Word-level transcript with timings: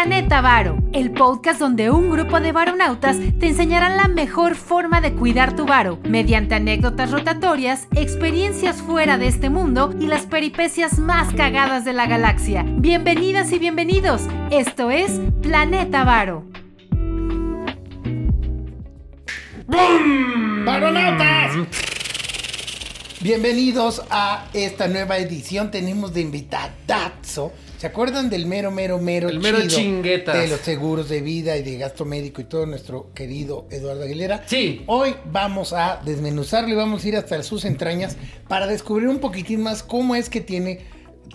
Planeta 0.00 0.40
Varo, 0.40 0.78
el 0.92 1.10
podcast 1.10 1.58
donde 1.58 1.90
un 1.90 2.08
grupo 2.08 2.38
de 2.38 2.52
varonautas 2.52 3.16
te 3.40 3.48
enseñarán 3.48 3.96
la 3.96 4.06
mejor 4.06 4.54
forma 4.54 5.00
de 5.00 5.12
cuidar 5.12 5.56
tu 5.56 5.66
varo, 5.66 5.98
mediante 6.04 6.54
anécdotas 6.54 7.10
rotatorias, 7.10 7.88
experiencias 7.96 8.76
fuera 8.76 9.18
de 9.18 9.26
este 9.26 9.50
mundo 9.50 9.92
y 9.98 10.06
las 10.06 10.24
peripecias 10.24 11.00
más 11.00 11.34
cagadas 11.34 11.84
de 11.84 11.94
la 11.94 12.06
galaxia. 12.06 12.64
Bienvenidas 12.64 13.50
y 13.50 13.58
bienvenidos, 13.58 14.22
esto 14.52 14.92
es 14.92 15.20
Planeta 15.42 16.04
Varo. 16.04 16.44
¡Varonautas! 20.64 21.56
Bienvenidos 23.20 24.04
a 24.10 24.46
esta 24.52 24.86
nueva 24.86 25.18
edición. 25.18 25.72
Tenemos 25.72 26.14
de 26.14 26.20
invitadazo. 26.20 27.52
¿Se 27.78 27.86
acuerdan 27.86 28.28
del 28.28 28.46
mero, 28.46 28.72
mero, 28.72 28.98
mero 28.98 29.28
El 29.28 29.38
mero 29.38 29.60
chinguetas. 29.68 30.36
De 30.36 30.48
los 30.48 30.58
seguros 30.60 31.08
de 31.08 31.20
vida 31.20 31.56
y 31.56 31.62
de 31.62 31.78
gasto 31.78 32.04
médico 32.04 32.40
y 32.40 32.44
todo 32.44 32.66
nuestro 32.66 33.12
querido 33.14 33.68
Eduardo 33.70 34.02
Aguilera. 34.02 34.42
Sí. 34.46 34.82
Hoy 34.86 35.14
vamos 35.30 35.72
a 35.72 36.00
desmenuzarlo 36.04 36.70
y 36.70 36.74
vamos 36.74 37.04
a 37.04 37.08
ir 37.08 37.16
hasta 37.16 37.40
sus 37.44 37.64
entrañas 37.64 38.16
para 38.48 38.66
descubrir 38.66 39.06
un 39.06 39.20
poquitín 39.20 39.62
más 39.62 39.84
cómo 39.84 40.16
es 40.16 40.28
que 40.28 40.40
tiene 40.40 40.80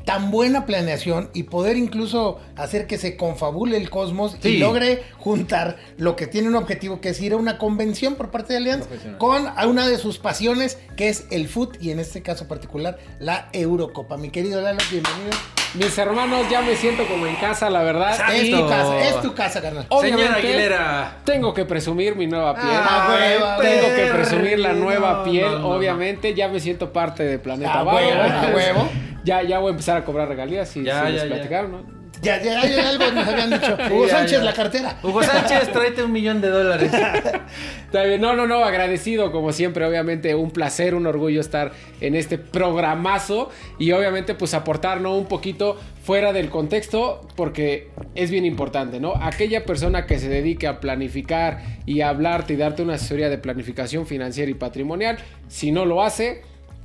tan 0.05 0.31
buena 0.31 0.65
planeación 0.65 1.29
y 1.33 1.43
poder 1.43 1.77
incluso 1.77 2.39
hacer 2.55 2.88
que 2.88 2.97
se 2.97 3.15
confabule 3.17 3.77
el 3.77 3.89
cosmos 3.89 4.38
y 4.43 4.57
logre 4.57 5.03
juntar 5.17 5.77
lo 5.97 6.15
que 6.15 6.27
tiene 6.27 6.47
un 6.49 6.55
objetivo 6.55 6.99
que 7.01 7.09
es 7.09 7.21
ir 7.21 7.34
a 7.34 7.38
una 7.38 7.57
convención 7.57 8.15
por 8.15 8.29
parte 8.29 8.53
de 8.53 8.57
Alianza 8.57 8.89
con 9.17 9.48
a 9.48 9.67
una 9.67 9.87
de 9.87 9.98
sus 9.98 10.17
pasiones 10.20 10.77
que 10.98 11.09
es 11.09 11.25
el 11.31 11.48
foot 11.48 11.81
y 11.81 11.91
en 11.91 11.99
este 11.99 12.21
caso 12.21 12.48
particular 12.48 12.98
la 13.20 13.48
Eurocopa. 13.53 14.17
Mi 14.17 14.29
querido 14.29 14.61
Lalo, 14.61 14.79
bienvenido. 14.91 15.31
Mis 15.75 15.98
hermanos, 15.98 16.45
ya 16.51 16.62
me 16.62 16.75
siento 16.75 17.03
como 17.07 17.25
en 17.25 17.35
casa, 17.37 17.67
la 17.71 17.81
verdad. 17.81 18.15
Es 18.31 18.51
tu 18.51 18.68
casa, 18.70 19.07
es 19.09 19.21
tu 19.21 19.34
casa, 19.34 19.59
carnal. 19.59 19.87
obviamente, 19.90 20.23
Señora 20.25 20.37
Aguilera. 20.37 21.18
Tengo 21.25 21.51
que 21.55 21.65
presumir 21.65 22.15
mi 22.15 22.27
nueva 22.27 22.53
piel. 22.53 22.68
Ah, 22.75 23.07
huevo, 23.09 23.46
tengo 23.62 23.96
que 23.96 24.05
presumir 24.13 24.59
la 24.59 24.73
nueva 24.73 25.13
No, 25.13 25.23
piel. 25.23 25.51
no, 25.51 25.59
no, 25.59 25.70
obviamente, 25.70 26.35
ya 26.35 26.48
me 26.48 26.59
siento 26.59 26.93
parte 26.93 27.23
de 27.23 27.40
Planeta 27.40 27.79
A 27.79 27.84
Vago. 27.84 27.98
huevo, 27.98 28.21
a 28.21 28.51
huevo. 28.53 28.90
Ya, 29.24 29.41
ya 29.43 29.60
voy 29.60 29.70
a 29.70 29.71
empezar 29.71 29.98
a 29.98 30.05
cobrar 30.05 30.27
regalías 30.27 30.76
y 30.77 30.84
Ya, 30.84 30.99
si 30.99 31.05
ya, 31.05 31.10
les 31.10 31.21
ya. 31.24 31.27
platicaron, 31.35 31.71
¿no? 31.71 32.04
Ya, 32.21 32.41
ya, 32.41 32.66
ya 32.66 32.88
algo 32.88 33.12
nos 33.12 33.27
habían 33.27 33.49
dicho. 33.49 33.77
Hugo 33.91 34.05
ya, 34.07 34.12
Sánchez, 34.13 34.38
ya. 34.40 34.43
la 34.46 34.54
cartera. 34.54 34.98
Hugo 35.04 35.21
Sánchez, 35.24 35.74
tráete 35.74 36.04
un 36.04 36.12
millón 36.13 36.40
de 36.40 36.48
dólares. 36.49 36.90
Está 37.85 38.04
bien, 38.04 38.21
No, 38.21 38.34
no, 38.34 38.48
no, 38.48 38.63
agradecido 38.63 39.32
como 39.34 39.52
siempre, 39.52 39.85
obviamente 39.85 40.34
un 40.34 40.52
placer, 40.52 40.96
un 40.96 41.05
orgullo 41.05 41.41
estar 41.41 41.74
en 41.99 42.15
este 42.15 42.38
programazo 42.38 43.49
y 43.77 43.91
obviamente 43.91 44.35
pues 44.35 44.54
aportar, 44.54 45.02
¿no? 45.02 45.18
Un 45.18 45.26
poquito 45.26 45.77
fuera 46.04 46.32
del 46.32 46.49
contexto 46.49 47.27
porque 47.35 47.90
es 48.15 48.32
bien 48.32 48.46
importante, 48.46 49.02
¿no? 49.02 49.13
Aquella 49.21 49.65
persona 49.65 50.05
que 50.05 50.18
se 50.18 50.30
dedique 50.30 50.65
a 50.68 50.80
planificar 50.80 51.60
y 51.85 52.02
a 52.02 52.10
hablarte 52.10 52.54
y 52.54 52.55
darte 52.55 52.84
una 52.84 52.93
asesoría 52.93 53.30
de 53.30 53.37
planificación 53.37 54.08
financiera 54.08 54.49
y 54.49 54.54
patrimonial, 54.54 55.18
si 55.49 55.71
no 55.74 55.85
lo 55.85 56.02
hace, 56.02 56.41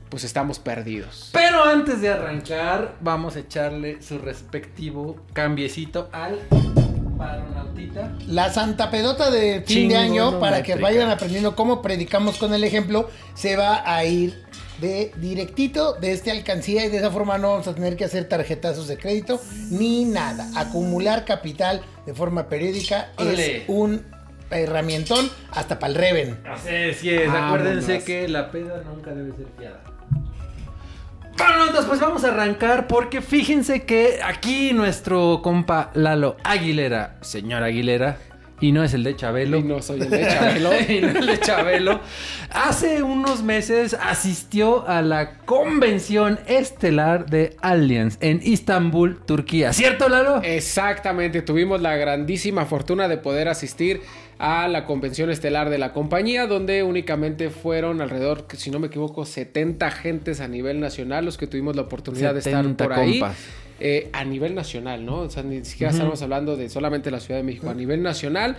pues 0.08 0.24
estamos 0.24 0.58
perdidos. 0.58 1.30
Pero 1.32 1.64
antes 1.64 2.00
de 2.00 2.08
arrancar, 2.08 2.96
vamos 3.00 3.36
a 3.36 3.40
echarle 3.40 4.02
su 4.02 4.18
respectivo 4.18 5.16
cambiecito 5.32 6.08
al 6.12 6.38
varonautita. 7.18 8.14
La 8.26 8.52
santa 8.52 8.90
pedota 8.90 9.30
de 9.30 9.62
fin 9.66 9.88
de 9.88 9.96
año, 9.96 10.40
para 10.40 10.62
que 10.62 10.76
vayan 10.76 11.10
aprendiendo 11.10 11.54
cómo 11.54 11.82
predicamos 11.82 12.38
con 12.38 12.54
el 12.54 12.64
ejemplo, 12.64 13.10
se 13.34 13.56
va 13.56 13.82
a 13.84 14.04
ir 14.04 14.46
de 14.80 15.12
directito 15.16 15.94
de 15.94 16.12
este 16.12 16.30
alcancía 16.30 16.84
y 16.84 16.88
de 16.88 16.98
esa 16.98 17.10
forma 17.10 17.36
no 17.36 17.50
vamos 17.50 17.66
a 17.66 17.74
tener 17.74 17.96
que 17.96 18.04
hacer 18.04 18.28
tarjetazos 18.28 18.86
de 18.86 18.96
crédito 18.96 19.40
ni 19.70 20.04
nada. 20.04 20.48
Acumular 20.56 21.24
capital 21.24 21.82
de 22.06 22.14
forma 22.14 22.48
periódica 22.48 23.10
es 23.18 23.64
un 23.66 24.04
herramientón 24.50 25.28
hasta 25.50 25.78
para 25.78 25.92
el 25.92 25.98
Reven. 25.98 26.40
Así 26.46 26.68
es, 26.70 26.96
sí 26.98 27.10
es. 27.10 27.28
Acuérdense 27.28 28.02
que 28.04 28.28
la 28.28 28.50
peda 28.50 28.82
nunca 28.84 29.12
debe 29.12 29.36
ser 29.36 29.46
fiada. 29.58 29.82
Bueno, 31.38 31.66
entonces 31.66 31.86
pues 31.86 32.00
vamos 32.00 32.24
a 32.24 32.28
arrancar 32.28 32.88
porque 32.88 33.22
fíjense 33.22 33.84
que 33.84 34.18
aquí 34.24 34.72
nuestro 34.72 35.40
compa 35.40 35.90
Lalo 35.94 36.36
Aguilera, 36.42 37.16
señor 37.20 37.62
Aguilera, 37.62 38.18
y 38.60 38.72
no 38.72 38.82
es 38.82 38.92
el 38.92 39.04
de 39.04 39.14
Chabelo. 39.14 39.58
Y 39.58 39.62
no 39.62 39.80
soy 39.80 40.00
el 40.00 40.10
de 40.10 40.26
Chabelo. 40.26 40.70
y 40.88 41.00
no 41.00 41.08
el 41.10 41.26
de 41.26 41.38
Chabelo. 41.38 42.00
Hace 42.50 43.04
unos 43.04 43.42
meses 43.42 43.94
asistió 43.94 44.88
a 44.88 45.00
la 45.00 45.38
convención 45.44 46.40
estelar 46.46 47.26
de 47.26 47.56
Allianz 47.60 48.18
en 48.20 48.40
Istambul, 48.42 49.20
Turquía. 49.24 49.72
¿Cierto, 49.72 50.08
Lalo? 50.08 50.42
Exactamente, 50.42 51.42
tuvimos 51.42 51.80
la 51.80 51.96
grandísima 51.96 52.66
fortuna 52.66 53.06
de 53.06 53.18
poder 53.18 53.48
asistir 53.48 54.00
a 54.38 54.68
la 54.68 54.84
convención 54.84 55.30
estelar 55.30 55.68
de 55.68 55.78
la 55.78 55.92
compañía, 55.92 56.46
donde 56.46 56.82
únicamente 56.84 57.50
fueron 57.50 58.00
alrededor, 58.00 58.46
si 58.56 58.70
no 58.70 58.78
me 58.78 58.86
equivoco, 58.86 59.24
70 59.24 59.90
gentes 59.90 60.40
a 60.40 60.46
nivel 60.48 60.78
nacional 60.78 61.24
los 61.24 61.36
que 61.36 61.46
tuvimos 61.46 61.74
la 61.74 61.82
oportunidad 61.82 62.32
de 62.34 62.38
estar 62.38 62.62
70 62.62 62.84
por 62.84 62.92
ahí. 62.92 63.20
Eh, 63.80 64.10
a 64.12 64.24
nivel 64.24 64.56
nacional, 64.56 65.04
¿no? 65.04 65.20
O 65.20 65.30
sea, 65.30 65.44
ni 65.44 65.64
siquiera 65.64 65.90
Ujú. 65.92 65.98
estamos 65.98 66.22
hablando 66.22 66.56
de 66.56 66.68
solamente 66.68 67.12
la 67.12 67.20
Ciudad 67.20 67.38
de 67.38 67.44
México, 67.44 67.70
a 67.70 67.74
nivel 67.74 68.02
nacional. 68.02 68.56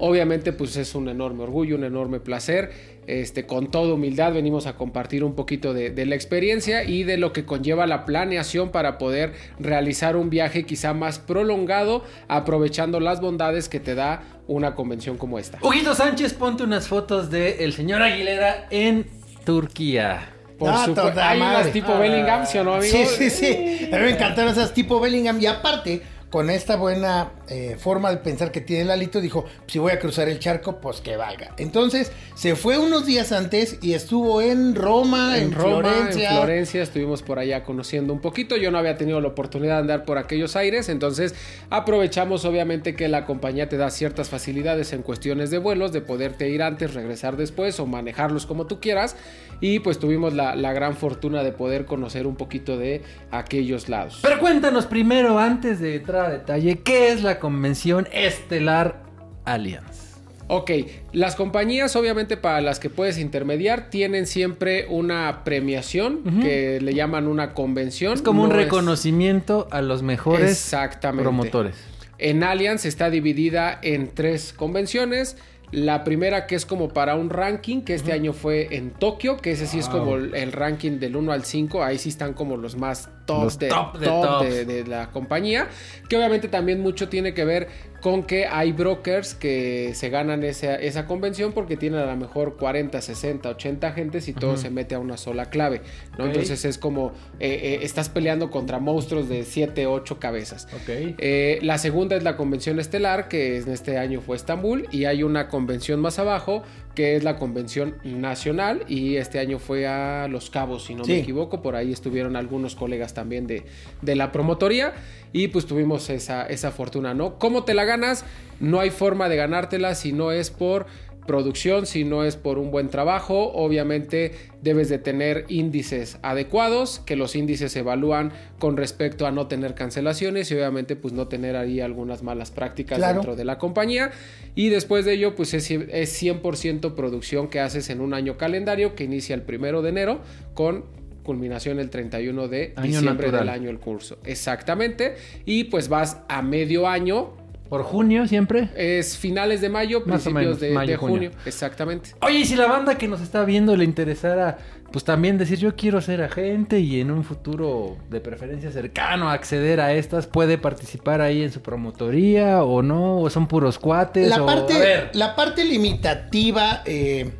Obviamente, 0.00 0.52
pues 0.52 0.76
es 0.76 0.94
un 0.94 1.08
enorme 1.08 1.42
orgullo, 1.44 1.76
un 1.76 1.84
enorme 1.84 2.18
placer. 2.20 2.98
Este, 3.06 3.44
con 3.46 3.70
toda 3.70 3.94
humildad 3.94 4.32
venimos 4.32 4.66
a 4.66 4.76
compartir 4.76 5.24
un 5.24 5.34
poquito 5.34 5.74
de, 5.74 5.90
de 5.90 6.06
la 6.06 6.14
experiencia 6.14 6.84
y 6.84 7.02
de 7.02 7.16
lo 7.16 7.32
que 7.32 7.44
conlleva 7.44 7.86
la 7.86 8.04
planeación 8.04 8.70
para 8.70 8.98
poder 8.98 9.32
realizar 9.58 10.16
un 10.16 10.30
viaje 10.30 10.64
quizá 10.64 10.94
más 10.94 11.18
prolongado, 11.18 12.04
aprovechando 12.28 13.00
las 13.00 13.20
bondades 13.20 13.68
que 13.68 13.80
te 13.80 13.94
da 13.94 14.22
una 14.46 14.74
convención 14.74 15.16
como 15.16 15.38
esta. 15.38 15.58
Huguito 15.62 15.94
Sánchez, 15.94 16.34
ponte 16.34 16.62
unas 16.62 16.88
fotos 16.88 17.30
de 17.30 17.64
el 17.64 17.72
señor 17.72 18.02
Aguilera 18.02 18.66
en 18.70 19.06
Turquía. 19.44 20.30
Por 20.58 20.68
Ah, 20.70 20.84
supuesto, 20.84 21.20
hay 21.20 21.38
madre. 21.38 21.60
unas 21.62 21.72
tipo 21.72 21.92
Ah. 21.92 21.98
Bellingham, 21.98 22.46
¿sí 22.46 22.58
o 22.58 22.64
no, 22.64 22.74
amigo? 22.74 22.92
Sí, 22.92 23.04
sí, 23.06 23.30
sí. 23.30 23.88
A 23.92 23.96
mí 23.96 24.02
me 24.04 24.10
encantaron 24.10 24.52
esas 24.52 24.72
tipo 24.74 25.00
Bellingham. 25.00 25.40
Y 25.40 25.46
aparte, 25.46 26.02
con 26.30 26.50
esta 26.50 26.76
buena 26.76 27.30
eh, 27.50 27.76
forma 27.78 28.10
de 28.10 28.18
pensar 28.18 28.52
que 28.52 28.60
tiene 28.60 28.84
Lalito, 28.84 29.20
dijo: 29.20 29.44
Si 29.66 29.78
voy 29.78 29.92
a 29.92 29.98
cruzar 29.98 30.28
el 30.28 30.38
charco, 30.38 30.80
pues 30.80 31.00
que 31.00 31.16
valga. 31.16 31.54
Entonces, 31.58 32.12
se 32.34 32.56
fue 32.56 32.78
unos 32.78 33.06
días 33.06 33.32
antes 33.32 33.78
y 33.82 33.94
estuvo 33.94 34.40
en 34.40 34.74
Roma, 34.74 35.36
en, 35.36 35.44
en 35.44 35.52
Roma, 35.52 35.90
Florencia. 35.90 36.30
en 36.30 36.36
Florencia, 36.36 36.82
estuvimos 36.82 37.22
por 37.22 37.38
allá 37.38 37.64
conociendo 37.64 38.12
un 38.12 38.20
poquito. 38.20 38.56
Yo 38.56 38.70
no 38.70 38.78
había 38.78 38.96
tenido 38.96 39.20
la 39.20 39.28
oportunidad 39.28 39.74
de 39.74 39.80
andar 39.80 40.04
por 40.04 40.16
aquellos 40.16 40.56
aires, 40.56 40.88
entonces 40.88 41.34
aprovechamos 41.70 42.44
obviamente 42.44 42.94
que 42.94 43.08
la 43.08 43.26
compañía 43.26 43.68
te 43.68 43.76
da 43.76 43.90
ciertas 43.90 44.28
facilidades 44.28 44.92
en 44.92 45.02
cuestiones 45.02 45.50
de 45.50 45.58
vuelos, 45.58 45.92
de 45.92 46.00
poderte 46.00 46.48
ir 46.48 46.62
antes, 46.62 46.94
regresar 46.94 47.36
después 47.36 47.80
o 47.80 47.86
manejarlos 47.86 48.46
como 48.46 48.66
tú 48.66 48.80
quieras. 48.80 49.16
Y 49.62 49.80
pues 49.80 49.98
tuvimos 49.98 50.32
la, 50.32 50.54
la 50.54 50.72
gran 50.72 50.96
fortuna 50.96 51.42
de 51.42 51.52
poder 51.52 51.84
conocer 51.84 52.26
un 52.26 52.36
poquito 52.36 52.78
de 52.78 53.02
aquellos 53.30 53.90
lados. 53.90 54.20
Pero 54.22 54.38
cuéntanos 54.38 54.86
primero, 54.86 55.38
antes 55.38 55.80
de 55.80 55.96
entrar 55.96 56.26
a 56.26 56.30
detalle, 56.30 56.78
¿qué 56.78 57.10
es 57.12 57.22
la 57.22 57.38
convención 57.40 58.06
estelar 58.12 59.02
Allianz? 59.44 60.10
Ok, 60.52 60.70
las 61.12 61.36
compañías 61.36 61.94
obviamente 61.94 62.36
para 62.36 62.60
las 62.60 62.80
que 62.80 62.90
puedes 62.90 63.18
intermediar 63.18 63.88
tienen 63.88 64.26
siempre 64.26 64.86
una 64.88 65.44
premiación 65.44 66.40
que 66.42 66.80
le 66.80 66.92
llaman 66.92 67.28
una 67.28 67.54
convención. 67.54 68.14
Es 68.14 68.22
como 68.22 68.42
un 68.42 68.48
No 68.48 68.56
reconocimiento 68.56 69.68
a 69.70 69.80
los 69.80 70.02
mejores 70.02 70.50
Exactamente. 70.50 71.22
promotores. 71.22 71.76
En 72.18 72.42
Allianz 72.42 72.84
está 72.84 73.10
dividida 73.10 73.78
en 73.82 74.08
tres 74.08 74.52
convenciones. 74.52 75.36
La 75.72 76.02
primera 76.04 76.46
que 76.46 76.56
es 76.56 76.66
como 76.66 76.88
para 76.88 77.14
un 77.14 77.30
ranking, 77.30 77.82
que 77.82 77.94
este 77.94 78.12
año 78.12 78.32
fue 78.32 78.74
en 78.76 78.90
Tokio, 78.90 79.36
que 79.36 79.52
ese 79.52 79.66
sí 79.66 79.78
es 79.78 79.88
como 79.88 80.16
el, 80.16 80.34
el 80.34 80.52
ranking 80.52 80.98
del 80.98 81.14
1 81.16 81.30
al 81.32 81.44
5, 81.44 81.84
ahí 81.84 81.96
sí 81.98 82.08
están 82.08 82.34
como 82.34 82.56
los 82.56 82.76
más 82.76 83.08
top, 83.26 83.44
Los 83.44 83.58
de, 83.58 83.68
top 83.68 83.98
de 83.98 84.06
top 84.06 84.22
tops. 84.24 84.50
de- 84.50 84.64
de 84.64 84.84
la 84.86 85.10
compañía, 85.12 85.68
que 86.08 86.16
obviamente 86.16 86.48
también 86.48 86.80
mucho 86.80 87.08
tiene 87.08 87.34
que 87.34 87.44
ver 87.44 87.68
con 88.00 88.22
que 88.22 88.46
hay 88.46 88.72
brokers 88.72 89.34
que 89.34 89.92
se 89.94 90.08
ganan 90.08 90.42
esa, 90.42 90.74
esa 90.76 91.06
convención 91.06 91.52
porque 91.52 91.76
tienen 91.76 92.00
a 92.00 92.06
lo 92.06 92.16
mejor 92.16 92.56
40, 92.56 93.00
60, 93.00 93.48
80 93.48 93.92
gentes 93.92 94.28
y 94.28 94.32
todo 94.32 94.56
se 94.56 94.70
mete 94.70 94.94
a 94.94 94.98
una 94.98 95.16
sola 95.16 95.46
clave, 95.50 95.82
¿no? 96.18 96.24
Entonces 96.26 96.64
es 96.64 96.78
como 96.78 97.12
eh, 97.38 97.48
eh, 97.62 97.78
estás 97.82 98.08
peleando 98.08 98.50
contra 98.50 98.78
monstruos 98.78 99.28
de 99.28 99.44
7, 99.44 99.86
8 99.86 100.18
cabezas. 100.18 100.66
Eh, 100.88 101.58
la 101.62 101.78
segunda 101.78 102.16
es 102.16 102.22
la 102.22 102.36
convención 102.36 102.80
estelar, 102.80 103.28
que 103.28 103.58
en 103.58 103.68
este 103.70 103.98
año 103.98 104.20
fue 104.20 104.36
Estambul, 104.36 104.88
y 104.90 105.04
hay 105.04 105.22
una 105.22 105.48
convención 105.48 106.00
más 106.00 106.18
abajo, 106.18 106.62
que 106.94 107.16
es 107.16 107.22
la 107.22 107.36
convención 107.36 107.96
nacional, 108.04 108.84
y 108.88 109.16
este 109.16 109.38
año 109.38 109.58
fue 109.58 109.86
a 109.86 110.26
Los 110.28 110.50
Cabos, 110.50 110.84
si 110.86 110.94
no 110.94 111.04
Sí. 111.04 111.12
me 111.12 111.18
equivoco, 111.20 111.62
por 111.62 111.76
ahí 111.76 111.92
estuvieron 111.92 112.34
algunos 112.36 112.74
colegas 112.76 113.14
también 113.14 113.46
de, 113.46 113.64
de 114.02 114.16
la 114.16 114.32
promotoría, 114.32 114.94
y 115.32 115.48
pues 115.48 115.66
tuvimos 115.66 116.10
esa, 116.10 116.46
esa 116.46 116.70
fortuna, 116.70 117.14
¿no? 117.14 117.38
¿Cómo 117.38 117.64
te 117.64 117.74
la 117.74 117.84
ganas? 117.84 118.24
No 118.58 118.80
hay 118.80 118.90
forma 118.90 119.28
de 119.28 119.36
ganártela 119.36 119.94
si 119.94 120.12
no 120.12 120.32
es 120.32 120.50
por 120.50 120.86
producción, 121.26 121.86
si 121.86 122.02
no 122.02 122.24
es 122.24 122.34
por 122.36 122.58
un 122.58 122.72
buen 122.72 122.88
trabajo. 122.88 123.52
Obviamente 123.52 124.32
debes 124.62 124.88
de 124.88 124.98
tener 124.98 125.44
índices 125.48 126.18
adecuados, 126.22 127.00
que 127.06 127.14
los 127.14 127.36
índices 127.36 127.70
se 127.72 127.80
evalúan 127.80 128.32
con 128.58 128.76
respecto 128.76 129.26
a 129.26 129.30
no 129.30 129.46
tener 129.46 129.74
cancelaciones 129.74 130.50
y 130.50 130.54
obviamente 130.54 130.96
pues 130.96 131.14
no 131.14 131.28
tener 131.28 131.54
ahí 131.56 131.80
algunas 131.80 132.22
malas 132.24 132.50
prácticas 132.50 132.98
Claro. 132.98 133.14
dentro 133.14 133.36
de 133.36 133.44
la 133.44 133.58
compañía. 133.58 134.10
Y 134.56 134.70
después 134.70 135.04
de 135.04 135.12
ello 135.12 135.36
pues 135.36 135.54
es, 135.54 135.70
es 135.70 136.20
100% 136.22 136.94
producción 136.94 137.48
que 137.48 137.60
haces 137.60 137.90
en 137.90 138.00
un 138.00 138.12
año 138.14 138.36
calendario 138.36 138.96
que 138.96 139.04
inicia 139.04 139.34
el 139.34 139.42
primero 139.42 139.82
de 139.82 139.90
enero 139.90 140.20
con 140.54 140.84
culminación 141.22 141.78
el 141.78 141.90
31 141.90 142.48
de 142.48 142.72
Año 142.76 142.86
diciembre 142.86 143.26
natural. 143.28 143.46
del 143.46 143.48
año 143.54 143.70
el 143.70 143.78
curso. 143.78 144.18
Exactamente. 144.24 145.16
Y 145.44 145.64
pues 145.64 145.88
vas 145.88 146.18
a 146.28 146.42
medio 146.42 146.88
año 146.88 147.30
¿Por 147.68 147.84
junio 147.84 148.26
siempre? 148.26 148.68
es 148.74 149.16
finales 149.16 149.60
de 149.60 149.68
mayo, 149.68 150.00
Más 150.00 150.06
o 150.26 150.30
principios 150.30 150.34
menos, 150.34 150.60
de, 150.60 150.70
mayo, 150.72 150.90
de 150.90 150.96
junio. 150.96 151.14
junio. 151.16 151.30
Exactamente. 151.46 152.10
Oye, 152.20 152.38
y 152.40 152.44
si 152.44 152.56
la 152.56 152.66
banda 152.66 152.98
que 152.98 153.06
nos 153.06 153.20
está 153.20 153.44
viendo 153.44 153.76
le 153.76 153.84
interesara, 153.84 154.58
pues 154.90 155.04
también 155.04 155.38
decir 155.38 155.58
yo 155.58 155.76
quiero 155.76 156.00
ser 156.00 156.20
agente 156.20 156.80
y 156.80 157.00
en 157.00 157.12
un 157.12 157.22
futuro 157.22 157.96
de 158.10 158.20
preferencia 158.20 158.72
cercano 158.72 159.30
acceder 159.30 159.80
a 159.80 159.92
estas, 159.92 160.26
¿puede 160.26 160.58
participar 160.58 161.20
ahí 161.20 161.44
en 161.44 161.52
su 161.52 161.60
promotoría 161.62 162.64
o 162.64 162.82
no? 162.82 163.18
¿O 163.20 163.30
son 163.30 163.46
puros 163.46 163.78
cuates? 163.78 164.28
La 164.28 164.42
o- 164.42 164.46
parte, 164.46 164.72
a 164.74 164.78
ver, 164.80 165.10
la 165.14 165.36
parte 165.36 165.64
limitativa, 165.64 166.82
eh, 166.86 167.30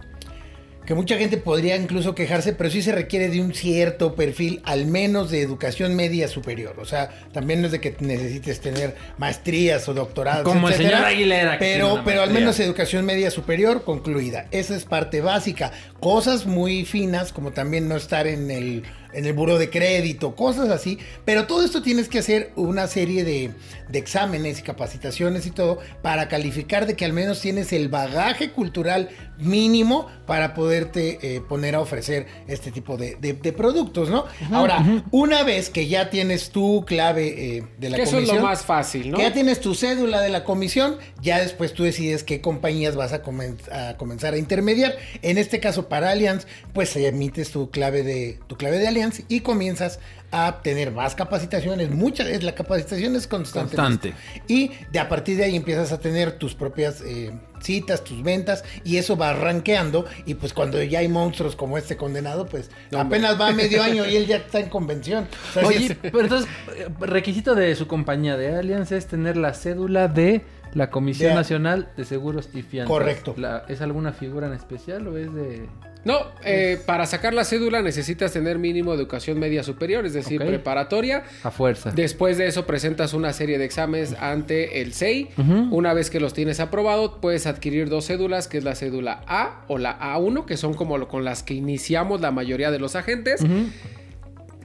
que 0.87 0.95
mucha 0.95 1.17
gente 1.17 1.37
podría 1.37 1.77
incluso 1.77 2.15
quejarse, 2.15 2.53
pero 2.53 2.71
sí 2.71 2.83
se 2.83 2.93
requiere 2.93 3.29
de 3.29 3.41
un 3.41 3.55
cierto 3.55 4.15
perfil, 4.15 4.61
al 4.65 4.87
menos 4.87 5.31
de 5.31 5.41
educación 5.41 5.95
media 5.95 6.29
superior. 6.29 6.77
O 6.81 6.85
sea, 6.85 7.11
también 7.33 7.61
no 7.61 7.67
es 7.67 7.73
de 7.73 7.81
que 7.81 7.95
necesites 8.01 8.61
tener 8.61 8.97
maestrías 9.19 9.89
o 9.89 9.95
doctorados. 9.95 10.45
Como 10.45 10.69
el 10.69 10.75
señor 10.75 11.05
Aguilera, 11.05 11.59
Pero, 11.59 12.03
pero 12.05 12.23
al 12.23 12.31
menos 12.31 12.59
educación 12.61 13.05
media 13.05 13.31
superior 13.31 13.85
concluida. 13.85 14.47
Esa 14.51 14.75
es 14.75 14.85
parte 14.85 15.21
básica. 15.21 15.73
Cosas 16.01 16.47
muy 16.47 16.85
finas, 16.85 17.33
como 17.33 17.53
también 17.53 17.89
no 17.89 17.97
estar 17.97 18.27
en 18.27 18.51
el, 18.51 18.85
en 19.13 19.25
el 19.27 19.33
buro 19.33 19.59
de 19.59 19.71
crédito, 19.71 20.35
cosas 20.37 20.69
así. 20.69 20.99
Pero 21.25 21.47
todo 21.47 21.65
esto 21.65 21.83
tienes 21.83 22.09
que 22.09 22.19
hacer 22.21 22.53
una 22.57 22.87
serie 22.87 23.25
de, 23.25 23.53
de 23.89 23.99
exámenes 23.99 24.59
y 24.59 24.63
capacitaciones 24.63 25.47
y 25.47 25.51
todo 25.51 25.79
para 26.03 26.29
calificar 26.29 26.87
de 26.87 26.95
que 26.97 27.05
al 27.05 27.13
menos 27.13 27.41
tienes 27.41 27.73
el 27.73 27.89
bagaje 27.89 28.51
cultural 28.51 29.09
mínimo 29.39 30.07
para 30.27 30.55
poderte 30.55 31.19
eh, 31.23 31.41
poner 31.41 31.75
a 31.75 31.81
ofrecer 31.81 32.27
este 32.47 32.71
tipo 32.71 32.97
de, 32.97 33.17
de- 33.17 33.33
de 33.33 33.53
productos, 33.53 34.11
¿no? 34.11 34.27
Ahora, 34.53 35.03
una 35.11 35.43
vez 35.45 35.71
que 35.71 35.89
ya 35.89 36.11
tienes 36.11 36.51
tu 36.51 36.85
clave 36.87 37.57
eh, 37.57 37.63
de 37.79 37.89
la 37.91 37.97
Que 37.97 38.03
eso 38.03 38.11
es 38.19 38.25
comisión, 38.25 38.37
lo 38.37 38.43
más 38.43 38.63
fácil, 38.63 39.11
¿no? 39.11 39.17
que 39.17 39.23
ya 39.25 39.33
tienes 39.33 39.61
tu 39.61 39.75
cédula 39.75 40.21
de 40.21 40.29
la 40.29 40.45
comisión, 40.45 40.97
ya 41.23 41.41
después 41.41 41.73
tú 41.73 41.85
decides 41.85 42.23
qué 42.23 42.41
compañías 42.43 42.97
vas 42.97 43.13
a, 43.15 43.23
comen- 43.23 43.57
a 43.73 43.97
comenzar 43.97 44.35
a 44.35 44.39
intermediar. 44.39 44.95
En 45.23 45.39
este 45.39 45.59
caso, 45.59 45.89
para 45.89 46.11
Allianz, 46.11 46.47
pues 46.75 46.95
emites 46.97 47.51
tu 47.51 47.71
clave 47.71 48.03
de 48.03 48.39
tu 48.47 48.57
clave 48.57 48.79
de 48.79 48.89
Allianz 48.89 49.00
y 49.29 49.41
comienzas 49.41 49.99
a 50.33 50.61
tener 50.63 50.93
más 50.93 51.15
capacitaciones. 51.15 51.91
Muchas, 51.91 52.29
es 52.29 52.43
la 52.45 52.55
capacitación 52.55 53.17
es 53.17 53.27
constante. 53.27 53.77
Constante. 53.77 54.15
Y 54.47 54.71
de 54.93 54.99
a 54.99 55.09
partir 55.09 55.37
de 55.37 55.45
ahí 55.45 55.57
empiezas 55.57 55.91
a 55.93 55.99
tener 55.99 56.33
tus 56.39 56.55
propias 56.55 57.01
eh, 57.01 57.33
citas, 57.61 58.05
tus 58.05 58.23
ventas, 58.23 58.63
y 58.85 58.99
eso 58.99 59.17
va 59.17 59.33
rankeando. 59.33 60.05
Y 60.27 60.35
pues 60.35 60.53
cuando 60.53 60.81
ya 60.83 61.01
hay 61.01 61.09
monstruos 61.09 61.57
como 61.57 61.77
este 61.79 61.97
condenado, 61.97 62.47
pues 62.47 62.71
No, 62.93 63.01
hombre. 63.01 63.19
apenas 63.19 63.41
va 63.41 63.51
medio 63.53 63.83
año 63.83 64.07
y 64.07 64.17
él 64.17 64.27
ya 64.27 64.37
está 64.47 64.61
en 64.61 64.69
convención. 64.69 65.27
O 65.51 65.53
sea, 65.55 65.63
sí 65.65 65.69
Oye, 65.69 65.87
es- 65.87 65.97
pero 66.01 66.21
entonces, 66.21 66.49
eh, 66.77 66.87
requisito 67.01 67.55
de 67.57 67.75
su 67.75 67.89
compañía 67.89 68.37
de 68.37 68.55
Allianz 68.57 68.93
es 68.93 69.07
tener 69.07 69.37
la 69.37 69.53
cédula 69.55 70.07
de 70.07 70.43
la 70.75 70.91
Comisión 70.91 71.31
De- 71.31 71.35
Nacional 71.35 71.89
de 71.97 72.05
Seguros 72.05 72.51
y 72.55 72.63
Fianzas. 72.63 72.89
Correcto. 72.91 73.35
La- 73.37 73.65
¿Es 73.69 73.81
alguna 73.81 74.13
figura 74.13 74.47
en 74.47 74.53
especial 74.53 75.09
o 75.09 75.17
es 75.19 75.35
de...? 75.35 75.69
No, 76.05 76.19
eh, 76.45 76.79
para 76.87 77.05
sacar 77.05 77.35
la 77.35 77.45
cédula 77.45 77.83
necesitas 77.83 78.33
tener 78.33 78.59
mínimo 78.59 78.95
educación 78.95 79.39
media 79.39 79.63
superior, 79.63 80.07
es 80.07 80.15
decir, 80.15 80.41
preparatoria. 80.43 81.25
A 81.43 81.51
fuerza. 81.51 81.91
Después 81.91 82.39
de 82.39 82.47
eso 82.47 82.67
presentas 82.67 83.13
una 83.13 83.35
serie 83.35 83.59
de 83.59 83.67
exámenes 83.67 84.15
ante 84.19 84.81
el 84.81 84.95
SEI. 84.95 85.29
Ujú. 85.37 85.77
Una 85.77 85.93
vez 85.93 86.09
que 86.09 86.19
los 86.19 86.33
tienes 86.33 86.59
aprobado, 86.59 87.21
puedes 87.21 87.47
adquirir 87.47 87.91
dos 87.91 88.07
cédulas, 88.07 88.49
que 88.49 88.57
es 88.59 88.65
la 88.65 88.75
cédula 88.75 89.23
A 89.27 89.65
o 89.69 89.77
la 89.77 89.99
A1, 90.01 90.47
que 90.47 90.57
son 90.57 90.73
como 90.73 90.97
lo- 90.97 91.07
con 91.09 91.25
las 91.25 91.43
que 91.43 91.53
iniciamos 91.55 92.23
la 92.23 92.31
mayoría 92.31 92.71
de 92.71 92.79
los 92.79 92.97
agentes. 92.97 93.43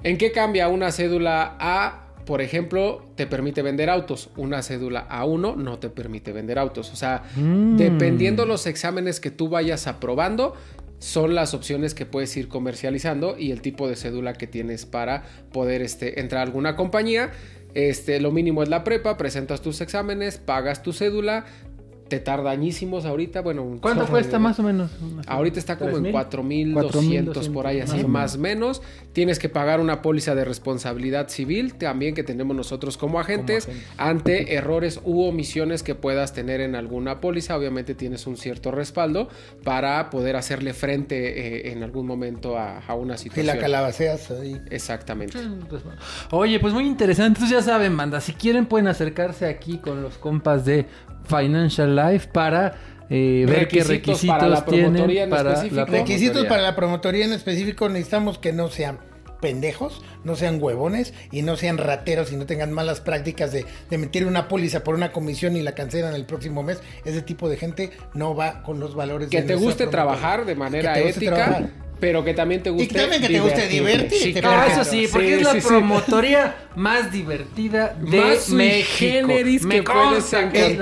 ¿En 0.04 0.18
qué 0.18 0.31
cambia 0.31 0.68
una 0.70 0.92
cédula 0.92 1.56
A? 1.60 2.02
Por 2.26 2.42
ejemplo, 2.42 3.06
te 3.16 3.28
permite 3.28 3.62
vender 3.62 3.90
autos. 3.90 4.30
Una 4.36 4.64
cédula 4.64 5.08
A1 5.10 5.56
no 5.58 5.78
te 5.80 5.90
permite 5.90 6.31
vender 6.31 6.58
autos. 6.58 6.92
O 6.92 6.96
sea, 6.96 7.24
Mm. 7.36 7.78
dependiendo 7.78 8.46
los 8.46 8.66
exámenes 8.68 9.20
que 9.20 9.30
tú 9.31 9.48
vayas 9.50 9.86
aprobando, 9.86 10.56
son 11.00 11.36
las 11.36 11.53
opciones 11.53 11.94
que 11.94 12.06
puedes 12.06 12.36
ir 12.38 12.47
comercializando 12.47 13.38
y 13.38 13.51
el 13.51 13.62
tipo 13.62 13.88
de 13.88 13.95
cédula 13.95 14.33
que 14.33 14.47
tienes 14.47 14.86
para 14.86 15.24
poder 15.51 15.81
este, 15.81 16.19
entrar 16.19 16.39
a 16.39 16.44
alguna 16.44 16.75
compañía. 16.75 17.31
Este, 17.74 18.19
lo 18.21 18.31
mínimo 18.31 18.63
es 18.63 18.69
la 18.69 18.83
prepa, 18.83 19.18
presentas 19.18 19.62
tus 19.62 19.81
exámenes, 19.81 20.38
pagas 20.38 20.81
tu 20.81 20.94
cédula. 20.94 21.45
Te 22.07 22.19
tarda 22.19 22.52
añísimos 22.52 23.04
ahorita. 23.06 23.42
Bueno, 23.42 23.63
un- 23.63 23.80
¿Cuánto 23.80 24.06
cuesta 24.06 24.38
más 24.38 24.60
o 24.60 24.63
menos? 24.63 24.92
Ahorita 25.25 25.57
está 25.57 25.78
como 25.78 25.98
en 25.98 26.04
3,000? 26.04 26.74
4.200 26.75 27.50
por 27.50 27.66
ahí, 27.66 27.80
así 27.80 27.96
más 27.98 28.04
o 28.06 28.07
más 28.07 28.36
o 28.36 28.40
menos. 28.40 28.81
Tienes 29.13 29.40
que 29.40 29.50
pagar 29.50 29.80
una 29.80 30.02
póliza 30.04 30.36
de 30.36 30.46
responsabilidad 30.46 31.30
civil 31.30 31.74
también 31.75 32.13
que 32.13 32.24
tenemos 32.24 32.56
nosotros 32.56 32.98
como 32.98 33.19
agentes 33.19 33.66
agentes. 33.68 33.88
ante 33.98 34.54
errores 34.56 35.00
u 35.04 35.24
omisiones 35.24 35.81
que 35.81 35.96
puedas 35.96 36.34
tener 36.34 36.62
en 36.62 36.75
alguna 36.75 37.22
póliza. 37.22 37.57
Obviamente 37.57 37.96
tienes 37.96 38.28
un 38.28 38.38
cierto 38.38 38.69
respaldo 38.72 39.28
para 39.63 40.10
poder 40.12 40.36
hacerle 40.36 40.74
frente 40.74 41.16
eh, 41.68 41.72
en 41.72 41.81
algún 41.81 42.06
momento 42.06 42.57
a, 42.57 42.80
a 42.86 42.94
una 42.94 43.18
si 43.18 43.24
situación. 43.30 43.48
la 43.56 43.57
calabaceas 43.62 44.30
ahí. 44.30 44.62
Exactamente. 44.69 45.40
Oye, 46.31 46.60
pues 46.60 46.72
muy 46.74 46.86
interesante. 46.86 47.40
Entonces 47.40 47.50
ya 47.50 47.63
saben, 47.63 47.98
banda, 47.98 48.22
si 48.22 48.34
quieren 48.34 48.68
pueden 48.68 48.88
acercarse 48.88 49.48
aquí 49.48 49.80
con 49.80 50.04
los 50.04 50.18
compas 50.19 50.66
de 50.66 50.86
Financial 51.25 51.95
Life 51.95 52.30
para 52.31 52.74
eh, 53.10 53.45
ver 53.48 53.68
qué 53.68 53.83
Requisitos 53.83 54.25
para 54.25 54.48
la 54.48 54.66
promotoría 54.66 55.06
tienen 55.06 55.24
en 55.24 55.30
para 55.30 55.54
específico. 55.54 55.75
la 55.75 55.86
Requisitos 55.86 56.45
para 56.45 56.62
la 56.62 56.75
promotoría 56.75 57.25
en 57.25 57.33
específico 57.33 57.88
necesitamos 57.89 58.38
que 58.39 58.51
no 58.54 58.69
sean 58.69 59.00
pendejos, 59.42 60.01
no 60.24 60.36
sean 60.36 60.57
huevones 60.62 61.13
y 61.31 61.44
no 61.44 61.56
sean 61.56 61.77
rateros 61.77 62.31
y 62.31 62.36
no 62.38 62.45
tengan 62.48 62.72
malas 62.72 63.00
prácticas 63.01 63.51
de, 63.51 63.66
de 63.92 63.98
meter 63.98 64.25
una 64.25 64.48
póliza 64.48 64.83
por 64.83 64.95
una 64.95 65.12
comisión 65.12 65.56
y 65.56 65.62
la 65.62 65.74
cancelan 65.74 66.16
el 66.16 66.25
próximo 66.25 66.63
mes. 66.63 66.81
Ese 67.04 67.22
tipo 67.22 67.48
de 67.48 67.57
gente 67.57 67.92
no 68.16 68.33
va 68.36 68.63
con 68.63 68.80
los 68.80 68.95
valores 68.95 69.30
Que 69.30 69.42
de 69.42 69.48
te 69.50 69.56
guste 69.56 69.86
promotoría. 69.86 69.92
trabajar 69.92 70.45
de 70.45 70.56
manera 70.56 70.94
Que 70.94 71.00
te 71.01 71.06
guste 71.06 71.25
ética, 71.25 71.36
trabajar. 71.36 71.69
Pero 72.00 72.24
que 72.24 72.33
también 72.33 72.62
te 72.62 72.69
guste. 72.69 72.94
también 72.94 73.21
que 73.21 73.27
te 73.30 73.39
guste 73.39 73.68
divertirte, 73.68 74.15
Sí, 74.18 74.33
porque- 74.33 74.47
Ah, 74.47 74.65
claro. 74.65 74.81
eso 74.81 74.92
sí, 74.92 75.07
porque 75.12 75.27
Sí, 75.27 75.33
es 75.33 75.42
la 75.44 75.51
sí, 75.53 75.62
sí. 75.62 75.68
promotoría 75.68 76.56
más 76.75 77.12
divertida 77.12 77.95
de 78.01 78.18
Más 78.19 78.50
México. 78.50 78.90
generis 78.97 79.66
que 79.66 79.81
puedes 79.83 80.23
consta 80.23 80.49
que 80.52 80.66
es 80.66 80.80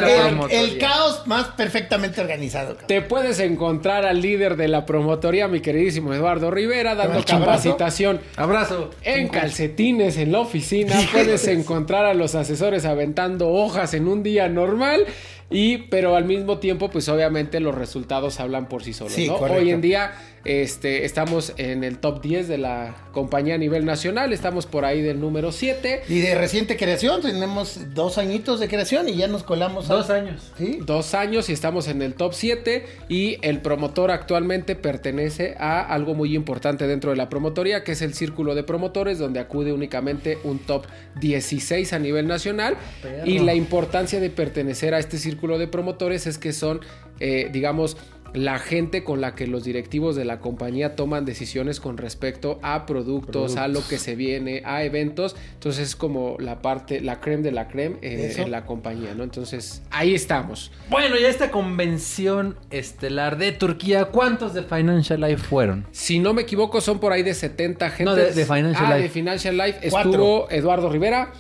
El, 0.50 0.77
caos 0.79 1.27
más 1.27 1.50
perfectamente 1.50 2.20
organizado. 2.20 2.70
cabrón. 2.70 2.88
Te 2.88 3.01
puedes 3.01 3.39
encontrar 3.39 4.05
al 4.05 4.22
líder 4.22 4.55
de 4.58 4.67
la 4.67 4.86
promotoría, 4.86 5.48
mi 5.48 5.60
queridísimo 5.62 6.13
Eduardo 6.13 6.50
Rivera, 6.51 6.96
dando 6.96 7.24
capacitación 7.24 8.20
Abrazo. 8.36 8.89
en 9.03 9.27
calcetines 9.27 10.17
en 10.17 10.32
la 10.32 10.39
oficina. 10.39 10.96
Puedes 11.12 11.48
encontrar 11.48 12.05
a 12.05 12.13
los 12.13 12.36
asesores 12.36 12.86
aventando 12.86 13.50
hojas 13.50 13.93
en 13.93 14.08
un 14.08 14.24
día 14.24 14.50
normal. 14.50 15.05
Y, 15.51 15.77
pero 15.89 16.15
al 16.15 16.25
mismo 16.25 16.58
tiempo, 16.58 16.89
pues 16.89 17.08
obviamente 17.10 17.60
los 17.60 17.75
resultados 17.75 18.39
hablan 18.39 18.67
por 18.67 18.84
sí 18.84 18.91
solos. 18.93 19.13
Sí, 19.13 19.27
¿no? 19.27 19.38
correcto. 19.38 19.62
Hoy 19.62 19.70
en 19.70 19.82
día 19.82 20.12
este, 20.46 21.06
estamos 21.06 21.54
en 21.58 21.84
el 21.84 22.00
top 22.00 22.22
10 22.22 22.48
de 22.50 22.58
la 22.58 22.96
compañía 23.14 23.56
a 23.56 23.58
nivel 23.58 23.86
nacional. 23.86 24.34
Estamos 24.34 24.66
por 24.66 24.84
ahí 24.84 25.02
del 25.02 25.20
número 25.22 25.52
7. 25.52 26.04
Y 26.10 26.20
de 26.20 26.36
reciente 26.36 26.76
creación, 26.76 27.22
tenemos 27.22 27.80
dos 27.94 28.18
añitos 28.18 28.60
de 28.60 28.68
creación 28.68 29.08
y 29.08 29.16
ya 29.16 29.28
nos 29.28 29.44
colamos. 29.44 29.90
a- 29.90 29.94
Dos 29.96 30.10
años. 30.10 30.52
Sí. 30.58 30.80
dos 30.86 31.14
años 31.14 31.50
y 31.50 31.54
estamos 31.54 31.88
en 31.88 32.02
el 32.02 32.16
top 32.16 32.34
7 32.34 32.86
y 33.08 33.38
el 33.42 33.62
promotor 33.62 34.12
actualmente 34.12 34.76
pertenece 34.76 35.56
a 35.58 35.82
algo 35.82 36.14
muy 36.14 36.36
importante 36.36 36.88
dentro 36.88 37.12
de 37.12 37.16
la 37.18 37.30
promotoría 37.30 37.84
que 37.84 37.94
es 37.94 38.02
el 38.02 38.14
círculo 38.14 38.54
de 38.56 38.64
promotores 38.64 39.20
donde 39.20 39.40
acude 39.40 39.72
únicamente 39.72 40.38
un 40.44 40.60
top 40.60 40.86
16 41.22 41.94
a 41.94 42.00
nivel 42.00 42.28
nacional 42.28 42.76
Perro. 43.02 43.26
y 43.26 43.40
la 43.40 43.54
importancia 43.56 44.20
de 44.20 44.30
pertenecer 44.30 44.94
a 44.94 45.00
este 45.00 45.18
círculo 45.18 45.58
de 45.58 45.68
promotores 45.68 46.28
es 46.28 46.38
que 46.38 46.52
son 46.54 46.82
eh, 47.20 47.50
digamos 47.52 47.96
la 48.34 48.58
gente 48.58 49.04
con 49.04 49.22
la 49.22 49.36
que 49.36 49.46
los 49.46 49.63
directivos 49.63 50.16
de 50.16 50.25
la 50.25 50.40
compañía 50.40 50.96
toman 50.96 51.24
decisiones 51.24 51.80
con 51.80 51.98
respecto 51.98 52.60
a 52.63 52.86
productos, 52.88 53.58
a 53.58 53.68
lo 53.68 53.86
que 53.88 53.98
se 54.00 54.16
viene, 54.16 54.63
a 54.66 54.84
eventos. 54.84 55.36
Entonces 55.54 55.90
es 55.90 55.96
como 55.96 56.36
la 56.40 56.62
parte, 56.62 57.00
la 57.00 57.20
creme 57.20 57.44
de 57.44 57.52
la 57.52 57.68
creme 57.68 57.98
eh, 58.02 58.34
en 58.38 58.50
la 58.50 58.66
compañía, 58.66 59.13
¿no? 59.16 59.24
Entonces 59.24 59.84
ahí 59.92 60.16
estamos. 60.16 60.72
Bueno, 60.90 61.16
ya 61.18 61.30
esta 61.30 61.52
convención 61.52 62.56
estelar 62.72 63.38
de 63.38 63.52
Turquía, 63.52 64.06
¿cuántos 64.06 64.54
de 64.56 64.63
Financial 64.63 65.22
Life 65.22 65.44
fueron? 65.44 65.86
Si 65.92 66.18
no 66.18 66.34
me 66.34 66.42
equivoco, 66.42 66.82
son 66.82 67.00
por 67.00 67.12
ahí 67.12 67.22
de 67.22 67.36
70 67.36 67.90
gente. 67.92 68.04
No, 68.06 68.16
de- 68.16 68.32
de 68.34 68.46
Financial 68.46 68.86
ah, 68.88 68.96
Life. 68.96 69.04
de 69.04 69.10
Financial 69.10 69.58
Life. 69.58 69.90
Cuatro. 69.92 70.12
Estuvo 70.12 70.50
Eduardo 70.50 70.90
Rivera, 70.90 71.34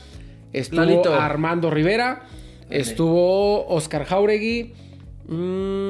estuvo 0.51 0.81
Lalito. 0.81 1.15
Armando 1.15 1.71
Rivera, 1.71 2.23
estuvo 2.69 3.65
Oscar 3.67 4.05
Jauregui, 4.05 4.73
Mm, 5.25 5.82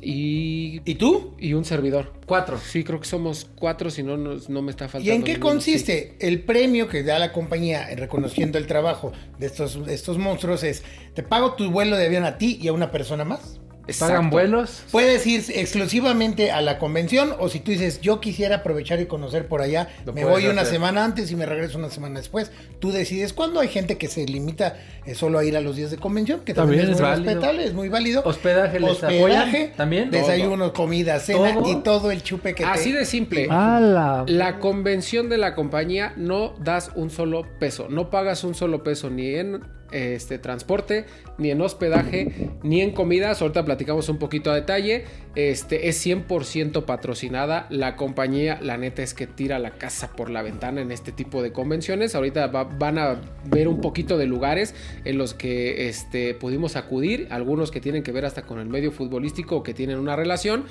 y, 0.00 0.80
¿Y 0.84 0.94
tú? 0.96 1.34
y 1.38 1.54
un 1.54 1.64
servidor. 1.64 2.12
Cuatro. 2.26 2.58
Sí, 2.58 2.84
creo 2.84 3.00
que 3.00 3.06
somos 3.06 3.48
cuatro, 3.54 3.90
si 3.90 4.02
no, 4.02 4.16
no, 4.16 4.36
no 4.48 4.62
me 4.62 4.70
está 4.70 4.88
faltando. 4.88 5.12
¿Y 5.12 5.14
en 5.14 5.22
qué 5.22 5.34
ninguno, 5.34 5.54
consiste? 5.54 6.16
El 6.20 6.42
premio 6.42 6.88
que 6.88 7.02
da 7.02 7.18
la 7.18 7.32
compañía 7.32 7.90
en 7.90 7.98
reconociendo 7.98 8.58
el 8.58 8.66
trabajo 8.66 9.12
de 9.38 9.46
estos, 9.46 9.86
de 9.86 9.94
estos 9.94 10.18
monstruos 10.18 10.62
es, 10.62 10.82
te 11.14 11.22
pago 11.22 11.54
tu 11.54 11.70
vuelo 11.70 11.96
de 11.96 12.06
avión 12.06 12.24
a 12.24 12.38
ti 12.38 12.58
y 12.60 12.68
a 12.68 12.72
una 12.72 12.90
persona 12.90 13.24
más. 13.24 13.59
¿Pagan 13.98 14.30
vuelos? 14.30 14.82
Puedes 14.90 15.26
ir 15.26 15.44
exclusivamente 15.54 16.50
a 16.50 16.60
la 16.60 16.78
convención 16.78 17.34
o 17.38 17.48
si 17.48 17.60
tú 17.60 17.70
dices, 17.70 18.00
yo 18.00 18.20
quisiera 18.20 18.56
aprovechar 18.56 19.00
y 19.00 19.06
conocer 19.06 19.46
por 19.48 19.60
allá, 19.62 19.88
Lo 20.04 20.12
me 20.12 20.24
voy 20.24 20.46
una 20.46 20.64
semana 20.64 21.04
antes 21.04 21.30
y 21.30 21.36
me 21.36 21.46
regreso 21.46 21.78
una 21.78 21.90
semana 21.90 22.18
después. 22.20 22.50
Tú 22.78 22.92
decides 22.92 23.32
cuándo. 23.32 23.60
Hay 23.60 23.68
gente 23.68 23.98
que 23.98 24.08
se 24.08 24.24
limita 24.26 24.76
eh, 25.04 25.14
solo 25.14 25.38
a 25.38 25.44
ir 25.44 25.56
a 25.56 25.60
los 25.60 25.76
días 25.76 25.90
de 25.90 25.96
convención, 25.98 26.40
que 26.40 26.54
también, 26.54 26.80
También 26.80 26.92
es, 26.92 26.96
es 26.96 27.00
muy 27.00 27.10
válido. 27.10 27.30
respetable, 27.32 27.64
es 27.64 27.74
muy 27.74 27.88
válido. 27.88 28.22
¿Hospedaje 28.24 28.80
les 28.80 28.90
Hospedaje? 28.90 29.72
¿También? 29.76 30.10
Desayuno, 30.10 30.72
comida, 30.72 31.18
cena 31.20 31.54
¿Todo? 31.54 31.70
y 31.70 31.82
todo 31.82 32.10
el 32.10 32.22
chupe 32.22 32.54
que 32.54 32.64
Así 32.64 32.92
te... 32.92 32.98
de 32.98 33.04
simple. 33.04 33.48
¡Hala! 33.50 34.24
La 34.26 34.58
convención 34.58 35.28
de 35.28 35.38
la 35.38 35.54
compañía 35.54 36.12
no 36.16 36.54
das 36.60 36.90
un 36.94 37.10
solo 37.10 37.46
peso, 37.58 37.88
no 37.88 38.10
pagas 38.10 38.44
un 38.44 38.54
solo 38.54 38.82
peso 38.82 39.10
ni 39.10 39.34
en 39.34 39.60
este 39.92 40.38
transporte, 40.38 41.06
ni 41.38 41.50
en 41.50 41.60
hospedaje, 41.60 42.50
ni 42.62 42.80
en 42.80 42.92
comidas. 42.92 43.40
Ahorita 43.42 43.64
platicamos 43.64 44.08
un 44.08 44.18
poquito 44.18 44.50
a 44.50 44.54
detalle. 44.54 45.04
Este 45.34 45.88
es 45.88 46.04
100% 46.04 46.84
patrocinada. 46.84 47.66
La 47.70 47.96
compañía, 47.96 48.58
la 48.62 48.76
neta 48.76 49.02
es 49.02 49.14
que 49.14 49.26
tira 49.26 49.58
la 49.58 49.72
casa 49.72 50.12
por 50.16 50.30
la 50.30 50.42
ventana 50.42 50.80
en 50.80 50.90
este 50.92 51.12
tipo 51.12 51.42
de 51.42 51.52
convenciones. 51.52 52.14
Ahorita 52.14 52.46
va- 52.48 52.64
van 52.64 52.98
a 52.98 53.20
ver 53.44 53.68
un 53.68 53.80
poquito 53.80 54.18
de 54.18 54.26
lugares 54.26 54.74
en 55.04 55.18
los 55.18 55.34
que 55.34 55.88
este, 55.88 56.34
pudimos 56.34 56.76
acudir, 56.76 57.28
algunos 57.30 57.70
que 57.70 57.80
tienen 57.80 58.02
que 58.02 58.12
ver 58.12 58.24
hasta 58.24 58.42
con 58.42 58.58
el 58.58 58.68
medio 58.68 58.92
futbolístico 58.92 59.56
o 59.56 59.62
que 59.62 59.74
tienen 59.74 59.98
una 59.98 60.16
relación. 60.16 60.64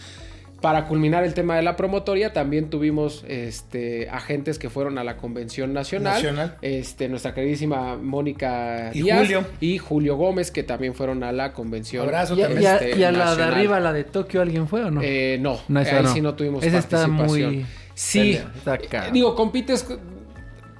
Para 0.61 0.85
culminar 0.85 1.23
el 1.23 1.33
tema 1.33 1.55
de 1.55 1.61
la 1.61 1.75
promotoria, 1.77 2.33
también 2.33 2.69
tuvimos 2.69 3.23
este, 3.27 4.09
agentes 4.09 4.59
que 4.59 4.69
fueron 4.69 4.97
a 4.97 5.03
la 5.03 5.15
Convención 5.17 5.73
Nacional. 5.73 6.15
Nacional. 6.15 6.57
Este, 6.61 7.07
nuestra 7.07 7.33
queridísima 7.33 7.95
Mónica 7.95 8.91
Y 8.93 9.03
Díaz 9.03 9.19
Julio. 9.21 9.45
y 9.61 9.77
Julio 9.77 10.15
Gómez, 10.17 10.51
que 10.51 10.63
también 10.63 10.93
fueron 10.95 11.23
a 11.23 11.31
la 11.31 11.53
Convención. 11.53 12.03
Abrazo 12.05 12.35
¿Y, 12.35 12.41
a- 12.41 12.47
también. 12.47 12.63
y 12.63 12.65
a, 12.65 12.75
este, 12.75 12.99
y 12.99 13.03
a 13.03 13.11
la 13.11 13.35
de 13.35 13.43
arriba, 13.43 13.79
la 13.79 13.93
de 13.93 14.03
Tokio, 14.03 14.41
alguien 14.41 14.67
fue 14.67 14.83
o 14.83 14.91
no? 14.91 15.01
Eh, 15.03 15.37
no, 15.39 15.59
No, 15.67 15.79
ahí 15.79 15.85
no. 16.03 16.13
sí 16.13 16.21
no 16.21 16.33
tuvimos 16.35 16.63
Esa 16.63 16.77
está 16.79 16.97
participación. 17.07 17.53
muy 17.55 17.65
Sí, 17.93 18.31
está 18.55 18.75
eh, 18.75 19.09
digo, 19.11 19.35
compites. 19.35 19.85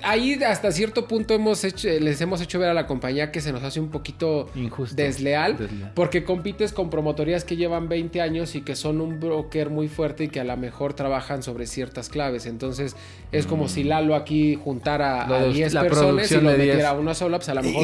Ahí 0.02 0.42
hasta 0.44 0.72
cierto 0.72 1.08
punto 1.08 1.34
hemos 1.34 1.64
hecho, 1.64 1.88
les 1.90 2.22
hemos 2.22 2.42
hecho 2.42 2.58
ver 2.60 2.70
a 2.70 2.74
la 2.74 2.88
compañía 2.88 3.32
que 3.32 3.42
se 3.42 3.52
nos 3.52 3.64
hace 3.64 3.80
un 3.80 3.90
poquito 3.90 4.48
Injusto. 4.56 4.96
desleal, 4.96 5.58
Desleal. 5.58 5.92
porque 5.94 6.24
compites 6.24 6.72
con 6.72 6.90
promotorías 6.90 7.44
que 7.44 7.58
llevan 7.58 7.90
20 7.90 8.22
años 8.22 8.56
y 8.56 8.62
que 8.62 8.76
son 8.76 9.02
un 9.02 9.20
broker 9.20 9.70
muy 9.70 9.88
fuerte 9.90 10.24
y 10.26 10.28
que 10.30 10.40
a 10.40 10.44
lo 10.46 10.56
mejor 10.58 10.94
trabajan 10.94 11.44
sobre 11.44 11.68
ciertas 11.68 12.08
claves. 12.10 12.46
Entonces 12.46 12.96
es 13.32 13.46
como 13.46 13.68
si 13.68 13.84
Lalo 13.84 14.16
aquí 14.16 14.56
juntara 14.56 15.26
a 15.26 15.42
de 15.42 15.54
10 15.54 15.74
la 15.74 15.82
personas 15.82 16.32
y 16.32 16.36
lo 16.36 16.50
de 16.52 16.56
10. 16.58 16.68
metiera 16.68 16.90
a 16.90 16.94
una 16.94 17.14
sola, 17.14 17.38
pues 17.38 17.50
a 17.50 17.54
lo 17.56 17.64
mejor 17.64 17.84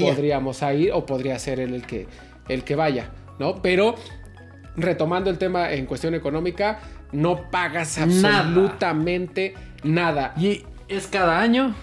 podríamos 0.00 0.60
ir 0.76 0.90
o 0.92 1.06
podría 1.06 1.38
ser 1.38 1.60
él 1.60 1.74
el 1.74 1.86
que, 1.86 2.06
el 2.48 2.64
que 2.64 2.74
vaya, 2.74 3.10
¿no? 3.38 3.62
Pero 3.62 3.94
retomando 4.76 5.30
el 5.30 5.38
tema 5.38 5.72
en 5.72 5.86
cuestión 5.86 6.14
económica, 6.14 6.80
no 7.12 7.50
pagas 7.50 7.98
Nada. 7.98 8.38
absolutamente 8.40 9.54
nada. 9.84 10.32
Y 10.38 10.64
es 10.96 11.06
cada 11.06 11.40
año. 11.40 11.74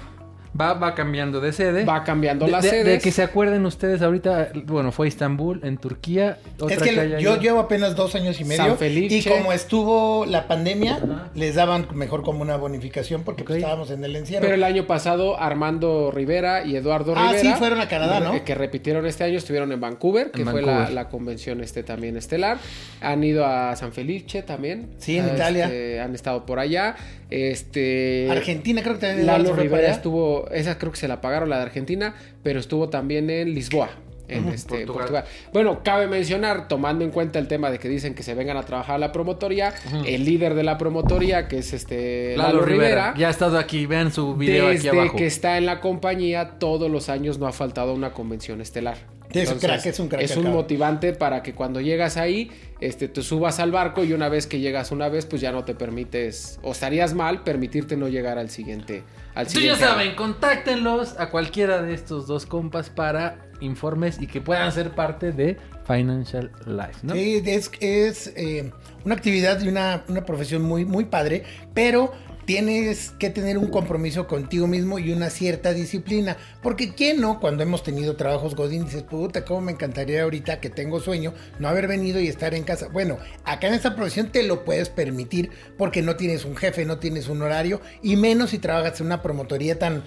Va, 0.60 0.74
va 0.74 0.96
cambiando 0.96 1.40
de 1.40 1.54
sede. 1.54 1.86
Va 1.86 2.04
cambiando 2.04 2.46
de, 2.48 2.52
las 2.52 2.64
de- 2.64 3.00
que 3.02 3.12
se 3.12 3.22
acuerden 3.22 3.68
ustedes 3.68 4.02
ahorita, 4.02 4.50
bueno, 4.66 4.92
fue 4.92 5.08
Estambul, 5.08 5.62
en 5.64 5.78
Turquía. 5.78 6.40
Otra 6.60 6.76
Es 6.76 6.82
que 6.82 6.96
yo 6.96 7.20
ido. 7.20 7.38
llevo 7.40 7.60
apenas 7.60 7.96
dos 7.96 8.16
años 8.16 8.42
y 8.42 8.46
medio. 8.46 8.64
San 8.66 8.78
Felice. 8.78 9.16
Y 9.16 9.24
como 9.24 9.54
estuvo 9.54 10.26
la 10.26 10.48
pandemia, 10.48 11.30
les 11.36 11.54
daban 11.54 11.88
mejor 11.94 12.24
como 12.24 12.42
una 12.42 12.58
bonificación 12.58 13.24
porque 13.24 13.44
pues, 13.44 13.58
estábamos 13.60 13.92
en 13.92 14.04
el 14.04 14.16
encierro. 14.16 14.42
Pero 14.42 14.56
el 14.56 14.64
año 14.64 14.88
pasado 14.88 15.40
Armando 15.40 16.10
Rivera 16.12 16.66
y 16.66 16.76
Eduardo 16.76 17.14
Ah, 17.16 17.28
Rivera. 17.32 17.40
sí, 17.54 17.60
fueron 17.60 17.80
a 17.80 17.88
Canadá, 17.88 18.20
¿no? 18.20 18.44
Que 18.44 18.56
repitieron 18.56 19.06
este 19.06 19.24
año, 19.26 19.38
estuvieron 19.38 19.72
en 19.72 19.80
Vancouver, 19.80 20.32
que 20.32 20.42
En 20.42 20.48
fue 20.50 20.62
la, 20.64 20.68
Vancouver. 20.72 20.94
la 20.94 21.10
convención 21.10 21.62
este 21.62 21.84
también 21.84 22.18
estelar. 22.18 22.58
Han 23.02 23.24
ido 23.24 23.46
a 23.46 23.76
San 23.76 23.94
Felice 23.94 24.42
también. 24.42 24.90
Sí, 24.98 25.20
en 25.20 25.26
Ah, 25.30 25.34
Italia. 25.36 25.66
este, 25.66 26.02
han 26.02 26.16
estado 26.16 26.44
por 26.48 26.58
allá. 26.58 26.96
Este. 27.30 28.28
Argentina 28.30 28.82
creo 28.82 28.96
que 28.96 29.02
también 29.02 29.28
Lalo 29.28 29.56
Rivera 29.56 29.90
estuvo, 29.90 30.50
esa 30.50 30.78
creo 30.78 30.92
que 30.92 30.98
se 30.98 31.08
la 31.08 31.22
pagaron 31.22 31.50
la 31.50 31.58
de 31.58 31.64
Argentina, 31.64 32.16
pero 32.44 32.60
estuvo 32.60 32.90
también 32.90 33.30
en 33.30 33.54
Lisboa. 33.54 33.90
En 34.28 34.48
este, 34.50 34.86
Portugal. 34.86 34.96
Portugal. 34.96 35.24
Bueno, 35.54 35.82
cabe 35.84 36.06
mencionar, 36.06 36.68
tomando 36.68 37.04
en 37.04 37.10
cuenta 37.10 37.40
el 37.40 37.48
tema 37.48 37.72
de 37.72 37.80
que 37.80 37.90
dicen 37.90 38.14
que 38.14 38.22
se 38.22 38.36
vengan 38.36 38.58
a 38.58 38.64
trabajar 38.64 38.96
a 38.96 39.00
la 39.00 39.12
promotoría, 39.12 39.74
el 40.06 40.24
líder 40.24 40.54
de 40.54 40.62
la 40.62 40.78
promotoría, 40.78 41.48
que 41.48 41.58
es 41.58 41.74
este 41.74 42.38
Lalo, 42.38 42.62
Rivera. 42.62 42.86
Rivera, 42.86 43.14
Ya 43.18 43.28
ha 43.28 43.32
estado 43.32 43.58
aquí, 43.58 43.88
vean 43.88 44.12
su 44.12 44.36
video 44.36 44.68
desde 44.68 44.90
aquí 44.90 44.98
abajo. 45.00 45.18
que 45.18 45.26
está 45.26 45.58
en 45.58 45.66
la 45.66 45.82
compañía, 45.82 46.60
todos 46.60 46.92
los 46.92 47.10
años 47.10 47.40
no 47.40 47.48
ha 47.48 47.52
faltado 47.52 47.92
una 47.96 48.14
convención 48.14 48.62
estelar. 48.62 48.98
Es 49.32 49.52
un 49.52 49.60
crack, 49.60 49.86
es 49.86 50.00
un 50.00 50.08
crack, 50.08 50.22
Es 50.22 50.32
un 50.32 50.44
cabrón. 50.44 50.54
motivante 50.54 51.14
para 51.14 51.44
que 51.44 51.54
cuando 51.54 51.82
llegas 51.82 52.18
ahí, 52.18 52.52
este, 52.80 53.08
te 53.08 53.22
subas 53.22 53.60
al 53.60 53.72
barco 53.72 54.04
y 54.04 54.14
una 54.14 54.28
vez 54.30 54.48
que 54.48 54.60
llegas 54.60 54.92
una 54.92 55.08
vez, 55.10 55.26
pues 55.26 55.42
ya 55.42 55.52
no 55.52 55.66
te 55.66 55.76
permites, 55.76 56.60
o 56.64 56.72
estarías 56.72 57.14
mal 57.14 57.44
permitirte 57.44 57.96
no 57.96 58.08
llegar 58.08 58.40
al 58.40 58.50
siguiente. 58.50 59.04
Al 59.36 59.46
ya 59.46 59.52
siguiente 59.52 59.84
año. 59.84 59.94
saben, 59.94 60.16
contáctenlos 60.16 61.16
a 61.20 61.30
cualquiera 61.30 61.82
de 61.82 61.94
estos 61.94 62.26
dos 62.28 62.46
compas 62.46 62.90
para 62.90 63.46
informes 63.62 64.20
y 64.20 64.28
que 64.28 64.42
puedan 64.42 64.72
ser 64.72 64.92
parte 64.92 65.32
de 65.32 65.58
Financial 65.86 66.50
Life, 66.66 67.00
¿no? 67.04 67.14
Sí, 67.14 67.44
es, 67.46 67.72
es 67.82 68.34
eh, 68.36 68.72
una 69.06 69.16
actividad 69.16 69.62
y 69.62 69.68
una, 69.68 70.04
una 70.08 70.26
profesión 70.26 70.62
muy, 70.62 70.86
muy 70.86 71.06
padre, 71.06 71.44
pero 71.74 72.12
tienes 72.50 73.12
que 73.20 73.30
tener 73.30 73.60
un 73.60 73.68
compromiso 73.68 74.26
contigo 74.26 74.66
mismo 74.66 74.98
y 74.98 75.12
una 75.12 75.30
cierta 75.30 75.72
disciplina. 75.72 76.36
Porque 76.64 76.96
quién 76.96 77.22
no, 77.22 77.40
cuando 77.40 77.62
hemos 77.62 77.84
tenido 77.84 78.16
trabajos 78.16 78.56
Godín, 78.56 78.86
dices, 78.86 79.04
puta, 79.04 79.46
cómo 79.46 79.62
me 79.62 79.72
encantaría 79.72 80.24
ahorita 80.24 80.60
que 80.60 80.72
tengo 80.72 81.00
sueño, 81.00 81.36
no 81.60 81.68
haber 81.68 81.88
venido 81.88 82.20
y 82.20 82.28
estar 82.28 82.56
en 82.56 82.64
casa. 82.64 82.88
Bueno, 82.88 83.20
acá 83.44 83.68
en 83.68 83.76
esta 83.76 83.96
profesión 83.96 84.32
te 84.32 84.42
lo 84.42 84.66
puedes 84.66 84.90
permitir 84.90 85.52
porque 85.78 86.02
no 86.02 86.16
tienes 86.16 86.44
un 86.44 86.56
jefe, 86.56 86.86
no 86.86 86.98
tienes 86.98 87.28
un 87.28 87.44
horario, 87.44 87.82
y 88.02 88.16
menos 88.16 88.50
si 88.50 88.58
trabajas 88.58 89.00
en 89.00 89.06
una 89.06 89.22
promotoría 89.22 89.78
tan 89.78 90.02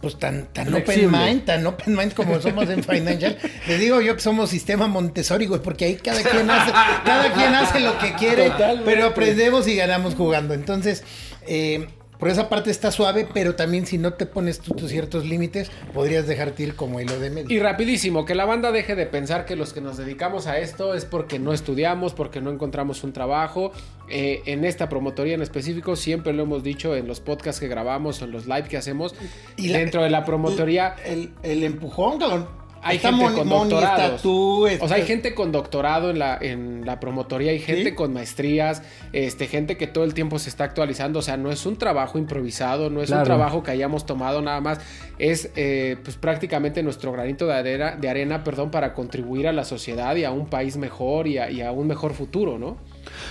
pues 0.00 0.18
tan, 0.18 0.46
tan 0.52 0.72
open 0.74 1.10
mind, 1.10 1.44
tan 1.44 1.66
open 1.66 1.96
mind 1.96 2.12
como 2.12 2.40
somos 2.40 2.68
en 2.68 2.84
Financial. 2.84 3.36
Les 3.68 3.80
digo 3.80 4.00
yo 4.00 4.14
que 4.14 4.20
somos 4.20 4.50
sistema 4.50 4.86
Montessori, 4.86 5.46
güey, 5.46 5.62
porque 5.62 5.86
ahí 5.86 5.94
cada 5.96 6.22
quien 6.22 6.50
hace, 6.50 6.72
cada 7.04 7.32
quien 7.32 7.54
hace 7.54 7.80
lo 7.80 7.98
que 7.98 8.14
quiere, 8.14 8.50
Totalmente. 8.50 8.84
pero 8.84 9.06
aprendemos 9.06 9.66
y 9.66 9.76
ganamos 9.76 10.14
jugando. 10.14 10.54
Entonces, 10.54 11.02
eh, 11.46 11.86
por 12.18 12.28
esa 12.28 12.48
parte 12.48 12.70
está 12.70 12.90
suave, 12.90 13.26
pero 13.32 13.54
también 13.54 13.86
si 13.86 13.98
no 13.98 14.14
te 14.14 14.26
pones 14.26 14.60
tú 14.60 14.74
tus 14.74 14.90
ciertos 14.90 15.24
límites, 15.26 15.70
podrías 15.92 16.26
dejarte 16.26 16.62
ir 16.62 16.74
como 16.76 17.00
hilo 17.00 17.18
de 17.18 17.30
medio. 17.30 17.54
Y 17.54 17.60
rapidísimo, 17.60 18.24
que 18.24 18.34
la 18.34 18.44
banda 18.44 18.72
deje 18.72 18.94
de 18.94 19.06
pensar 19.06 19.44
que 19.44 19.56
los 19.56 19.72
que 19.72 19.80
nos 19.80 19.96
dedicamos 19.96 20.46
a 20.46 20.58
esto 20.58 20.94
es 20.94 21.04
porque 21.04 21.38
no 21.38 21.52
estudiamos, 21.52 22.14
porque 22.14 22.40
no 22.40 22.50
encontramos 22.50 23.04
un 23.04 23.12
trabajo. 23.12 23.72
Eh, 24.08 24.42
en 24.46 24.64
esta 24.64 24.88
promotoría 24.88 25.34
en 25.34 25.42
específico, 25.42 25.96
siempre 25.96 26.32
lo 26.32 26.44
hemos 26.44 26.62
dicho 26.62 26.94
en 26.94 27.06
los 27.08 27.20
podcasts 27.20 27.60
que 27.60 27.68
grabamos, 27.68 28.22
en 28.22 28.30
los 28.30 28.46
live 28.46 28.64
que 28.68 28.76
hacemos. 28.76 29.14
Y 29.56 29.68
la- 29.68 29.78
dentro 29.78 30.02
de 30.02 30.10
la 30.10 30.24
promotoría 30.24 30.94
El, 31.04 31.32
el 31.42 31.62
empujón, 31.64 32.18
cabrón. 32.18 32.65
Hay 32.82 32.96
Está 32.96 33.08
gente 33.08 33.24
Moni- 33.24 33.36
con 33.38 33.48
Moni, 33.48 33.70
doctorados. 33.70 34.04
está 34.10 34.22
tú, 34.22 34.66
O 34.80 34.88
sea, 34.88 34.96
hay 34.96 35.02
gente 35.04 35.34
con 35.34 35.50
doctorado 35.52 36.10
en 36.10 36.18
la, 36.18 36.38
en 36.40 36.84
la 36.86 37.00
promotoría, 37.00 37.50
hay 37.50 37.58
gente 37.58 37.90
¿Sí? 37.90 37.94
con 37.94 38.12
maestrías, 38.12 38.82
este, 39.12 39.46
gente 39.48 39.76
que 39.76 39.86
todo 39.86 40.04
el 40.04 40.14
tiempo 40.14 40.38
se 40.38 40.48
está 40.48 40.64
actualizando. 40.64 41.18
O 41.18 41.22
sea, 41.22 41.36
no 41.36 41.50
es 41.50 41.66
un 41.66 41.76
trabajo 41.76 42.18
improvisado, 42.18 42.90
no 42.90 43.00
es 43.02 43.08
Claro. 43.08 43.22
un 43.22 43.26
trabajo 43.26 43.62
que 43.62 43.70
hayamos 43.72 44.06
tomado 44.06 44.40
nada 44.42 44.60
más. 44.60 44.78
Es 45.18 45.50
eh, 45.56 45.96
pues 46.04 46.16
prácticamente 46.16 46.82
nuestro 46.82 47.10
granito 47.12 47.46
de 47.46 47.54
arena, 47.54 47.96
de 47.96 48.08
arena, 48.08 48.44
perdón, 48.44 48.70
para 48.70 48.92
contribuir 48.94 49.48
a 49.48 49.52
la 49.52 49.64
sociedad 49.64 50.14
y 50.16 50.24
a 50.24 50.30
un 50.30 50.46
país 50.46 50.76
mejor 50.76 51.26
y 51.26 51.38
a, 51.38 51.50
y 51.50 51.62
a 51.62 51.72
un 51.72 51.86
mejor 51.86 52.12
futuro, 52.14 52.58
¿no? 52.58 52.76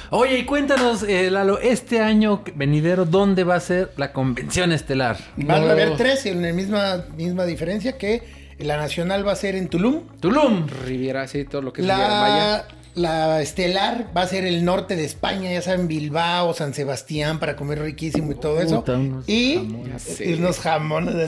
Oye, 0.10 0.40
y 0.40 0.46
cuéntanos, 0.46 1.04
eh, 1.04 1.30
Lalo, 1.30 1.60
este 1.60 2.00
año 2.00 2.42
venidero, 2.56 3.06
¿dónde 3.06 3.44
va 3.44 3.56
a 3.56 3.60
ser 3.60 3.92
la 3.98 4.14
convención 4.14 4.72
estelar? 4.72 5.18
Van 5.38 5.64
a 5.68 5.72
haber 5.72 5.96
tres 5.98 6.26
en 6.26 6.42
la 6.42 6.52
misma, 6.54 7.04
misma 7.16 7.46
diferencia 7.46 7.98
que 7.98 8.24
la 8.60 8.78
nacional 8.78 9.28
va 9.28 9.34
a 9.34 9.36
ser 9.36 9.56
en 9.56 9.68
Tulum. 9.68 10.04
Tulum. 10.20 10.68
Riviera, 10.68 11.28
sí, 11.28 11.44
todo 11.46 11.62
lo 11.62 11.74
que 11.74 11.82
es 11.82 11.88
Riviera 11.88 12.22
Maya. 12.22 12.68
La, 12.96 13.28
la 13.28 13.42
estelar 13.42 14.08
va 14.16 14.22
a 14.22 14.28
ser 14.28 14.46
el 14.46 14.64
norte 14.64 14.96
de 14.96 15.04
España, 15.04 15.52
ya 15.52 15.62
saben, 15.62 15.88
Bilbao, 15.88 16.54
San 16.54 16.74
Sebastián, 16.74 17.40
para 17.40 17.56
comer 17.56 17.80
riquísimo 17.80 18.32
y 18.32 18.36
todo 18.36 18.62
eso. 18.62 18.80
Puta, 18.80 18.98
unos 18.98 19.28
y 19.28 19.56
jamones. 19.56 20.22
Unos 20.38 20.60
jamones 20.60 21.16
de. 21.16 21.28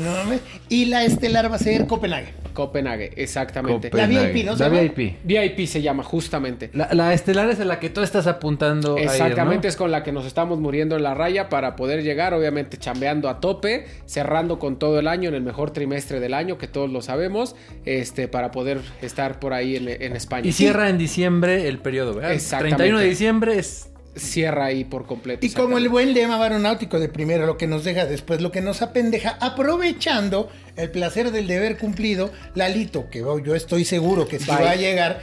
Y 0.70 0.86
la 0.86 1.04
estelar 1.04 1.52
va 1.52 1.56
a 1.56 1.60
ser 1.60 1.86
Copenhague. 1.86 2.34
Copenhague, 2.54 3.12
exactamente. 3.18 3.92
La. 3.94 4.08
VIP, 4.08 4.46
¿no 4.46 4.58
se 4.58 4.64
La? 4.64 4.70
VIP. 4.70 5.18
VIP 5.24 5.68
se 5.68 5.82
llama 5.82 6.04
justamente. 6.04 6.72
La, 6.74 6.90
la 6.94 7.14
estelar 7.14 7.50
es 7.50 7.60
a 7.60 7.66
la 7.66 7.80
que 7.80 7.90
tú 7.90 8.02
estás 8.02 8.26
apuntando 8.26 8.96
a 8.96 9.00
ir, 9.00 9.06
¿no? 9.06 9.12
Exactamente, 9.12 9.68
es 9.68 9.76
con 9.76 9.92
la 9.92 10.04
que 10.04 10.12
nos 10.12 10.26
estamos 10.26 10.60
muriendo 10.60 10.96
en 10.96 11.04
la 11.04 11.14
raya 11.14 11.50
para 11.50 11.76
poder 11.76 12.02
llegar, 12.02 12.34
obviamente 12.34 12.78
chambeando 12.78 13.30
a 13.30 13.40
tope, 13.42 13.86
cerrando 14.06 14.58
con 14.58 14.80
todo 14.80 14.98
el 15.00 15.08
año 15.08 15.30
en 15.30 15.36
el 15.36 15.44
mejor 15.44 15.72
trimestre 15.72 16.20
del 16.20 16.34
año, 16.34 16.58
que 16.58 16.68
todos 16.68 16.90
lo 16.90 17.02
sabemos, 17.02 17.56
este, 17.86 18.28
para 18.28 18.52
poder 18.52 18.80
estar 19.02 19.40
por 19.40 19.54
ahí 19.54 19.76
en, 19.76 19.90
en 19.90 20.16
España. 20.16 20.48
Y 20.48 20.52
cierra 20.52 20.90
en 20.90 20.98
diciembre 20.98 21.57
el 21.66 21.80
periodo, 21.80 22.14
¿verdad? 22.14 22.34
Exactamente. 22.34 22.78
31 22.78 23.00
de 23.00 23.10
diciembre 23.10 23.60
es... 23.60 23.90
Cierra 24.16 24.66
ahí 24.66 24.84
por 24.84 25.06
completo. 25.06 25.46
Y 25.46 25.52
como 25.52 25.78
el 25.78 25.90
buen 25.90 26.16
lema 26.16 26.42
aeronáutico 26.42 27.00
de 27.00 27.08
primero, 27.08 27.46
lo 27.46 27.56
que 27.58 27.68
nos 27.68 27.84
deja 27.84 28.08
después, 28.08 28.42
lo 28.42 28.52
que 28.52 28.62
nos 28.62 28.82
apendeja, 28.82 29.38
aprovechando 29.40 30.50
el 30.76 30.90
placer 30.90 31.30
del 31.32 31.46
deber 31.46 31.78
cumplido, 31.78 32.32
Lalito, 32.56 33.12
que 33.12 33.20
yo 33.20 33.54
estoy 33.54 33.86
seguro 33.86 34.28
que 34.28 34.40
si 34.40 34.50
Bye. 34.50 34.64
va 34.64 34.72
a 34.72 34.76
llegar, 34.76 35.22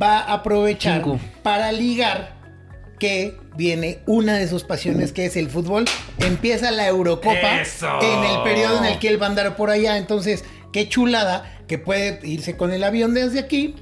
va 0.00 0.20
a 0.20 0.34
aprovechar 0.34 1.02
Cinco. 1.02 1.18
para 1.42 1.72
ligar 1.72 2.36
que 2.98 3.36
viene 3.56 3.98
una 4.06 4.36
de 4.36 4.48
sus 4.48 4.64
pasiones 4.64 5.12
que 5.12 5.26
es 5.26 5.36
el 5.36 5.50
fútbol. 5.50 5.84
Empieza 6.18 6.70
la 6.70 6.86
Eurocopa 6.86 7.60
¡Eso! 7.60 8.00
en 8.00 8.24
el 8.24 8.42
periodo 8.42 8.78
en 8.78 8.84
el 8.84 8.98
que 8.98 9.08
él 9.08 9.20
va 9.20 9.26
a 9.26 9.30
andar 9.30 9.56
por 9.56 9.70
allá. 9.70 9.98
Entonces, 9.98 10.44
qué 10.72 10.88
chulada 10.88 11.60
que 11.66 11.78
puede 11.78 12.20
irse 12.22 12.56
con 12.56 12.72
el 12.72 12.84
avión 12.84 13.12
desde 13.14 13.40
aquí, 13.40 13.74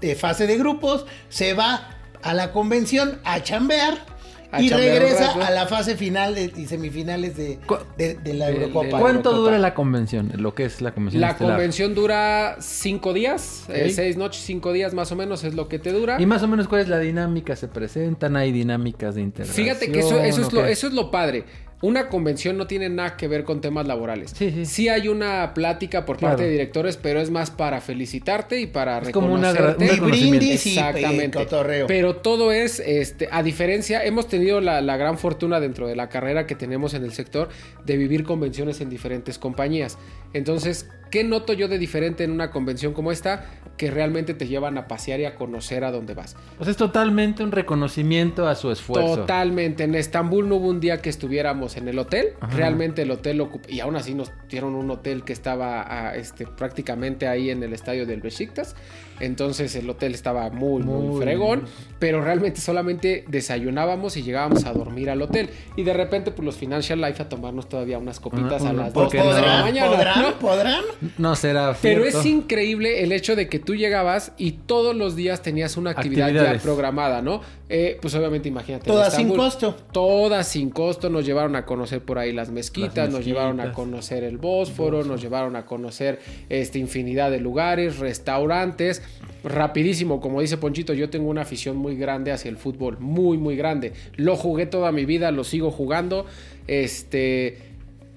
de- 0.00 0.14
fase 0.16 0.46
de 0.46 0.58
grupos, 0.58 1.06
se 1.28 1.54
va 1.54 1.88
a 2.22 2.34
la 2.34 2.52
convención 2.52 3.18
a 3.24 3.42
chambear. 3.42 4.10
A 4.54 4.60
y 4.60 4.68
regresa 4.68 5.32
a 5.46 5.50
la 5.50 5.66
fase 5.66 5.96
final 5.96 6.34
de- 6.34 6.52
y 6.54 6.66
semifinales 6.66 7.38
de, 7.38 7.58
de- 7.96 8.16
de 8.16 8.34
la 8.34 8.50
Eurocopa. 8.50 8.98
¿Cuánto 8.98 9.30
Eurocopa. 9.30 9.36
dura 9.38 9.58
la 9.58 9.72
convención? 9.72 10.30
Lo 10.36 10.54
que 10.54 10.66
es 10.66 10.82
la 10.82 10.92
convención 10.92 11.22
La 11.22 11.30
estelar. 11.30 11.54
convención 11.54 11.94
dura 11.94 12.56
cinco 12.60 13.14
días, 13.14 13.64
eh, 13.70 13.90
seis 13.94 14.18
noches, 14.18 14.42
cinco 14.44 14.72
días 14.74 14.92
más 14.92 15.10
o 15.10 15.16
menos 15.16 15.42
es 15.44 15.54
lo 15.54 15.68
que 15.68 15.78
te 15.78 15.90
dura. 15.90 16.20
Y 16.20 16.26
más 16.26 16.42
o 16.42 16.48
menos 16.48 16.68
cuál 16.68 16.82
es 16.82 16.88
la 16.88 16.98
dinámica, 16.98 17.56
se 17.56 17.66
presentan, 17.66 18.36
hay 18.36 18.52
dinámicas 18.52 19.14
de 19.14 19.22
interacción. 19.22 19.64
Fíjate 19.64 19.90
que 19.90 20.00
eso, 20.00 20.20
eso, 20.20 20.42
es 20.42 20.48
¿o 20.48 20.50
lo, 20.56 20.66
eso 20.66 20.86
es 20.86 20.92
lo 20.92 21.10
padre. 21.10 21.44
Una 21.82 22.08
convención 22.08 22.56
no 22.56 22.66
tiene 22.66 22.88
nada 22.88 23.16
que 23.16 23.28
ver 23.28 23.44
con 23.44 23.60
temas 23.60 23.86
laborales. 23.86 24.32
Sí, 24.34 24.64
sí. 24.64 24.88
hay 24.88 25.08
una 25.08 25.52
plática 25.52 26.06
por 26.06 26.16
Claro. 26.16 26.32
parte 26.36 26.44
de 26.44 26.50
directores, 26.52 26.96
pero 26.96 27.20
es 27.20 27.30
más 27.30 27.50
para 27.50 27.80
felicitarte 27.80 28.60
y 28.60 28.66
para 28.68 28.98
Es 28.98 29.10
como 29.10 29.34
una 29.34 29.52
reconocerte. 29.52 30.00
un 30.00 30.08
Y 30.08 30.10
brindis 30.10 30.66
y 30.66 30.70
Exactamente. 30.78 31.38
eh, 31.38 31.42
cotorreo. 31.44 31.86
Pero 31.88 32.16
todo 32.16 32.52
es, 32.52 32.78
este, 32.80 33.28
a 33.30 33.42
diferencia, 33.42 34.04
hemos 34.04 34.28
tenido 34.28 34.60
la, 34.60 34.80
la 34.80 34.96
gran 34.96 35.18
fortuna 35.18 35.58
dentro 35.60 35.86
de 35.88 35.96
la 35.96 36.08
carrera 36.08 36.46
que 36.46 36.54
tenemos 36.54 36.94
en 36.94 37.02
el 37.04 37.12
sector 37.12 37.48
de 37.84 37.96
vivir 37.96 38.24
convenciones 38.24 38.80
en 38.80 38.88
diferentes 38.88 39.38
compañías. 39.38 39.98
Entonces, 40.34 40.88
¿qué 41.10 41.24
noto 41.24 41.52
yo 41.52 41.66
de 41.68 41.78
diferente 41.78 42.24
en 42.24 42.30
una 42.30 42.50
convención 42.52 42.92
como 42.94 43.10
esta? 43.12 43.44
Que 43.82 43.90
realmente 43.90 44.32
te 44.34 44.46
llevan 44.46 44.78
a 44.78 44.86
pasear 44.86 45.18
y 45.18 45.24
a 45.24 45.34
conocer 45.34 45.82
a 45.82 45.90
dónde 45.90 46.14
vas. 46.14 46.36
Pues 46.56 46.68
es 46.68 46.76
totalmente 46.76 47.42
un 47.42 47.50
reconocimiento 47.50 48.46
a 48.46 48.54
su 48.54 48.70
esfuerzo. 48.70 49.16
Totalmente. 49.16 49.82
En 49.82 49.96
Estambul 49.96 50.48
no 50.48 50.54
hubo 50.54 50.68
un 50.68 50.78
día 50.78 50.98
que 51.02 51.10
estuviéramos 51.10 51.76
en 51.76 51.88
el 51.88 51.98
hotel. 51.98 52.28
Ajá. 52.40 52.56
Realmente 52.56 53.02
el 53.02 53.10
hotel 53.10 53.40
ocup- 53.40 53.68
y 53.68 53.80
aún 53.80 53.96
así 53.96 54.14
nos 54.14 54.30
dieron 54.48 54.76
un 54.76 54.88
hotel 54.88 55.24
que 55.24 55.32
estaba 55.32 55.82
ah, 55.82 56.14
este, 56.14 56.46
prácticamente 56.46 57.26
ahí 57.26 57.50
en 57.50 57.60
el 57.64 57.72
estadio 57.72 58.06
del 58.06 58.20
Besiktas. 58.20 58.76
Entonces 59.18 59.74
el 59.76 59.88
hotel 59.90 60.14
estaba 60.14 60.48
muy, 60.50 60.82
muy, 60.82 61.02
Muy 61.08 61.20
fregón. 61.22 61.64
Pero 61.98 62.20
realmente 62.22 62.60
solamente 62.60 63.24
desayunábamos 63.28 64.16
y 64.16 64.22
llegábamos 64.22 64.64
a 64.64 64.72
dormir 64.72 65.10
al 65.10 65.22
hotel. 65.22 65.50
Y 65.76 65.82
de 65.82 65.92
repente, 65.92 66.30
pues 66.30 66.44
los 66.46 66.56
Financial 66.56 67.00
Life 67.00 67.22
a 67.22 67.28
tomarnos 67.28 67.68
todavía 67.68 67.98
unas 67.98 68.18
copitas 68.20 68.62
Una- 68.62 68.70
a 68.70 68.72
las 68.74 68.92
¿por 68.92 69.04
2 69.04 69.12
qué 69.12 69.18
de 69.18 69.24
la 69.24 69.30
¿Podrán? 69.32 69.60
mañana. 69.62 69.90
¿Podrán? 69.90 70.22
¿no? 70.22 70.38
¿Podrán? 70.38 70.84
No 71.18 71.34
será 71.36 71.76
Pero 71.82 72.02
cierto. 72.02 72.20
es 72.20 72.26
increíble 72.26 73.02
el 73.04 73.12
hecho 73.12 73.36
de 73.36 73.48
que 73.48 73.58
tú 73.58 73.71
llegabas 73.74 74.32
y 74.38 74.52
todos 74.52 74.94
los 74.94 75.16
días 75.16 75.42
tenías 75.42 75.76
una 75.76 75.90
actividad 75.90 76.30
ya 76.32 76.58
programada, 76.62 77.22
¿no? 77.22 77.40
Eh, 77.68 77.98
pues 78.00 78.14
obviamente 78.14 78.48
imagínate. 78.48 78.86
Todas 78.86 79.14
sin 79.14 79.28
costo. 79.34 79.74
Todas 79.92 80.46
sin 80.46 80.70
costo. 80.70 81.08
Nos 81.10 81.24
llevaron 81.24 81.56
a 81.56 81.64
conocer 81.64 82.02
por 82.02 82.18
ahí 82.18 82.32
las 82.32 82.50
mezquitas, 82.50 83.06
Las 83.06 83.10
nos 83.10 83.24
llevaron 83.24 83.60
a 83.60 83.72
conocer 83.72 84.24
el 84.24 84.38
Bósforo, 84.38 85.04
nos 85.04 85.22
llevaron 85.22 85.56
a 85.56 85.64
conocer 85.64 86.20
este, 86.48 86.78
infinidad 86.78 87.30
de 87.30 87.40
lugares, 87.40 87.98
restaurantes. 87.98 89.02
Rapidísimo, 89.44 90.20
como 90.20 90.40
dice 90.40 90.56
Ponchito, 90.56 90.92
yo 90.92 91.10
tengo 91.10 91.28
una 91.28 91.42
afición 91.42 91.76
muy 91.76 91.96
grande 91.96 92.30
hacia 92.30 92.48
el 92.48 92.56
fútbol, 92.56 92.98
muy, 93.00 93.38
muy 93.38 93.56
grande. 93.56 93.92
Lo 94.16 94.36
jugué 94.36 94.66
toda 94.66 94.92
mi 94.92 95.04
vida, 95.04 95.30
lo 95.30 95.44
sigo 95.44 95.70
jugando. 95.70 96.26
Este, 96.66 97.58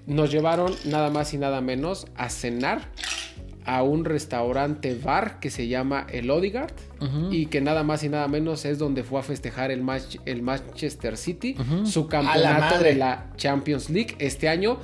nos 0.08 0.32
llevaron 0.32 0.74
nada 0.86 1.10
más 1.10 1.34
y 1.34 1.38
nada 1.38 1.62
menos 1.62 2.08
a 2.16 2.30
cenar 2.30 2.90
a 3.66 3.84
un 3.84 4.06
restaurante 4.06 4.96
bar 5.04 5.40
que 5.40 5.50
se 5.50 5.68
llama 5.68 6.06
El 6.10 6.30
Odigard 6.30 6.74
y 7.30 7.48
que 7.48 7.62
nada 7.62 7.84
más 7.84 8.04
y 8.04 8.10
nada 8.10 8.28
menos 8.28 8.66
es 8.66 8.80
donde 8.80 9.04
fue 9.04 9.20
a 9.20 9.24
festejar 9.24 9.72
el, 9.72 9.82
match, 9.82 10.18
el 10.26 10.42
Manchester 10.42 11.18
City, 11.18 11.56
su 11.84 12.08
campeonato 12.08 12.80
de 12.80 12.96
la 12.96 13.32
Champions 13.36 13.90
League 13.90 14.16
este 14.20 14.50
año. 14.50 14.78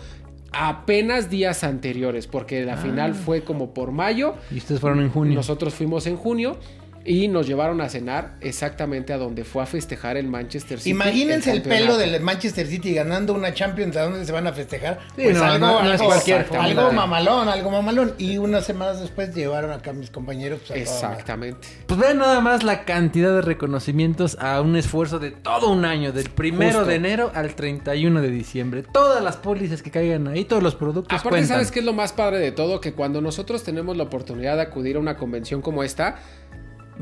Apenas 0.54 1.30
días 1.30 1.63
anteriores, 1.63 2.28
porque 2.28 2.65
la 2.65 2.76
final 2.76 3.15
fue 3.15 3.44
como 3.44 3.74
por 3.74 3.91
mayo. 3.91 4.36
Y 4.52 4.58
ustedes 4.58 4.82
fueron 4.82 5.00
en 5.00 5.10
junio. 5.10 5.36
Nosotros 5.36 5.74
fuimos 5.74 6.08
en 6.08 6.17
junio 6.17 6.58
y 7.04 7.28
nos 7.28 7.48
llevaron 7.48 7.82
a 7.82 7.90
cenar 7.90 8.36
exactamente 8.42 9.14
a 9.14 9.18
donde 9.18 9.44
fue 9.44 9.64
a 9.64 9.66
festejar 9.66 10.18
el 10.18 10.28
Manchester 10.28 10.80
City. 10.80 10.92
Imagínense 10.92 11.52
el, 11.52 11.62
pelo 11.62 11.98
del 11.98 12.20
Manchester 12.22 12.68
City 12.68 12.94
ganando 12.94 13.34
una 13.34 13.54
Champions, 13.54 13.98
¿a 13.98 14.04
dónde 14.04 14.26
se 14.26 14.32
van 14.32 14.46
a 14.48 14.54
festejar? 14.54 15.00
Sí, 15.16 15.24
pues 15.24 15.38
no, 15.38 15.44
algo, 15.44 15.66
no, 15.66 15.84
no 15.84 15.94
es 15.94 16.00
algo- 16.00 16.06
cualquier 16.14 16.46
algo 16.60 16.82
forma. 16.84 17.02
mamalón, 17.08 17.50
algo 17.50 17.72
mamalón. 17.72 18.14
Y 18.18 18.38
unas 18.38 18.66
semanas 18.66 19.00
después 19.00 19.34
llevaron 19.34 19.72
acá 19.72 19.92
a 19.92 19.94
mis 19.94 20.12
compañeros. 20.12 20.62
pues. 20.68 20.80
Exactamente. 20.80 21.68
Pues 21.88 22.00
vean 22.00 22.18
nada 22.20 22.40
más 22.42 22.64
la 22.64 22.86
cantidad 22.86 23.34
de 23.34 23.42
reconocimientos 23.42 24.38
a 24.40 24.62
un 24.62 24.76
esfuerzo 24.76 25.20
de 25.20 25.32
todo 25.32 25.70
un 25.72 25.86
año, 25.86 26.12
del 26.12 26.30
primero 26.30 26.72
Justo. 26.80 26.86
de 26.86 26.96
enero 26.96 27.32
al 27.34 27.56
31 27.56 28.22
de 28.22 28.30
diciembre. 28.30 28.84
Todas 28.94 29.24
las 29.24 29.38
pólizas 29.38 29.82
que 29.82 29.92
caigan 29.92 30.28
ahí, 30.28 30.46
todos 30.46 30.62
los 30.62 30.76
productos 30.76 31.14
Aparte, 31.20 31.30
cuentan. 31.30 31.48
¿sabes 31.58 31.72
qué 31.72 31.80
es 31.80 31.86
lo 31.86 31.94
más 31.94 32.14
padre 32.14 32.40
de 32.40 32.52
todo? 32.52 32.80
Que 32.80 32.94
cuando 32.94 33.22
nosotros 33.22 33.64
tenemos 33.64 33.98
la 33.98 34.04
oportunidad 34.04 34.56
de 34.58 34.62
acudir 34.62 34.98
a 34.98 35.00
una 35.00 35.18
convención 35.18 35.62
como 35.62 35.84
esta, 35.84 36.20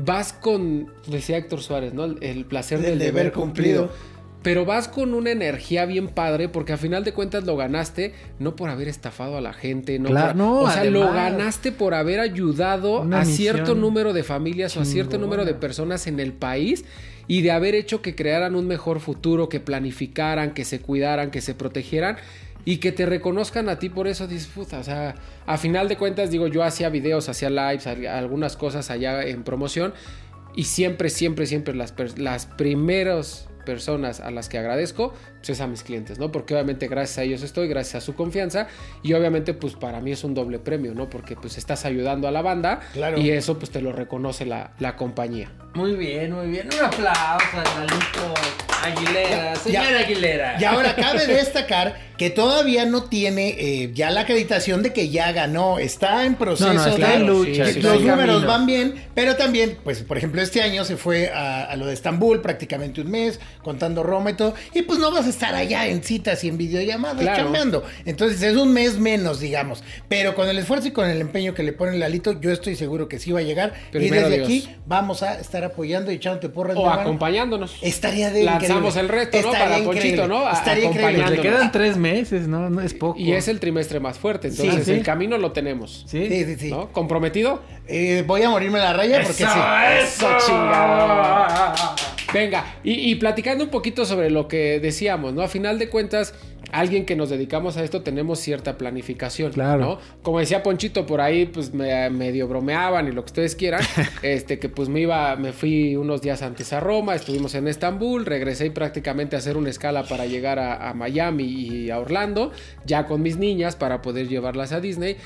vas 0.04 0.32
con, 0.32 0.92
decía 1.06 1.36
Héctor 1.36 1.60
Suárez, 1.62 1.94
¿no? 1.94 2.04
El, 2.04 2.18
el 2.22 2.44
placer 2.44 2.78
Del 2.80 2.90
del, 2.90 2.98
deber 2.98 3.14
deber 3.14 3.32
cumplido. 3.32 3.82
cumplido. 3.88 4.10
Pero 4.42 4.64
vas 4.64 4.88
con 4.88 5.12
una 5.12 5.30
energía 5.32 5.84
bien 5.84 6.08
padre 6.08 6.48
porque 6.48 6.72
a 6.72 6.78
final 6.78 7.04
de 7.04 7.12
cuentas 7.12 7.44
lo 7.44 7.58
ganaste 7.58 8.14
no 8.38 8.56
por 8.56 8.70
haber 8.70 8.88
estafado 8.88 9.36
a 9.36 9.42
la 9.42 9.52
gente, 9.52 9.98
no, 9.98 10.08
Claro, 10.08 10.28
por- 10.28 10.36
no, 10.36 10.60
o 10.62 10.70
sea, 10.70 10.84
lo 10.84 11.12
ganaste 11.12 11.72
por 11.72 11.92
haber 11.92 12.20
ayudado 12.20 13.02
a 13.12 13.24
cierto 13.26 13.74
número 13.74 14.14
de 14.14 14.22
familias 14.22 14.74
o 14.78 14.80
a 14.80 14.86
cierto 14.86 15.18
número 15.18 15.44
de 15.44 15.52
personas 15.52 16.06
en 16.06 16.20
el 16.20 16.32
país 16.32 16.86
y 17.28 17.42
de 17.42 17.50
haber 17.50 17.74
hecho 17.74 18.00
que 18.00 18.14
crearan 18.14 18.54
un 18.54 18.66
mejor 18.66 19.00
futuro, 19.00 19.50
que 19.50 19.60
planificaran, 19.60 20.54
que 20.54 20.64
se 20.64 20.80
cuidaran, 20.80 21.30
que 21.30 21.42
se 21.42 21.54
protegieran 21.54 22.16
y 22.70 22.76
que 22.78 22.92
te 22.92 23.04
reconozcan 23.06 23.68
a 23.68 23.78
ti 23.80 23.88
por 23.88 24.06
eso 24.06 24.26
disfruta. 24.28 24.78
O 24.78 24.84
sea, 24.84 25.14
a 25.46 25.56
final 25.58 25.88
de 25.88 25.96
cuentas, 25.96 26.30
digo, 26.30 26.46
yo 26.46 26.62
hacía 26.62 26.88
videos, 26.88 27.28
hacía 27.28 27.50
lives, 27.50 27.86
al- 27.86 28.06
algunas 28.06 28.56
cosas 28.56 28.90
allá 28.90 29.22
en 29.24 29.42
promoción 29.42 29.92
y 30.54 30.64
siempre, 30.64 31.10
siempre, 31.10 31.46
siempre 31.46 31.74
las, 31.74 31.94
las 32.18 32.46
primeras 32.46 33.48
personas 33.66 34.20
a 34.20 34.30
las 34.30 34.48
que 34.48 34.58
agradezco, 34.58 35.12
pues 35.38 35.50
es 35.50 35.60
a 35.60 35.66
mis 35.66 35.82
clientes, 35.82 36.18
¿no? 36.18 36.32
Porque 36.32 36.54
obviamente 36.54 36.88
gracias 36.88 37.18
a 37.18 37.22
ellos 37.24 37.42
estoy, 37.42 37.68
gracias 37.68 38.02
a 38.02 38.06
su 38.06 38.14
confianza 38.14 38.68
y 39.02 39.12
obviamente 39.12 39.52
pues 39.52 39.74
para 39.74 40.00
mí 40.00 40.12
es 40.12 40.24
un 40.24 40.34
doble 40.34 40.58
premio, 40.58 40.94
¿no? 40.94 41.10
Porque 41.10 41.36
pues 41.36 41.58
estás 41.58 41.84
ayudando 41.84 42.26
a 42.26 42.30
la 42.30 42.40
banda 42.42 42.80
Claro. 42.94 43.18
y 43.18 43.30
eso 43.30 43.58
pues 43.58 43.70
te 43.70 43.80
lo 43.82 43.92
reconoce 43.92 44.46
la, 44.46 44.72
la 44.78 44.96
compañía. 44.96 45.52
Muy 45.74 45.94
bien, 45.94 46.32
muy 46.32 46.48
bien. 46.48 46.68
Un 46.78 46.84
aplauso 46.86 47.56
a 47.56 47.80
Lalito 47.80 48.34
Aguilera. 48.82 49.54
Ya, 49.54 49.56
Señora 49.56 49.90
ya. 49.90 49.98
Aguilera. 50.06 50.56
Y 50.60 50.64
ahora 50.64 50.94
cabe 50.96 51.26
destacar 51.26 52.09
que 52.20 52.28
todavía 52.28 52.84
no 52.84 53.04
tiene 53.04 53.56
eh, 53.58 53.92
ya 53.94 54.10
la 54.10 54.20
acreditación 54.20 54.82
de 54.82 54.92
que 54.92 55.08
ya 55.08 55.32
ganó. 55.32 55.78
Está 55.78 56.26
en 56.26 56.34
proceso 56.34 56.70
No, 56.74 56.74
no, 56.84 56.86
está 56.86 57.08
de 57.08 57.14
en 57.14 57.26
lucha, 57.26 57.64
sí, 57.72 57.80
los 57.80 58.02
números 58.02 58.42
camino. 58.42 58.46
van 58.46 58.66
bien, 58.66 58.94
pero 59.14 59.36
también, 59.36 59.78
pues, 59.82 60.02
por 60.02 60.18
ejemplo, 60.18 60.42
este 60.42 60.60
año 60.60 60.84
se 60.84 60.98
fue 60.98 61.30
a, 61.30 61.64
a 61.64 61.76
lo 61.76 61.86
de 61.86 61.94
Estambul 61.94 62.42
prácticamente 62.42 63.00
un 63.00 63.10
mes, 63.10 63.40
contando 63.62 64.02
Roma 64.02 64.32
y 64.32 64.34
todo. 64.34 64.52
Y 64.74 64.82
pues 64.82 64.98
no 64.98 65.10
vas 65.10 65.24
a 65.24 65.30
estar 65.30 65.54
allá 65.54 65.86
en 65.86 66.02
citas 66.02 66.44
y 66.44 66.48
en 66.48 66.58
videollamadas 66.58 67.22
Claro. 67.22 67.42
chambeando. 67.44 67.84
Entonces 68.04 68.42
es 68.42 68.54
un 68.54 68.70
mes 68.74 68.98
menos, 68.98 69.40
digamos. 69.40 69.82
Pero 70.10 70.34
con 70.34 70.46
el 70.46 70.58
esfuerzo 70.58 70.88
y 70.88 70.90
con 70.90 71.08
el 71.08 71.22
empeño 71.22 71.54
que 71.54 71.62
le 71.62 71.72
pone 71.72 71.96
Lalito, 71.96 72.38
yo 72.38 72.50
estoy 72.52 72.76
seguro 72.76 73.08
que 73.08 73.18
sí 73.18 73.32
va 73.32 73.38
a 73.38 73.44
llegar. 73.44 73.72
Primero 73.92 74.28
y 74.28 74.30
desde 74.30 74.36
Dios. 74.36 74.46
aquí 74.46 74.76
vamos 74.84 75.22
a 75.22 75.40
estar 75.40 75.64
apoyando 75.64 76.12
y 76.12 76.16
echándote 76.16 76.50
porras. 76.50 76.76
O 76.76 76.90
acompañándonos. 76.90 77.76
Estaría 77.80 78.30
de 78.30 78.42
Lanzamos 78.44 78.94
increíble. 78.94 79.00
el 79.00 79.08
reto, 79.08 79.38
¿no? 79.40 79.46
Estaría 79.54 79.64
Para 79.64 79.78
increíble. 79.78 80.00
Ponchito, 80.18 80.28
¿no? 80.28 80.46
A- 80.46 80.52
Estaría 80.52 80.84
increíble. 80.84 81.30
le 81.30 81.40
quedan 81.40 81.72
tres 81.72 81.96
meses, 81.96 82.09
¿no? 82.48 82.70
No 82.70 82.80
es 82.80 82.94
poco. 82.94 83.18
Y 83.18 83.32
es 83.32 83.48
el 83.48 83.60
trimestre 83.60 84.00
más 84.00 84.18
fuerte, 84.18 84.48
entonces 84.48 84.76
Sí, 84.76 84.82
sí. 84.84 84.92
el 84.92 85.02
camino 85.02 85.38
lo 85.38 85.52
tenemos. 85.52 86.04
¿Sí? 86.06 86.26
Sí, 86.28 86.44
sí, 86.44 86.56
sí. 86.58 86.70
¿No? 86.70 86.92
¿Comprometido? 86.92 87.62
Eh, 87.86 88.24
voy 88.26 88.42
a 88.42 88.50
morirme 88.50 88.78
la 88.78 88.92
raya 88.92 89.18
porque 89.22 89.32
sí. 89.34 89.44
Eso, 90.02 90.26
chingado. 90.46 91.94
Venga, 92.32 92.64
y, 92.84 93.10
y 93.10 93.14
platicando 93.16 93.64
un 93.64 93.70
poquito 93.70 94.04
sobre 94.04 94.30
lo 94.30 94.46
que 94.46 94.78
decíamos, 94.80 95.32
¿no? 95.34 95.42
A 95.42 95.48
final 95.48 95.78
de 95.80 95.88
cuentas, 95.88 96.32
alguien 96.72 97.04
que 97.06 97.16
nos 97.16 97.30
dedicamos 97.30 97.76
a 97.76 97.84
esto 97.84 98.02
tenemos 98.02 98.38
cierta 98.38 98.78
planificación, 98.78 99.52
Claro. 99.52 99.80
¿no? 99.80 99.98
Como 100.22 100.38
decía 100.40 100.62
Ponchito, 100.62 101.06
por 101.06 101.20
ahí 101.20 101.46
pues 101.46 101.72
me 101.74 102.10
medio 102.10 102.48
bromeaban 102.48 103.08
y 103.08 103.12
lo 103.12 103.22
que 103.22 103.26
ustedes 103.26 103.56
quieran, 103.56 103.82
este 104.22 104.58
que 104.58 104.68
pues 104.68 104.88
me 104.88 105.00
iba, 105.00 105.36
me 105.36 105.52
fui 105.52 105.96
unos 105.96 106.22
días 106.22 106.42
antes 106.42 106.72
a 106.72 106.80
Roma, 106.80 107.14
estuvimos 107.14 107.54
en 107.54 107.68
Estambul, 107.68 108.26
regresé 108.26 108.66
y 108.66 108.70
prácticamente 108.70 109.36
a 109.36 109.38
hacer 109.38 109.56
una 109.56 109.70
escala 109.70 110.04
para 110.04 110.26
llegar 110.26 110.58
a, 110.58 110.88
a 110.88 110.94
Miami 110.94 111.44
y 111.44 111.90
a 111.90 111.98
Orlando, 111.98 112.52
ya 112.84 113.06
con 113.06 113.22
mis 113.22 113.36
niñas 113.36 113.76
para 113.76 114.02
poder 114.02 114.28
llevarlas 114.28 114.72
a 114.72 114.80
Disney. 114.80 115.16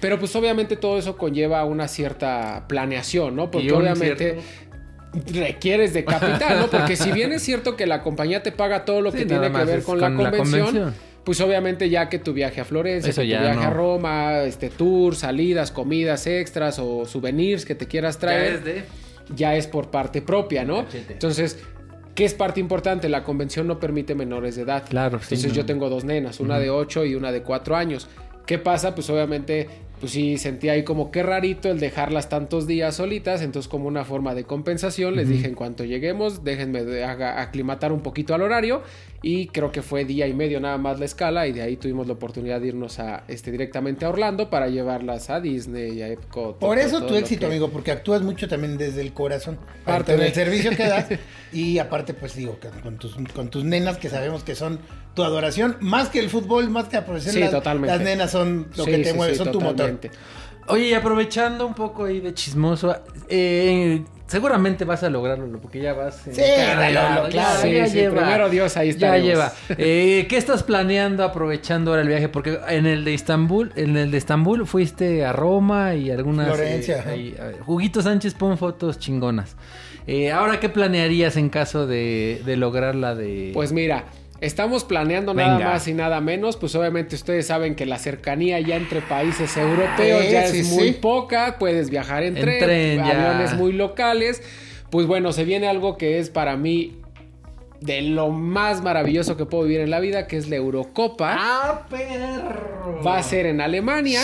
Pero 0.00 0.18
pues 0.18 0.34
obviamente 0.34 0.76
todo 0.76 0.98
eso 0.98 1.18
conlleva 1.18 1.62
una 1.64 1.86
cierta 1.86 2.64
planeación, 2.68 3.36
¿no? 3.36 3.50
Porque 3.50 3.70
obviamente 3.72 4.38
requieres 5.32 5.92
de 5.92 6.04
capital, 6.04 6.60
¿no? 6.60 6.66
Porque 6.70 6.96
si 6.96 7.10
bien 7.12 7.32
es 7.32 7.42
cierto 7.42 7.76
que 7.76 7.86
la 7.86 8.02
compañía 8.02 8.42
te 8.42 8.52
paga 8.52 8.84
todo 8.84 9.00
lo 9.00 9.10
Sí, 9.10 9.18
que 9.18 9.26
tiene 9.26 9.50
que 9.50 9.64
ver 9.64 9.82
con, 9.82 10.00
la, 10.00 10.06
con 10.08 10.22
la 10.24 10.30
convención, 10.30 10.66
convención. 10.66 10.94
pues 11.24 11.40
obviamente 11.40 11.88
ya 11.90 12.08
que 12.08 12.18
tu 12.18 12.32
viaje 12.32 12.60
a 12.60 12.64
Florencia, 12.64 13.10
Eso 13.10 13.22
que 13.22 13.28
ya 13.28 13.38
tu 13.38 13.44
viaje 13.44 13.60
no. 13.60 13.66
a 13.66 13.70
Roma, 13.70 14.38
este 14.42 14.70
tour, 14.70 15.16
salidas, 15.16 15.70
comidas 15.72 16.26
extras 16.26 16.78
o 16.78 17.04
souvenirs 17.06 17.64
que 17.64 17.74
te 17.74 17.86
quieras 17.86 18.18
traer, 18.18 18.84
ya 19.34 19.54
es, 19.56 19.66
por 19.66 19.90
parte 19.90 20.22
propia, 20.22 20.64
¿no? 20.64 20.84
Cachete. 20.84 21.12
Entonces, 21.14 21.58
¿qué 22.14 22.24
es 22.24 22.34
parte 22.34 22.60
importante? 22.60 23.08
La 23.08 23.22
convención 23.24 23.66
no 23.66 23.78
permite 23.80 24.14
menores 24.14 24.56
de 24.56 24.62
edad. 24.62 24.84
Claro, 24.88 25.18
sí, 25.18 25.34
Entonces 25.34 25.50
no. 25.52 25.56
yo 25.56 25.66
tengo 25.66 25.88
dos 25.88 26.04
nenas, 26.04 26.40
una 26.40 26.58
de 26.58 26.70
8 26.70 27.04
y 27.04 27.14
una 27.14 27.32
de 27.32 27.42
4 27.42 27.76
años. 27.76 28.08
¿Qué 28.46 28.58
pasa? 28.58 28.94
Pues 28.94 29.08
obviamente, 29.10 29.68
pues 30.00 30.12
sí 30.12 30.38
sentí 30.38 30.70
ahí 30.70 30.82
como 30.82 31.10
que 31.10 31.22
rarito 31.22 31.70
el 31.70 31.78
dejarlas 31.78 32.30
tantos 32.30 32.66
días 32.66 32.96
solitas. 32.96 33.42
Entonces, 33.42 33.68
como 33.68 33.86
una 33.86 34.04
forma 34.04 34.34
de 34.34 34.44
compensación, 34.44 35.14
les 35.14 35.28
dije 35.28 35.46
en 35.46 35.54
cuanto 35.54 35.84
lleguemos, 35.84 36.42
déjenme 36.42 37.04
aclimatar 37.04 37.92
un 37.92 38.00
poquito 38.00 38.34
al 38.34 38.40
horario. 38.40 38.82
Y 39.22 39.48
creo 39.48 39.70
que 39.70 39.82
fue 39.82 40.06
día 40.06 40.26
y 40.26 40.32
medio 40.32 40.60
nada 40.60 40.78
más 40.78 40.98
la 40.98 41.04
escala. 41.04 41.46
Y 41.46 41.52
de 41.52 41.60
ahí 41.60 41.76
tuvimos 41.76 42.06
la 42.06 42.14
oportunidad 42.14 42.58
de 42.60 42.68
irnos 42.68 42.98
a, 43.00 43.24
este, 43.28 43.50
directamente 43.50 44.06
a 44.06 44.08
Orlando 44.08 44.48
para 44.48 44.68
llevarlas 44.68 45.28
a 45.28 45.40
Disney, 45.40 46.00
a 46.00 46.08
Epcot. 46.08 46.58
Por 46.58 46.76
todo- 46.78 46.86
eso 46.86 46.98
todo 47.00 47.08
tu 47.08 47.14
éxito, 47.16 47.40
que- 47.40 47.46
amigo, 47.46 47.68
porque 47.68 47.90
actúas 47.90 48.22
mucho 48.22 48.48
también 48.48 48.78
desde 48.78 49.02
el 49.02 49.12
corazón. 49.12 49.56
Parte 49.56 49.82
Parte 49.84 50.12
del 50.12 50.20
de- 50.22 50.34
servicio 50.34 50.70
que 50.70 50.86
das. 50.86 51.06
y 51.52 51.78
aparte, 51.78 52.14
pues 52.14 52.34
digo, 52.34 52.58
con 52.82 52.96
tus, 52.96 53.14
con 53.34 53.50
tus 53.50 53.62
nenas 53.64 53.98
que 53.98 54.08
sabemos 54.08 54.42
que 54.42 54.54
son 54.54 54.78
tu 55.14 55.22
adoración. 55.22 55.76
Más 55.80 56.08
que 56.08 56.18
el 56.18 56.30
fútbol, 56.30 56.70
más 56.70 56.86
que 56.88 56.96
la 56.96 57.04
profesión. 57.04 57.34
Sí, 57.34 57.40
las, 57.40 57.50
totalmente. 57.50 57.94
las 57.94 58.00
nenas 58.04 58.30
son 58.30 58.68
lo 58.74 58.84
Sí, 58.84 58.90
que 58.90 58.98
te 58.98 59.10
sí, 59.10 59.16
mueve, 59.16 59.34
son 59.34 59.52
tu 59.52 59.60
motor. 59.60 59.98
Oye, 60.68 60.88
y 60.88 60.94
aprovechando 60.94 61.66
un 61.66 61.74
poco 61.74 62.04
ahí 62.04 62.20
de 62.20 62.32
chismoso, 62.32 62.94
eh, 63.28 64.02
seguramente 64.26 64.84
vas 64.84 65.02
a 65.02 65.10
lograrlo, 65.10 65.58
porque 65.60 65.80
ya 65.80 65.94
vas. 65.94 66.22
Sí, 66.24 66.30
ya- 66.36 66.88
claro. 66.90 67.28
ya 67.28 67.56
Sí, 67.56 67.72
sí, 67.88 67.96
lleva. 67.96 68.20
primero 68.20 68.48
Dios, 68.48 68.76
ahí 68.76 68.88
Ya 68.88 68.92
estaremos. 69.16 69.28
lleva. 69.28 69.52
Eh, 69.78 70.26
¿Qué 70.28 70.36
estás 70.36 70.62
planeando 70.62 71.24
aprovechando 71.24 71.90
ahora 71.90 72.02
el 72.02 72.08
viaje? 72.08 72.28
Porque 72.28 72.60
en 72.68 72.86
el 72.86 73.04
de 73.04 73.14
Estambul, 73.14 73.72
en 73.74 73.96
el 73.96 74.10
de 74.12 74.18
Estambul 74.18 74.66
fuiste 74.66 75.24
a 75.24 75.32
Roma 75.32 75.94
y 75.96 76.10
algunas. 76.12 76.46
Florencia, 76.46 76.96
eh, 76.96 77.00
ajá. 77.00 77.10
ahí, 77.10 77.34
a 77.40 77.44
ver, 77.46 77.60
Juguito 77.60 78.00
Sánchez 78.02 78.34
pon 78.34 78.56
fotos 78.56 78.98
chingonas. 79.00 79.56
Eh, 80.06 80.30
ahora, 80.30 80.60
¿qué 80.60 80.68
planearías 80.68 81.36
en 81.36 81.48
caso 81.50 81.86
de, 81.86 82.42
de 82.44 82.56
lograr 82.56 82.94
la 82.94 83.14
de. 83.14 83.50
Pues 83.54 83.72
mira, 83.72 84.04
estamos 84.40 84.84
planeando 84.84 85.34
nada 85.34 85.58
más 85.58 85.88
y 85.88 85.94
nada 85.94 86.20
menos. 86.20 86.56
Pues 86.56 86.74
obviamente 86.74 87.16
ustedes 87.16 87.46
saben 87.46 87.74
que 87.74 87.86
la 87.86 87.98
cercanía 87.98 88.60
ya 88.60 88.76
entre 88.76 89.00
países 89.00 89.56
europeos 89.56 90.24
Sí, 90.24 90.32
ya 90.32 90.46
sí, 90.46 90.60
es 90.60 90.66
muy 90.70 90.88
sí. 90.88 90.98
poca. 91.00 91.56
Puedes 91.58 91.90
viajar 91.90 92.22
en, 92.22 92.36
En 92.36 92.42
tren, 92.42 92.60
tren, 92.60 93.00
aviones 93.00 93.54
muy 93.54 93.72
locales. 93.72 94.42
Pues 94.90 95.06
bueno, 95.06 95.32
se 95.32 95.44
viene 95.44 95.68
algo 95.68 95.96
que 95.96 96.18
es 96.18 96.30
para 96.30 96.56
mí 96.56 96.96
de 97.80 98.02
lo 98.02 98.30
más 98.30 98.82
maravilloso 98.82 99.36
que 99.36 99.46
puedo 99.46 99.64
vivir 99.64 99.80
en 99.80 99.90
la 99.90 100.00
vida, 100.00 100.26
que 100.26 100.36
es 100.36 100.48
la 100.48 100.56
Eurocopa. 100.56 101.34
¡Ah, 101.38 101.86
perro! 101.88 103.02
Va 103.04 103.18
a 103.18 103.22
ser 103.22 103.46
en 103.46 103.60
Alemania. 103.60 104.20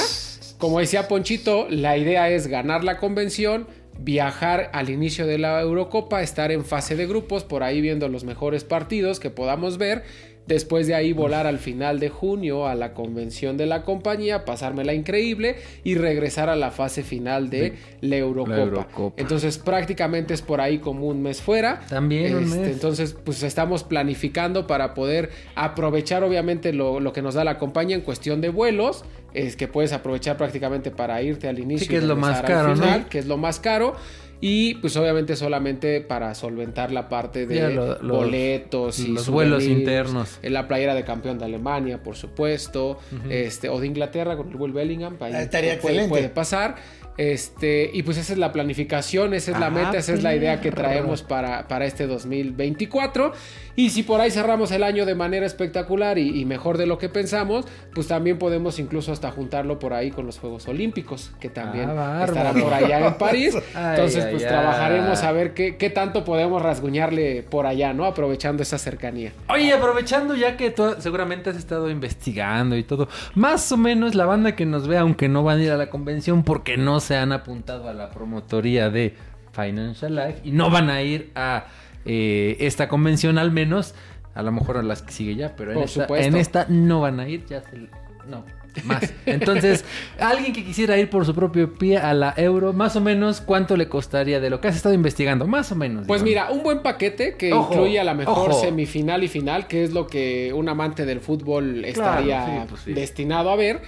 Como 0.59 0.79
decía 0.81 1.09
Ponchito, 1.09 1.67
la 1.69 1.97
idea 1.97 2.31
es 2.31 2.47
ganar 2.47 2.83
la 2.85 2.99
convención, 2.99 3.67
viajar 3.99 4.71
al 4.73 4.91
inicio 4.91 5.27
de 5.27 5.39
la 5.39 5.61
Eurocopa, 5.61 6.23
estar 6.23 6.53
en 6.53 6.65
fase 6.65 6.97
de 6.97 7.07
grupos, 7.07 7.45
por 7.45 7.63
ahí 7.63 7.81
viendo 7.81 8.09
los 8.09 8.25
mejores 8.25 8.65
partidos 8.65 9.21
que 9.21 9.31
podamos 9.31 9.79
ver. 9.79 10.05
Después 10.47 10.87
de 10.87 10.95
ahí 10.95 11.13
volar 11.13 11.47
al 11.47 11.59
final 11.59 11.99
de 11.99 12.09
junio 12.09 12.67
a 12.69 12.75
la 12.75 12.95
convención 12.95 13.57
de 13.57 13.67
la 13.67 13.83
compañía, 13.83 14.45
pasármela 14.45 14.95
increíble 14.95 15.57
y 15.83 15.97
regresar 15.97 16.49
a 16.49 16.55
la 16.57 16.71
fase 16.71 17.03
final 17.03 17.51
de 17.51 17.75
la 18.01 18.17
Eurocopa. 18.17 18.57
la 18.57 18.63
Eurocopa. 18.63 19.21
Entonces 19.21 19.59
prácticamente 19.59 20.35
es 20.35 20.43
por 20.43 20.61
ahí 20.61 20.79
como 20.79 21.07
un 21.09 21.23
mes 21.23 21.43
fuera. 21.43 21.81
También 21.89 22.35
un 22.37 22.45
Este, 22.45 22.59
mes. 22.59 22.69
Entonces 22.73 23.17
pues 23.25 23.43
estamos 23.43 23.83
planificando 23.85 24.67
para 24.67 24.95
poder 24.95 25.31
aprovechar 25.57 26.23
obviamente 26.23 26.73
lo, 26.73 27.01
lo 27.01 27.13
que 27.13 27.23
nos 27.23 27.35
da 27.35 27.43
la 27.45 27.59
compañía 27.59 27.97
en 27.97 28.03
cuestión 28.03 28.41
de 28.41 28.49
vuelos. 28.51 29.05
Es 29.35 29.57
que 29.57 29.69
puedes 29.69 29.93
aprovechar 29.93 30.37
prácticamente 30.39 30.91
para 30.91 31.21
irte 31.23 31.49
al 31.49 31.59
inicio. 31.59 31.85
Sí, 31.85 31.89
que 31.89 31.95
y 31.97 31.99
es 31.99 32.05
lo 32.05 32.17
más 32.17 32.41
caro, 32.43 32.69
¿no? 32.75 32.83
final, 32.83 33.09
Que 33.09 33.19
es 33.19 33.27
lo 33.27 33.37
más 33.37 33.61
caro. 33.61 33.95
Y 34.41 34.75
pues 34.77 34.97
obviamente 34.97 35.35
solamente 35.35 36.01
para 36.03 36.35
solventar 36.35 36.93
la 36.93 37.09
parte 37.09 37.47
de 37.47 37.73
lo- 37.73 37.97
boletos 38.01 38.99
y 39.01 39.09
los 39.09 39.29
vuelos 39.29 39.65
internos. 39.65 40.39
En 40.43 40.53
la 40.53 40.69
playera 40.69 40.95
de 40.95 41.05
campeón 41.05 41.39
de 41.39 41.47
Alemania, 41.47 42.03
por 42.03 42.17
supuesto. 42.17 42.99
este, 43.31 43.69
o 43.69 43.81
de 43.81 43.87
Inglaterra 43.87 44.37
con 44.37 44.51
el 44.51 44.57
Will 44.57 44.73
Bellingham. 44.73 45.17
ahí 45.21 45.33
Ah, 45.35 45.43
estaría 45.43 45.71
puede, 45.81 45.95
excelente. 45.95 46.09
puede 46.11 46.29
pasar. 46.29 46.77
Este, 47.17 47.91
y 47.93 48.03
pues 48.03 48.19
esa 48.19 48.33
es 48.33 48.39
la 48.39 48.53
planificación, 48.53 49.35
esa 49.35 49.53
es 49.53 49.59
la 49.59 49.67
Ah, 49.67 49.71
meta, 49.71 49.97
esa 49.99 50.13
es 50.13 50.23
la 50.23 50.35
idea 50.35 50.61
que 50.61 50.71
traemos 50.71 51.23
para, 51.23 51.67
para 51.69 51.85
este 51.87 52.07
2024. 52.07 53.33
Y 53.79 53.91
si 53.91 54.03
por 54.03 54.21
ahí 54.21 54.31
cerramos 54.31 54.71
el 54.71 54.83
año 54.83 55.05
de 55.05 55.15
manera 55.15 55.45
espectacular 55.45 56.17
y, 56.19 56.41
y 56.41 56.45
mejor 56.47 56.79
de 56.79 56.87
lo 56.87 56.97
que 56.99 57.09
pensamos, 57.11 57.67
pues 57.95 58.07
también 58.09 58.39
podemos 58.39 58.79
incluso 58.79 59.13
hasta 59.13 59.31
juntarlo 59.31 59.79
por 59.79 59.93
ahí 59.93 60.11
con 60.11 60.25
los 60.25 60.39
Juegos 60.39 60.67
Olímpicos, 60.69 61.33
que 61.41 61.51
también 61.51 61.91
Ah, 61.91 62.25
estarán 62.27 62.59
por 62.61 62.73
allá 62.73 63.07
en 63.07 63.15
París. 63.15 63.55
Entonces, 63.77 64.25
ay, 64.25 64.31
pues 64.33 64.43
ay. 64.45 64.49
trabajaremos 64.49 65.23
a 65.23 65.33
ver 65.33 65.53
qué, 65.53 65.77
qué 65.77 65.91
tanto 65.91 66.25
podemos 66.25 66.63
rasguñarle 66.63 67.43
por 67.43 67.67
allá, 67.67 67.93
¿no? 67.93 68.05
Aprovechando 68.07 68.63
esa 68.63 68.79
cercanía. 68.79 69.33
Oye, 69.51 69.73
aprovechando 69.75 70.35
ya 70.35 70.57
que 70.57 70.71
tú 70.71 70.95
seguramente 70.99 71.51
has 71.51 71.57
estado 71.57 71.91
investigando 71.91 72.77
y 72.77 72.83
todo, 72.83 73.09
más 73.35 73.71
o 73.73 73.77
menos 73.77 74.15
la 74.15 74.25
banda 74.25 74.57
que 74.57 74.65
nos 74.65 74.89
ve, 74.89 74.97
aunque 74.97 75.29
no 75.29 75.43
van 75.43 75.59
a 75.59 75.63
ir 75.65 75.71
a 75.71 75.77
la 75.77 75.91
convención 75.91 76.45
porque 76.45 76.77
no 76.79 76.99
se 77.07 77.17
han 77.17 77.33
apuntado 77.33 77.89
a 77.89 77.95
la 77.95 78.11
promotoría 78.11 78.91
de 78.91 79.15
Financial 79.53 80.15
Life 80.15 80.41
y 80.45 80.51
no 80.51 80.71
van 80.71 80.91
a 80.91 81.03
ir 81.03 81.31
a 81.35 81.67
eh, 82.05 82.57
esta 82.61 82.89
convención 82.89 83.39
al 83.39 83.53
menos, 83.53 83.95
a 84.35 84.43
lo 84.43 84.53
mejor 84.53 84.77
a 84.77 84.83
las 84.83 85.03
que 85.03 85.13
sigue 85.13 85.37
ya, 85.37 85.55
pero 85.57 85.71
en, 85.71 85.77
Por 85.77 85.85
esta, 85.85 86.03
supuesto. 86.03 86.27
en 86.27 86.37
esta 86.37 86.67
no 86.69 87.01
van 87.01 87.21
a 87.21 87.29
ir, 87.29 87.47
ya 87.47 87.63
se... 87.63 87.89
No, 88.29 88.45
más. 88.85 89.13
Entonces, 89.27 89.85
alguien 90.21 90.53
que 90.53 90.65
quisiera 90.65 90.97
ir 90.99 91.09
por 91.11 91.25
su 91.27 91.35
propio 91.35 91.73
pie 91.75 91.99
a 91.99 92.13
la 92.15 92.35
euro, 92.37 92.73
más 92.73 92.97
o 92.97 93.01
menos, 93.01 93.41
¿cuánto 93.41 93.77
le 93.77 93.89
costaría 93.89 94.41
de 94.41 94.51
lo 94.51 94.61
que 94.61 94.69
has 94.69 94.77
estado 94.77 94.95
investigando? 94.95 95.47
Más 95.47 95.73
o 95.73 95.77
menos. 95.77 96.07
Pues 96.07 96.23
digamos. 96.23 96.49
mira, 96.51 96.59
un 96.59 96.65
buen 96.65 96.83
paquete 96.83 97.37
que 97.37 97.53
Ojo, 97.53 97.73
incluye 97.73 98.01
a 98.01 98.05
la 98.05 98.15
mejor 98.15 98.51
ojo. 98.51 98.61
semifinal 98.61 99.25
y 99.25 99.29
final, 99.29 99.67
que 99.67 99.85
es 99.85 99.93
lo 99.93 100.07
que 100.07 100.53
un 100.55 100.69
amante 100.69 101.05
del 101.07 101.21
fútbol 101.21 101.85
estaría 101.85 102.45
sí, 102.47 102.53
pues 102.69 102.81
sí. 102.83 102.93
destinado 102.93 103.51
a 103.51 103.57
ver. 103.57 103.81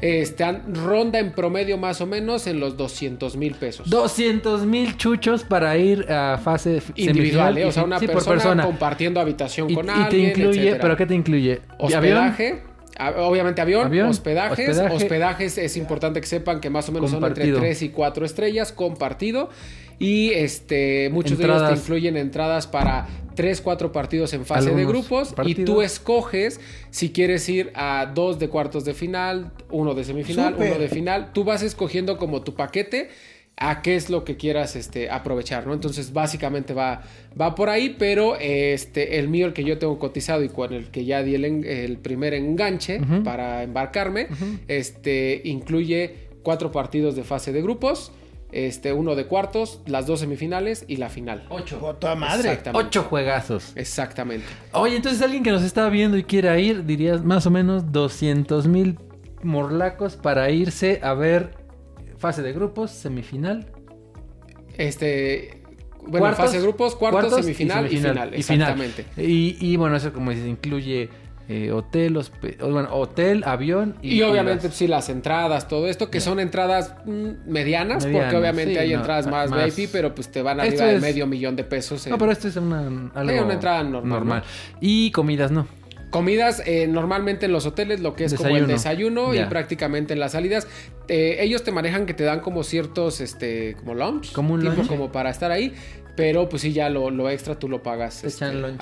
Este, 0.00 0.44
ronda 0.72 1.18
en 1.18 1.32
promedio 1.32 1.76
más 1.76 2.00
o 2.00 2.06
menos 2.06 2.46
en 2.46 2.58
los 2.58 2.76
200 2.76 3.36
mil 3.36 3.54
pesos. 3.54 3.88
200 3.90 4.64
mil 4.64 4.96
chuchos 4.96 5.44
para 5.44 5.76
ir 5.76 6.10
a 6.10 6.38
fase 6.38 6.82
Individual. 6.96 7.58
¿eh? 7.58 7.64
o 7.66 7.68
Y 7.68 7.72
sea, 7.72 7.84
una 7.84 7.98
sí, 7.98 8.06
persona, 8.06 8.64
compartiendo 8.64 9.20
habitación 9.20 9.68
Y, 9.70 9.74
con 9.74 9.86
y 9.86 9.90
alguien. 9.90 10.08
te 10.08 10.18
incluye, 10.18 10.60
etcétera. 10.60 10.80
¿pero 10.82 10.96
qué 10.96 11.06
te 11.06 11.14
incluye? 11.14 11.60
Hospedaje. 11.78 12.62
a- 12.70 12.73
Obviamente 12.98 13.60
avión, 13.60 13.86
Avión, 13.86 14.08
hospedajes, 14.08 14.68
hospedaje. 14.68 14.94
hospedajes 14.94 15.58
es 15.58 15.76
importante 15.76 16.20
que 16.20 16.26
sepan 16.26 16.60
que 16.60 16.70
más 16.70 16.88
o 16.88 16.92
menos 16.92 17.10
son 17.10 17.24
entre 17.24 17.52
3 17.52 17.82
y 17.82 17.88
4 17.88 18.24
estrellas 18.24 18.72
compartido. 18.72 19.50
Y 19.98 20.30
este 20.30 21.08
muchos 21.10 21.38
de 21.38 21.44
ellos 21.44 21.68
te 21.68 21.74
incluyen 21.74 22.16
entradas 22.16 22.66
para 22.66 23.06
3, 23.34 23.60
4 23.60 23.92
partidos 23.92 24.32
en 24.32 24.44
fase 24.44 24.70
de 24.70 24.84
grupos. 24.84 25.34
Y 25.44 25.54
tú 25.54 25.82
escoges 25.82 26.60
si 26.90 27.10
quieres 27.10 27.48
ir 27.48 27.72
a 27.74 28.10
dos 28.14 28.38
de 28.38 28.48
cuartos 28.48 28.84
de 28.84 28.94
final, 28.94 29.52
uno 29.70 29.94
de 29.94 30.04
semifinal, 30.04 30.54
uno 30.56 30.78
de 30.78 30.88
final, 30.88 31.32
tú 31.32 31.44
vas 31.44 31.62
escogiendo 31.62 32.16
como 32.16 32.42
tu 32.42 32.54
paquete 32.54 33.10
a 33.56 33.82
qué 33.82 33.94
es 33.94 34.10
lo 34.10 34.24
que 34.24 34.36
quieras 34.36 34.74
este, 34.74 35.10
aprovechar, 35.10 35.66
¿no? 35.66 35.74
Entonces 35.74 36.12
básicamente 36.12 36.74
va, 36.74 37.02
va 37.40 37.54
por 37.54 37.68
ahí, 37.70 37.94
pero 37.98 38.36
este, 38.40 39.18
el 39.20 39.28
mío, 39.28 39.46
el 39.46 39.52
que 39.52 39.62
yo 39.64 39.78
tengo 39.78 39.98
cotizado 39.98 40.42
y 40.42 40.48
con 40.48 40.72
el 40.72 40.90
que 40.90 41.04
ya 41.04 41.22
di 41.22 41.36
el, 41.36 41.44
en- 41.44 41.64
el 41.64 41.98
primer 41.98 42.34
enganche 42.34 43.00
para 43.22 43.62
embarcarme, 43.62 44.26
este, 44.68 45.40
incluye 45.44 46.28
cuatro 46.42 46.72
partidos 46.72 47.14
de 47.16 47.22
fase 47.22 47.52
de 47.52 47.62
grupos, 47.62 48.10
este, 48.50 48.92
uno 48.92 49.14
de 49.14 49.26
cuartos, 49.26 49.80
las 49.86 50.06
dos 50.06 50.20
semifinales 50.20 50.84
y 50.88 50.96
la 50.96 51.08
final. 51.08 51.44
Ocho. 51.48 51.78
Toda 52.00 52.14
madre. 52.14 52.50
Exactamente. 52.50 52.86
Ocho 52.88 53.02
juegazos. 53.04 53.72
Exactamente. 53.76 54.46
Oye, 54.72 54.96
entonces 54.96 55.22
alguien 55.22 55.42
que 55.42 55.50
nos 55.50 55.62
está 55.62 55.88
viendo 55.88 56.16
y 56.16 56.24
quiera 56.24 56.58
ir, 56.58 56.84
dirías 56.84 57.24
más 57.24 57.46
o 57.46 57.50
menos 57.50 57.90
200 57.92 58.66
mil 58.68 58.98
morlacos 59.42 60.16
para 60.16 60.50
irse 60.50 61.00
a 61.02 61.14
ver 61.14 61.50
fase 62.24 62.42
de 62.42 62.52
grupos, 62.54 62.90
semifinal. 62.90 63.66
Este, 64.78 65.62
bueno, 66.06 66.20
cuartos, 66.20 66.46
fase 66.46 66.56
de 66.56 66.62
grupos, 66.62 66.96
cuartos, 66.96 67.20
cuartos 67.24 67.40
semifinal 67.44 67.86
y, 67.86 67.96
final. 67.96 68.34
y 68.34 68.42
final. 68.42 68.74
Exactamente. 68.74 69.04
Y, 69.16 69.56
y 69.60 69.76
bueno, 69.76 69.96
eso 69.96 70.12
como 70.12 70.30
dices, 70.30 70.46
incluye 70.46 71.10
eh, 71.48 71.70
hotel, 71.70 72.18
bueno, 72.60 72.88
hotel, 72.92 73.42
avión 73.44 73.96
y, 74.00 74.14
Y, 74.14 74.22
obviamente, 74.22 74.68
las- 74.68 74.76
sí, 74.76 74.86
las 74.88 75.10
entradas, 75.10 75.68
todo 75.68 75.86
esto, 75.86 76.10
que 76.10 76.20
son 76.20 76.40
entradas 76.40 76.94
mm, 77.04 77.10
medianas, 77.46 77.46
Medianas, 77.46 78.06
porque 78.06 78.36
obviamente 78.36 78.72
sí, 78.72 78.78
hay 78.78 78.90
no, 78.92 78.96
entradas 79.00 79.26
más, 79.26 79.50
más- 79.50 79.76
VIP, 79.76 79.90
pero 79.92 80.14
pues 80.14 80.28
te 80.30 80.40
van 80.40 80.60
arriba 80.60 80.86
de 80.86 80.96
es- 80.96 81.02
medio 81.02 81.26
millón 81.26 81.54
de 81.56 81.64
pesos. 81.64 82.06
en- 82.06 82.12
No, 82.12 82.18
pero 82.18 82.32
esto 82.32 82.48
es 82.48 82.56
una, 82.56 82.78
algo 83.14 83.44
una 83.44 83.52
entrada 83.54 83.84
normal, 83.84 84.42
Y 84.80 85.10
comidas 85.10 85.50
no. 85.50 85.66
Comidas 86.14 86.62
eh, 86.64 86.86
normalmente 86.86 87.46
en 87.46 87.50
los 87.50 87.66
hoteles, 87.66 87.98
lo 87.98 88.14
que 88.14 88.26
es 88.26 88.34
como 88.34 88.56
el 88.56 88.68
Desayuno. 88.68 89.34
y 89.34 89.44
prácticamente 89.46 90.12
en 90.12 90.20
las 90.20 90.30
salidas. 90.30 90.68
eh, 91.08 91.38
ellos 91.40 91.64
te 91.64 91.72
manejan 91.72 92.06
que 92.06 92.14
te 92.14 92.22
dan 92.22 92.38
como 92.38 92.62
ciertos, 92.62 93.20
este, 93.20 93.74
como 93.74 93.94
lunch. 93.94 94.30
Como 94.30 94.54
un 94.54 94.60
tipo 94.60 94.74
lunch. 94.74 94.86
como 94.86 95.10
para 95.10 95.30
estar 95.30 95.50
ahí. 95.50 95.74
Pero 96.14 96.48
pues 96.48 96.62
sí, 96.62 96.72
ya 96.72 96.88
lo, 96.88 97.10
lo 97.10 97.28
extra 97.28 97.58
tú 97.58 97.68
lo 97.68 97.82
pagas 97.82 98.22
este, 98.22 98.54
lunch. 98.54 98.80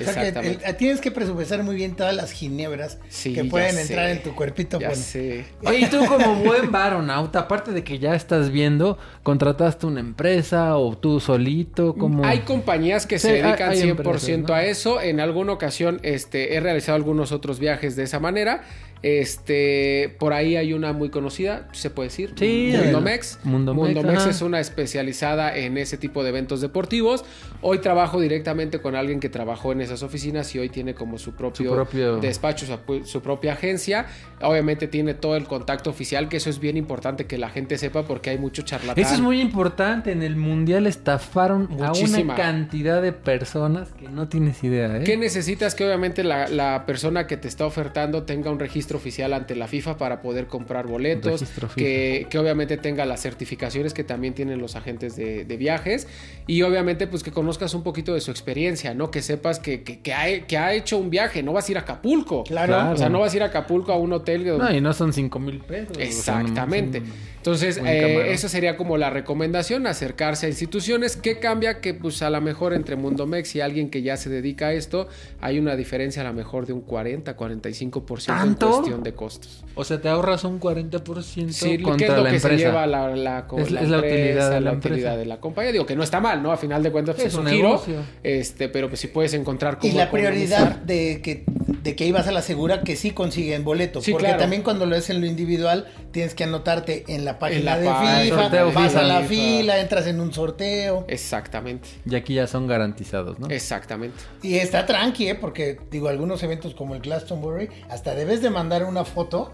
O 0.00 0.10
sea 0.12 0.32
que 0.32 0.74
tienes 0.78 1.00
que 1.00 1.10
presupuestar 1.10 1.62
muy 1.62 1.74
bien 1.76 1.94
todas 1.94 2.14
las 2.14 2.32
ginebras 2.32 2.98
Sí, 3.08 3.34
que 3.34 3.44
pueden 3.44 3.74
sé. 3.74 3.82
entrar 3.82 4.08
en 4.10 4.22
tu 4.22 4.34
cuerpito. 4.34 4.80
ya 4.80 4.88
bueno. 4.88 5.02
sé. 5.02 5.44
Oye, 5.64 5.80
y 5.80 5.86
tú 5.86 6.04
como 6.06 6.36
buen 6.36 6.72
varonauta, 6.72 7.40
aparte 7.40 7.72
de 7.72 7.84
que 7.84 7.98
ya 7.98 8.14
estás 8.14 8.50
viendo, 8.50 8.98
contrataste 9.22 9.86
una 9.86 10.00
empresa 10.00 10.76
o 10.76 10.96
tú 10.96 11.20
solito, 11.20 11.94
como... 11.94 12.24
Hay 12.24 12.40
compañías 12.40 13.06
que 13.06 13.18
Sí, 13.18 13.28
se 13.28 13.34
hay- 13.34 13.42
dedican 13.42 13.70
hay 13.70 13.82
100% 13.82 13.90
empresas, 13.90 14.38
¿no? 14.48 14.54
a 14.54 14.64
eso. 14.64 15.00
En 15.00 15.20
alguna 15.20 15.52
ocasión 15.52 16.00
este, 16.02 16.54
he 16.54 16.60
realizado 16.60 16.96
algunos 16.96 17.32
otros 17.32 17.58
viajes 17.58 17.96
de 17.96 18.04
esa 18.04 18.20
manera. 18.20 18.62
Este, 19.04 20.16
por 20.18 20.32
ahí 20.32 20.56
hay 20.56 20.72
una 20.72 20.92
muy 20.92 21.10
conocida, 21.10 21.68
se 21.72 21.90
puede 21.90 22.08
decir. 22.08 22.32
Sí, 22.36 22.72
Mundomex. 22.76 23.38
Mundomex, 23.44 23.94
Mundomex 23.94 24.26
es 24.26 24.40
una 24.42 24.60
especializada 24.60 25.56
en 25.56 25.76
ese 25.78 25.98
tipo 25.98 26.22
de 26.22 26.30
eventos 26.30 26.60
deportivos. 26.60 27.24
Hoy 27.60 27.78
trabajo 27.78 28.18
directamente 28.20 28.80
con 28.80 28.94
alguien 28.96 29.20
que 29.20 29.28
trabajó 29.28 29.72
en 29.72 29.80
esas 29.82 30.02
oficinas 30.02 30.54
y 30.54 30.58
hoy 30.58 30.68
tiene 30.68 30.94
como 30.94 31.18
su 31.18 31.32
propio, 31.32 31.70
Su 31.70 31.74
propio- 31.76 32.16
despacho, 32.16 32.66
su, 32.66 33.04
su 33.04 33.20
propia 33.22 33.52
agencia. 33.52 34.06
Obviamente 34.42 34.88
tiene 34.88 35.14
todo 35.14 35.36
el 35.36 35.44
contacto 35.44 35.90
oficial, 35.90 36.28
que 36.28 36.38
eso 36.38 36.50
es 36.50 36.58
bien 36.58 36.76
importante 36.76 37.26
que 37.26 37.38
la 37.38 37.50
gente 37.50 37.78
sepa 37.78 38.02
porque 38.02 38.30
hay 38.30 38.38
mucho 38.38 38.62
charlatán. 38.62 39.02
Eso 39.04 39.14
es 39.14 39.20
muy 39.20 39.40
importante. 39.40 40.12
En 40.12 40.22
el 40.22 40.36
mundial 40.36 40.86
estafaron 40.86 41.68
a 41.82 41.92
una 41.92 42.34
cantidad 42.36 43.00
de 43.00 43.12
personas 43.12 43.90
que 43.92 44.08
no 44.08 44.28
tienes 44.28 44.64
idea, 44.64 44.96
¿eh? 44.98 45.04
¿Qué 45.04 45.16
necesitas 45.16 45.74
que 45.74 45.84
obviamente 45.84 46.24
la, 46.24 46.48
la 46.48 46.84
persona 46.86 47.26
que 47.26 47.36
te 47.36 47.48
está 47.48 47.66
ofertando 47.66 48.24
tenga 48.24 48.50
un 48.50 48.58
registro 48.58 48.93
oficial 48.96 49.32
ante 49.32 49.54
la 49.54 49.68
FIFA 49.68 49.96
para 49.98 50.20
poder 50.22 50.46
comprar 50.46 50.86
boletos? 50.86 51.40
Que, 51.76 52.26
que 52.30 52.38
obviamente 52.38 52.76
tenga 52.76 53.04
las 53.04 53.20
certificaciones 53.22 53.94
que 53.94 54.04
también 54.04 54.34
tienen 54.34 54.60
los 54.60 54.76
agentes 54.76 55.16
de, 55.16 55.44
de 55.44 55.56
viajes. 55.56 56.06
Y 56.46 56.62
obviamente 56.62 57.06
pues 57.06 57.22
que 57.22 57.30
conozcas 57.32 57.74
un 57.74 57.82
poquito 57.82 58.14
de 58.14 58.20
su 58.20 58.30
experiencia, 58.30 58.94
¿no? 58.94 59.10
Que 59.10 59.22
sepas 59.22 59.58
que, 59.58 59.82
que- 59.82 60.00
que 60.00 60.12
ha, 60.14 60.46
que 60.46 60.58
ha 60.58 60.74
hecho 60.74 60.98
un 60.98 61.10
viaje, 61.10 61.42
no 61.42 61.52
vas 61.52 61.68
a 61.68 61.72
ir 61.72 61.78
a 61.78 61.80
Acapulco. 61.80 62.44
Claro. 62.44 62.72
Claro. 62.74 62.94
O 62.94 62.96
sea, 62.96 63.08
no 63.08 63.20
vas 63.20 63.32
a 63.32 63.36
ir 63.36 63.42
a 63.42 63.46
Acapulco 63.46 63.92
a 63.92 63.96
un 63.98 64.12
hotel. 64.12 64.44
donde- 64.44 64.64
No, 64.64 64.72
y 64.74 64.80
no 64.80 64.92
son 64.92 65.12
5 65.12 65.38
mil 65.38 65.60
pesos. 65.60 65.90
o 65.92 65.94
sea, 65.94 66.04
Exactamente. 66.06 67.00
son- 67.00 67.34
Entonces, 67.36 67.78
eh, 67.84 68.32
esa 68.32 68.48
sería 68.48 68.76
como 68.78 68.96
la 68.96 69.10
recomendación, 69.10 69.86
acercarse 69.86 70.46
a 70.46 70.48
instituciones. 70.48 71.16
¿Qué 71.18 71.38
cambia? 71.38 71.80
Que 71.82 71.92
pues 71.92 72.22
a 72.22 72.30
lo 72.30 72.40
mejor 72.40 72.72
entre 72.72 72.96
Mundomex 72.96 73.54
y 73.56 73.60
alguien 73.60 73.90
que 73.90 74.00
ya 74.00 74.16
se 74.16 74.30
dedica 74.30 74.68
a 74.68 74.72
esto, 74.72 75.08
hay 75.42 75.58
una 75.58 75.76
diferencia 75.76 76.22
a 76.22 76.24
lo 76.24 76.32
mejor 76.32 76.64
de 76.66 76.72
un 76.72 76.80
40, 76.80 77.36
45% 77.36 78.32
en 78.32 78.38
¿Tanto? 78.38 78.73
Cuestión 78.76 79.02
de 79.02 79.14
costos. 79.14 79.64
O 79.74 79.84
sea, 79.84 80.00
te 80.00 80.08
ahorras 80.08 80.44
un 80.44 80.60
40% 80.60 81.52
Sí, 81.52 81.76
¿qué 81.78 81.82
contra 81.82 82.06
es 82.06 82.12
lo 82.16 82.22
la 82.24 82.30
que 82.30 82.36
empresa. 82.36 82.48
se 82.58 82.64
lleva 82.64 82.86
la, 82.86 83.08
la, 83.16 83.46
Es- 83.58 83.70
la 83.70 83.80
es 83.82 83.88
la 83.88 83.96
empresa, 83.96 84.14
utilidad 84.14 84.50
de 84.50 84.54
la 84.54 84.60
la 84.60 84.70
empresa. 84.72 84.94
utilidad 84.94 85.16
de 85.18 85.26
la 85.26 85.40
compañía? 85.40 85.72
Digo 85.72 85.86
que 85.86 85.96
no 85.96 86.02
está 86.02 86.20
mal, 86.20 86.42
¿no? 86.42 86.52
A 86.52 86.56
final 86.56 86.82
de 86.82 86.92
cuentas 86.92 87.14
pues, 87.16 87.26
Es 87.28 87.32
es 87.34 87.38
un 87.38 87.46
un 87.46 87.52
giro, 87.52 87.68
negocio. 87.70 87.96
este, 88.22 88.68
pero 88.68 88.88
pues 88.88 89.00
si 89.00 89.08
puedes 89.08 89.34
encontrar 89.34 89.78
Y 89.82 89.88
cómo 89.88 89.98
la 89.98 90.10
prioridad 90.10 90.76
de 90.76 91.20
que, 91.22 91.44
de 91.82 91.96
que 91.96 92.06
ibas 92.06 92.26
a 92.28 92.32
la 92.32 92.42
segura 92.42 92.82
que 92.82 92.96
sí 92.96 93.10
consiguen 93.10 93.64
boleto. 93.64 94.00
Sí, 94.00 94.12
porque 94.12 94.26
claro. 94.26 94.40
también 94.40 94.62
cuando 94.62 94.86
lo 94.86 94.94
es 94.96 95.10
en 95.10 95.20
lo 95.20 95.26
individual, 95.26 95.86
tienes 96.14 96.34
que 96.34 96.44
anotarte 96.44 97.04
en 97.08 97.24
la 97.24 97.38
página 97.40 97.76
la 97.76 97.78
de 98.20 98.24
FIFA, 98.24 98.42
sorteo 98.42 98.72
vas 98.72 98.92
FIFA. 98.92 99.00
a 99.00 99.02
la 99.02 99.20
fila, 99.22 99.80
entras 99.80 100.06
en 100.06 100.20
un 100.20 100.32
sorteo. 100.32 101.04
Exactamente, 101.08 101.88
Y 102.08 102.14
aquí 102.14 102.34
ya 102.34 102.46
son 102.46 102.68
garantizados, 102.68 103.38
¿no? 103.40 103.48
exactamente. 103.48 104.16
Y 104.40 104.54
está 104.54 104.86
tranqui, 104.86 105.28
¿eh? 105.28 105.34
porque 105.34 105.76
digo, 105.90 106.08
algunos 106.08 106.40
eventos 106.44 106.72
como 106.74 106.94
el 106.94 107.00
Glastonbury, 107.02 107.68
hasta 107.90 108.14
debes 108.14 108.40
de 108.42 108.50
mandar 108.50 108.84
una 108.84 109.04
foto 109.04 109.52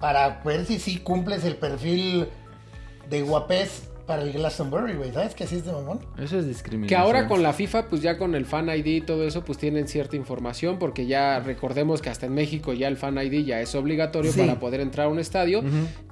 para 0.00 0.40
ver 0.42 0.64
si 0.64 0.78
sí 0.78 0.96
cumples 0.98 1.44
el 1.44 1.56
perfil 1.56 2.28
de 3.10 3.20
guapés 3.22 3.89
para 4.10 4.22
el 4.22 4.32
Glastonbury, 4.32 4.94
güey. 4.94 5.12
¿Sabes 5.12 5.36
que 5.36 5.44
así 5.44 5.54
es 5.54 5.64
de 5.64 5.70
mamón? 5.70 6.00
Eso 6.18 6.36
es 6.40 6.48
discriminación. 6.48 6.88
Que 6.88 6.96
ahora 6.96 7.28
con 7.28 7.44
la 7.44 7.52
FIFA, 7.52 7.86
pues 7.86 8.02
ya 8.02 8.18
con 8.18 8.34
el 8.34 8.44
Fan 8.44 8.68
ID 8.68 8.86
y 8.86 9.00
todo 9.02 9.24
eso, 9.24 9.44
pues 9.44 9.56
tienen 9.56 9.86
cierta 9.86 10.16
información, 10.16 10.80
porque 10.80 11.06
ya 11.06 11.38
recordemos 11.38 12.02
que 12.02 12.10
hasta 12.10 12.26
en 12.26 12.34
México 12.34 12.72
ya 12.72 12.88
el 12.88 12.96
Fan 12.96 13.16
ID 13.18 13.44
ya 13.44 13.60
es 13.60 13.72
obligatorio 13.76 14.32
Sí. 14.32 14.40
para 14.40 14.58
poder 14.58 14.80
entrar 14.80 15.06
a 15.06 15.08
un 15.10 15.20
estadio, 15.20 15.62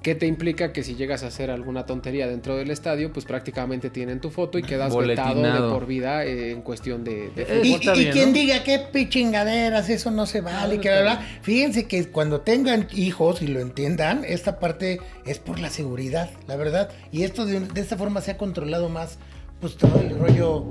que 0.01 0.15
te 0.15 0.27
implica 0.27 0.71
que 0.71 0.81
si 0.83 0.95
llegas 0.95 1.23
a 1.23 1.27
hacer 1.27 1.51
alguna 1.51 1.85
tontería 1.85 2.25
dentro 2.27 2.55
del 2.55 2.71
estadio, 2.71 3.11
pues 3.11 3.25
prácticamente 3.25 3.89
tienen 3.89 4.21
tu 4.21 4.29
foto 4.29 4.57
y 4.57 4.61
quedas 4.63 4.95
vetado 4.95 5.41
de 5.41 5.59
por 5.73 5.85
vida 5.85 6.23
eh, 6.23 6.51
en 6.51 6.61
cuestión 6.61 7.03
de... 7.03 7.31
de 7.35 7.41
Eh, 7.41 7.77
fútbol. 7.79 7.97
Y, 7.97 7.99
y 7.99 7.99
bien, 8.03 8.11
quien 8.13 8.27
¿no? 8.29 8.33
diga 8.33 8.63
qué 8.63 8.79
pichingaderas, 8.79 9.89
eso 9.89 10.11
no 10.11 10.25
se 10.25 10.39
vale, 10.41 10.75
No, 10.75 10.81
que 10.81 10.87
está 10.89 11.01
bla, 11.01 11.15
bla. 11.15 11.27
Fíjense 11.41 11.85
que 11.87 12.05
cuando 12.09 12.41
tengan 12.41 12.87
hijos 12.93 13.41
y 13.41 13.47
lo 13.47 13.59
entiendan, 13.59 14.23
esta 14.25 14.59
parte 14.59 15.01
es 15.25 15.39
por 15.39 15.59
la 15.59 15.69
seguridad, 15.69 16.29
la 16.47 16.55
verdad. 16.55 16.89
Y 17.11 17.23
esto 17.23 17.45
de, 17.45 17.59
de 17.59 17.83
esta 17.89 17.97
forma 17.97 18.21
se 18.21 18.29
ha 18.29 18.37
controlado 18.37 18.87
más, 18.87 19.17
pues 19.59 19.75
todo 19.75 19.99
el 19.99 20.15
rollo 20.19 20.63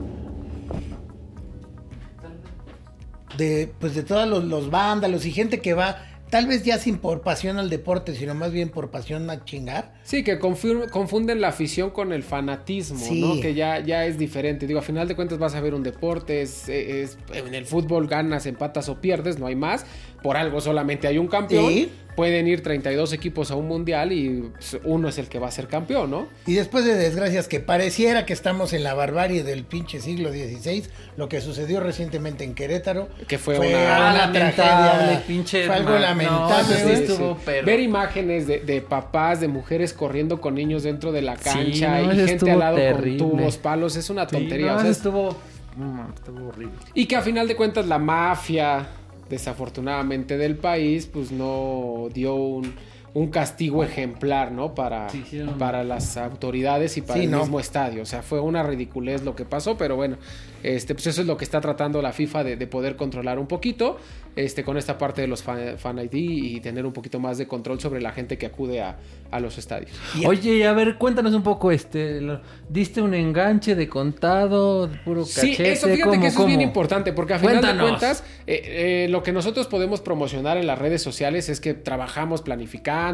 de, 3.37 3.73
pues 3.81 3.97
de 3.97 4.05
todos 4.05 4.29
los, 4.29 4.45
los 4.45 4.71
vándalos 4.71 5.27
y 5.27 5.33
gente 5.33 5.61
que 5.61 5.75
va, 5.75 5.97
tal 6.31 6.47
vez 6.47 6.63
ya 6.65 6.79
sin 6.79 6.99
por 6.99 7.23
pasión 7.23 7.59
al 7.59 7.71
deporte, 7.71 8.15
sino 8.15 8.37
más 8.37 8.53
bien 8.53 8.69
por 8.69 8.93
pasión 8.93 9.29
a 9.31 9.45
chingar. 9.45 9.95
Sí, 10.05 10.23
que 10.23 10.39
confir- 10.39 10.91
confunden 10.91 11.41
la 11.41 11.49
afición 11.49 11.91
con 11.91 12.13
el 12.13 12.23
fanatismo, 12.23 12.99
Sí. 13.01 13.21
¿no? 13.21 13.41
Que 13.41 13.55
ya, 13.55 13.81
ya 13.81 14.07
es 14.07 14.17
diferente. 14.17 14.69
Digo, 14.69 14.79
a 14.79 14.83
final 14.83 15.09
de 15.09 15.17
cuentas 15.17 15.39
vas 15.39 15.57
a 15.57 15.61
ver 15.61 15.75
un 15.75 15.83
deporte, 15.83 16.41
es, 16.43 16.69
es- 16.69 17.19
en 17.33 17.53
el 17.53 17.67
fútbol 17.67 18.07
ganas, 18.07 18.47
empatas 18.47 18.89
o 18.89 19.01
pierdes, 19.01 19.41
no 19.41 19.47
hay 19.49 19.57
más. 19.57 19.87
Por 20.23 20.37
algo 20.37 20.61
solamente 20.61 21.09
hay 21.09 21.19
un 21.19 21.27
campeón. 21.27 21.69
Sí. 21.73 21.91
Pueden 22.19 22.49
ir 22.49 22.65
32 22.65 23.13
equipos 23.13 23.53
a 23.53 23.55
un 23.55 23.69
mundial 23.69 24.11
y 24.13 24.51
uno 24.83 25.09
es 25.09 25.19
el 25.19 25.29
que 25.29 25.39
va 25.39 25.47
a 25.47 25.51
ser 25.53 25.69
campeón, 25.69 26.11
¿no? 26.11 26.27
Y 26.49 26.55
después 26.55 26.85
de 26.85 26.97
desgracias 26.97 27.47
que 27.47 27.61
pareciera 27.61 28.27
que 28.27 28.33
estamos 28.33 28.73
en 28.73 28.83
la 28.83 28.93
barbarie 28.93 29.45
del 29.45 29.63
pinche 29.63 30.01
siglo 30.01 30.31
XVI, 30.33 30.83
lo 31.17 31.29
que 31.29 31.41
sucedió 31.41 31.79
recientemente 31.79 32.43
en 32.43 32.57
Querétaro, 32.57 33.09
Que 33.29 33.39
fue 33.39 33.57
una- 33.61 33.69
Ah, 33.69 34.11
una 34.11 34.27
lamentable, 34.27 34.53
tragedia, 34.53 35.23
pinche 35.29 35.67
fue 35.67 35.75
algo 35.77 35.91
no, 35.91 35.99
lamentable. 36.01 36.75
eso 36.75 36.89
sí 36.89 36.93
estuvo 36.95 37.37
perro. 37.37 37.67
Ver 37.67 37.79
imágenes 37.79 38.49
de, 38.49 38.59
de 38.63 38.81
papás, 38.81 39.41
de 39.41 39.47
mujeres 39.47 39.93
corriendo 39.93 40.41
con 40.41 40.57
niños 40.57 40.83
dentro 40.83 41.13
de 41.13 41.23
la 41.23 41.37
Sí, 41.37 41.45
cancha 41.45 42.01
no, 42.03 42.13
y 42.15 42.27
gente 42.27 42.51
al 42.51 42.59
lado 42.59 42.77
terrible. 42.79 43.19
con 43.23 43.31
tubos, 43.39 43.57
palos, 43.59 43.95
es 43.95 44.11
una 44.11 44.25
Sí, 44.29 44.33
tontería. 44.37 44.73
no, 44.73 44.79
o 44.79 44.81
sea, 44.81 44.91
estuvo... 44.91 45.37
no, 45.77 46.09
estuvo 46.13 46.49
horrible. 46.49 46.73
Y 46.95 47.07
que 47.07 47.15
a 47.15 47.23
final 47.23 47.47
de 47.47 47.55
cuentas 47.55 47.87
la 47.87 47.99
mafia, 47.99 48.89
desafortunadamente 49.29 50.39
del 50.39 50.57
país, 50.57 51.07
pues 51.07 51.33
no 51.33 52.09
dio 52.13 52.35
un, 52.35 52.75
un 53.15 53.29
castigo 53.31 53.83
ejemplar, 53.83 54.53
¿no? 54.53 54.75
Para, 54.75 55.09
Sí, 55.09 55.25
para 55.59 55.83
las 55.85 56.17
autoridades 56.17 56.97
y 56.97 57.03
para 57.03 57.19
Sí, 57.21 57.25
el 57.25 57.31
no. 57.31 57.41
mismo 57.41 57.59
estadio. 57.61 58.03
O 58.03 58.07
sea, 58.07 58.23
fue 58.23 58.41
una 58.41 58.63
ridiculez 58.63 59.23
lo 59.25 59.35
que 59.35 59.45
pasó, 59.45 59.77
pero 59.79 59.97
bueno, 59.97 60.17
este, 60.63 60.95
pues 60.95 61.07
eso 61.09 61.21
es 61.23 61.27
lo 61.27 61.37
que 61.37 61.45
está 61.45 61.61
tratando 61.61 62.03
la 62.03 62.13
FIFA 62.13 62.45
de, 62.45 62.57
de 62.57 62.67
poder 62.67 62.97
controlar 62.97 63.39
un 63.39 63.47
poquito, 63.47 63.97
este, 64.37 64.63
con 64.63 64.77
esta 64.77 64.99
parte 64.99 65.21
de 65.23 65.27
los 65.27 65.43
fan, 65.43 65.79
fan 65.79 65.99
ID 65.99 66.13
y 66.15 66.61
tener 66.61 66.85
un 66.87 66.93
poquito 66.93 67.19
más 67.19 67.39
de 67.39 67.49
control 67.49 67.81
sobre 67.81 68.01
la 68.01 68.13
gente 68.13 68.39
que 68.39 68.47
acude 68.47 68.81
a, 68.83 68.97
a 69.31 69.41
los 69.41 69.59
estadios. 69.59 69.91
Oye, 70.27 70.67
a 70.67 70.73
ver, 70.73 70.97
cuéntanos 70.97 71.33
un 71.35 71.43
poco, 71.43 71.73
este, 71.73 72.21
lo- 72.21 72.41
¿diste 72.69 73.01
un 73.03 73.15
enganche 73.15 73.75
de 73.75 73.89
contado, 73.89 74.87
de 74.87 74.97
puro 74.99 75.25
Sí, 75.25 75.35
cachete? 75.53 75.73
eso 75.73 75.87
fíjate 75.89 76.03
¿Cómo, 76.11 76.21
que 76.21 76.27
eso 76.29 76.41
es 76.43 76.47
bien 76.47 76.61
importante, 76.61 77.13
porque 77.13 77.35
a 77.35 77.39
final 77.39 77.63
de 77.63 77.81
cuentas, 77.83 78.23
eh, 78.47 79.05
eh, 79.05 79.09
lo 79.11 79.23
que 79.23 79.33
nosotros 79.33 79.67
podemos 79.67 80.01
promocionar 80.01 80.57
en 80.57 80.67
las 80.67 80.79
redes 80.79 81.03
sociales 81.03 81.49
es 81.49 81.61
que 81.61 81.75
trabajamos 81.75 82.43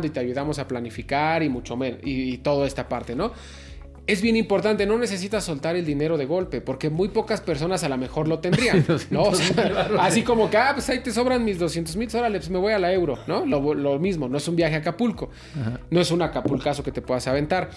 y 0.04 0.10
te 0.10 0.20
ayudamos 0.20 0.58
a 0.58 0.68
planificar 0.68 1.42
y 1.42 1.48
mucho 1.48 1.76
menos, 1.76 2.00
y, 2.02 2.34
y 2.34 2.38
toda 2.38 2.66
esta 2.66 2.88
parte, 2.88 3.14
¿no? 3.14 3.32
Es 4.06 4.20
bien 4.20 4.36
importante, 4.36 4.84
no 4.84 4.98
necesitas 4.98 5.44
soltar 5.44 5.76
el 5.76 5.86
dinero 5.86 6.18
de 6.18 6.26
golpe, 6.26 6.60
porque 6.60 6.90
muy 6.90 7.08
pocas 7.08 7.40
personas 7.40 7.84
a 7.84 7.88
lo 7.88 7.96
mejor 7.96 8.28
lo 8.28 8.38
tendrían, 8.38 8.84
¿no? 9.10 9.22
O 9.22 9.34
sea, 9.34 9.88
así 10.00 10.22
como 10.22 10.50
que, 10.50 10.58
ah, 10.58 10.72
pues 10.74 10.90
ahí 10.90 11.00
te 11.00 11.10
sobran 11.10 11.42
mis 11.42 11.58
200 11.58 11.96
mil, 11.96 12.08
órale, 12.14 12.38
pues 12.38 12.50
me 12.50 12.58
voy 12.58 12.74
a 12.74 12.78
la 12.78 12.92
euro, 12.92 13.18
¿no? 13.26 13.46
Lo, 13.46 13.72
lo 13.72 13.98
mismo, 13.98 14.28
no 14.28 14.36
es 14.36 14.46
un 14.46 14.56
viaje 14.56 14.74
a 14.74 14.78
Acapulco, 14.78 15.30
no 15.90 16.00
es 16.00 16.10
un 16.10 16.20
acapulcazo 16.20 16.82
que 16.82 16.92
te 16.92 17.00
puedas 17.00 17.26
aventar. 17.28 17.70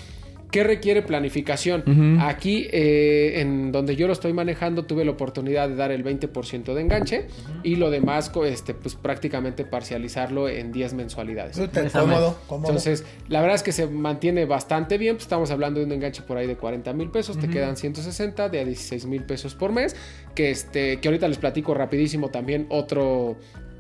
¿Qué 0.52 0.64
requiere 0.64 1.02
planificación? 1.02 2.20
Aquí, 2.22 2.68
eh, 2.72 3.42
en 3.42 3.72
donde 3.72 3.96
yo 3.96 4.08
lo 4.08 4.14
estoy 4.14 4.34
manejando, 4.34 4.86
tuve 4.86 5.04
la 5.04 5.12
oportunidad 5.12 5.68
de 5.68 5.76
dar 5.76 5.92
el 5.92 6.04
20% 6.04 6.74
de 6.74 6.82
enganche 6.82 7.28
y 7.64 7.76
lo 7.76 7.90
demás, 7.90 8.32
este, 8.46 8.74
pues 8.74 8.96
prácticamente 8.96 9.66
parcializarlo 9.66 10.48
en 10.48 10.72
10 10.72 10.94
mensualidades. 10.94 11.60
Cómodo, 11.92 12.40
cómodo. 12.48 12.70
Entonces, 12.70 13.06
la 13.28 13.42
verdad 13.42 13.56
es 13.56 13.64
que 13.64 13.72
se 13.72 13.88
mantiene 13.88 14.46
bastante 14.46 14.98
bien. 14.98 15.16
Pues 15.16 15.24
estamos 15.24 15.52
hablando 15.52 15.80
de 15.80 15.86
un 15.86 15.92
enganche 15.92 16.22
por 16.22 16.38
ahí 16.38 16.48
de 16.48 16.56
40 16.56 16.94
mil 16.94 17.10
pesos. 17.10 17.38
Te 17.38 17.50
quedan 17.50 17.76
160 17.76 18.50
de 18.50 18.60
a 18.60 18.66
16 18.66 19.06
mil 19.06 19.24
pesos 19.24 19.54
por 19.54 19.72
mes. 19.72 19.96
Que, 20.34 20.52
este, 20.52 21.00
que 21.00 21.08
ahorita 21.08 21.28
les 21.28 21.38
platico 21.38 21.74
rapidísimo 21.74 22.30
también 22.30 22.68
otro... 22.70 23.38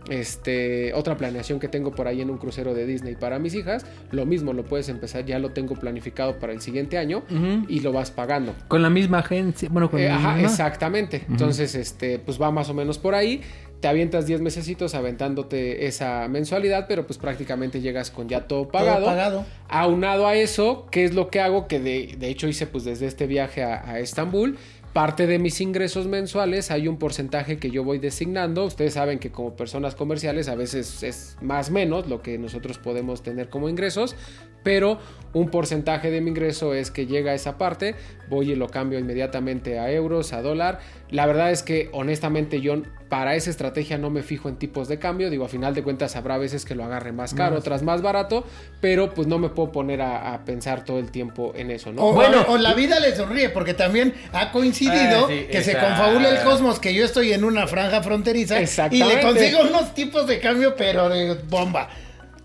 Este, 0.09 0.93
otra 0.93 1.17
planeación 1.17 1.59
que 1.59 1.67
tengo 1.67 1.91
por 1.91 2.07
ahí 2.07 2.21
en 2.21 2.29
un 2.29 2.37
crucero 2.37 2.73
de 2.73 2.85
Disney 2.85 3.15
para 3.15 3.39
mis 3.39 3.53
hijas. 3.55 3.85
Lo 4.11 4.25
mismo 4.25 4.53
lo 4.53 4.63
puedes 4.63 4.89
empezar, 4.89 5.25
ya 5.25 5.39
lo 5.39 5.49
tengo 5.51 5.75
planificado 5.75 6.39
para 6.39 6.53
el 6.53 6.61
siguiente 6.61 6.97
año 6.97 7.23
y 7.67 7.79
lo 7.81 7.91
vas 7.91 8.11
pagando. 8.11 8.53
Con 8.67 8.81
la 8.81 8.89
misma 8.89 9.19
agencia. 9.19 9.69
Bueno, 9.71 9.89
con 9.91 9.99
Eh, 9.99 10.07
la 10.07 10.15
ajá, 10.15 10.33
misma. 10.33 10.49
exactamente. 10.49 11.25
Entonces, 11.29 11.75
este, 11.75 12.19
pues 12.19 12.41
va 12.41 12.51
más 12.51 12.69
o 12.69 12.73
menos 12.73 12.97
por 12.97 13.15
ahí. 13.15 13.41
Te 13.79 13.87
avientas 13.87 14.25
10 14.25 14.41
mesecitos 14.41 14.95
aventándote 14.95 15.85
esa 15.85 16.27
mensualidad, 16.27 16.85
pero 16.87 17.05
pues 17.05 17.19
prácticamente 17.19 17.79
llegas 17.79 18.09
con 18.09 18.27
ya 18.27 18.47
todo 18.47 18.67
pagado. 18.69 19.05
pagado. 19.05 19.45
Aunado 19.69 20.25
a 20.25 20.35
eso, 20.35 20.87
¿qué 20.89 21.03
es 21.03 21.13
lo 21.13 21.29
que 21.29 21.41
hago? 21.41 21.67
Que 21.67 21.79
de, 21.79 22.15
de 22.17 22.29
hecho 22.29 22.47
hice 22.47 22.65
pues 22.65 22.85
desde 22.85 23.05
este 23.05 23.27
viaje 23.27 23.61
a, 23.63 23.87
a 23.87 23.99
Estambul. 23.99 24.57
Parte 24.97 25.27
de 25.27 25.37
mis 25.37 25.61
ingresos 25.61 26.07
mensuales 26.07 26.71
hay 26.71 26.87
un 26.87 26.97
porcentaje 26.97 27.59
que 27.59 27.69
yo 27.69 27.83
voy 27.83 27.99
designando. 27.99 28.65
Ustedes 28.65 28.95
saben 28.95 29.19
que 29.19 29.31
como 29.31 29.55
personas 29.55 29.93
comerciales 29.93 30.49
a 30.49 30.55
veces 30.55 31.03
es 31.03 31.37
más 31.39 31.69
menos 31.69 32.07
lo 32.07 32.23
que 32.23 32.39
nosotros 32.39 32.79
podemos 32.79 33.21
tener 33.21 33.47
como 33.47 33.69
ingresos, 33.69 34.15
pero 34.63 34.97
un 35.33 35.51
porcentaje 35.51 36.09
de 36.09 36.19
mi 36.19 36.31
ingreso 36.31 36.73
es 36.73 36.89
que 36.89 37.05
llega 37.05 37.33
a 37.33 37.35
esa 37.35 37.59
parte, 37.59 37.93
voy 38.27 38.53
y 38.53 38.55
lo 38.55 38.69
cambio 38.69 38.97
inmediatamente 38.97 39.77
a 39.77 39.91
euros, 39.91 40.33
a 40.33 40.41
dólar. 40.41 40.79
La 41.09 41.25
verdad 41.25 41.51
es 41.51 41.63
que 41.63 41.89
honestamente 41.93 42.59
yo 42.61 42.81
para 43.07 43.35
esa 43.35 43.49
estrategia 43.49 43.97
no 43.97 44.09
me 44.09 44.21
fijo 44.21 44.49
en 44.49 44.57
tipos 44.57 44.89
de 44.89 44.99
cambio, 44.99 45.29
digo 45.29 45.45
a 45.45 45.47
final 45.47 45.73
de 45.73 45.81
cuentas 45.81 46.17
habrá 46.17 46.37
veces 46.37 46.65
que 46.65 46.75
lo 46.75 46.83
agarre 46.83 47.13
más 47.13 47.33
caro, 47.33 47.55
otras 47.57 47.81
más 47.81 48.01
barato, 48.01 48.43
pero 48.81 49.13
pues 49.13 49.27
no 49.27 49.39
me 49.39 49.47
puedo 49.47 49.71
poner 49.71 50.01
a, 50.01 50.33
a 50.33 50.43
pensar 50.43 50.83
todo 50.83 50.99
el 50.99 51.09
tiempo 51.09 51.53
en 51.55 51.71
eso, 51.71 51.93
¿no? 51.93 52.01
O, 52.03 52.13
Bueno. 52.13 52.41
o- 52.49 52.53
o 52.53 52.57
la 52.57 52.73
vida 52.73 52.99
le 52.99 53.15
sonríe, 53.15 53.47
porque 53.49 53.73
también 53.73 54.13
ha 54.33 54.51
coincidido 54.51 55.25
Ah, 55.25 55.29
sí, 55.29 55.47
que 55.49 55.63
se 55.63 55.77
confabula 55.77 56.27
el 56.29 56.43
cosmos, 56.43 56.79
que 56.79 56.93
yo 56.93 57.05
estoy 57.05 57.31
en 57.31 57.45
una 57.45 57.65
franja 57.67 58.01
fronteriza 58.03 58.59
y 58.91 58.97
le 59.03 59.21
consigo 59.21 59.61
unos 59.61 59.93
tipos 59.93 60.27
de 60.27 60.39
cambio, 60.41 60.75
pero 60.75 61.07
de 61.07 61.35
bomba. 61.49 61.87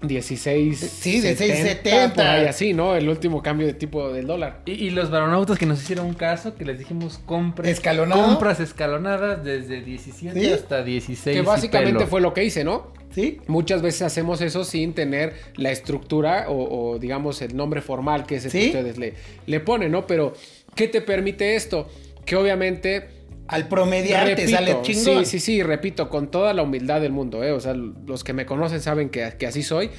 16. 0.03 0.79
Sí, 0.79 1.21
de 1.21 1.37
6.70. 1.37 2.12
Por 2.15 2.25
ahí 2.25 2.47
así, 2.47 2.73
¿no? 2.73 2.97
El 2.97 3.09
último 3.09 3.43
cambio 3.43 3.67
de 3.67 3.75
tipo 3.75 4.12
del 4.12 4.27
dólar. 4.27 4.62
Y, 4.67 4.73
y 4.73 4.91
los 4.91 5.11
varonautas 5.11 5.59
que 5.59 5.67
nos 5.67 5.81
hicieron 5.83 6.07
un 6.07 6.15
caso, 6.15 6.55
que 6.55 6.65
les 6.65 6.79
dijimos 6.79 7.21
compras. 7.25 7.69
¿Escalonado? 7.69 8.25
Compras 8.25 8.61
escalonadas 8.61 9.45
desde 9.45 9.83
17 9.83 10.38
¿Sí? 10.38 10.53
hasta 10.53 10.83
16. 10.83 11.37
Que 11.37 11.43
y 11.43 11.45
básicamente 11.45 12.01
pelo. 12.01 12.11
fue 12.11 12.21
lo 12.21 12.35
que 12.35 12.45
hice, 12.45 12.65
¿no? 12.65 12.93
¿Sí? 13.11 13.41
Muchas 13.47 13.83
veces 13.83 14.03
hacemos 14.03 14.41
eso 14.41 14.65
sin 14.65 14.95
tener 14.95 15.35
la 15.57 15.71
estructura 15.71 16.47
o, 16.49 16.93
o, 16.93 16.99
digamos 16.99 17.43
el 17.43 17.55
nombre 17.55 17.83
formal 17.83 18.25
que 18.25 18.37
es 18.37 18.47
el 18.47 18.51
¿Sí? 18.51 18.61
que 18.61 18.67
ustedes 18.79 18.99
le, 18.99 19.15
le 19.47 19.61
ponen, 19.61 19.93
¿no? 19.93 20.07
Pero, 20.07 20.33
¿qué 20.75 20.88
te 20.88 21.03
permite 21.03 21.55
esto? 21.55 21.88
Que 22.25 22.37
obviamente 22.37 23.21
Al 23.48 23.68
promediar 23.68 24.35
te 24.35 24.48
sale 24.48 24.78
chingón. 24.83 25.24
Sí, 25.24 25.38
sí, 25.38 25.40
sí, 25.40 25.62
repito, 25.62 26.09
con 26.09 26.31
toda 26.31 26.55
la 26.55 26.62
humildad 26.62 27.00
del 27.00 27.12
mundo, 27.12 27.42
¿eh? 27.44 27.52
O 27.52 27.61
sea, 27.61 27.74
los 27.74 28.24
que 28.24 28.33
me 28.33 28.46
conocen 28.46 28.81
saben 28.81 29.11
que, 29.11 29.35
que 29.38 29.46
así 29.46 29.62
soy. 29.62 29.90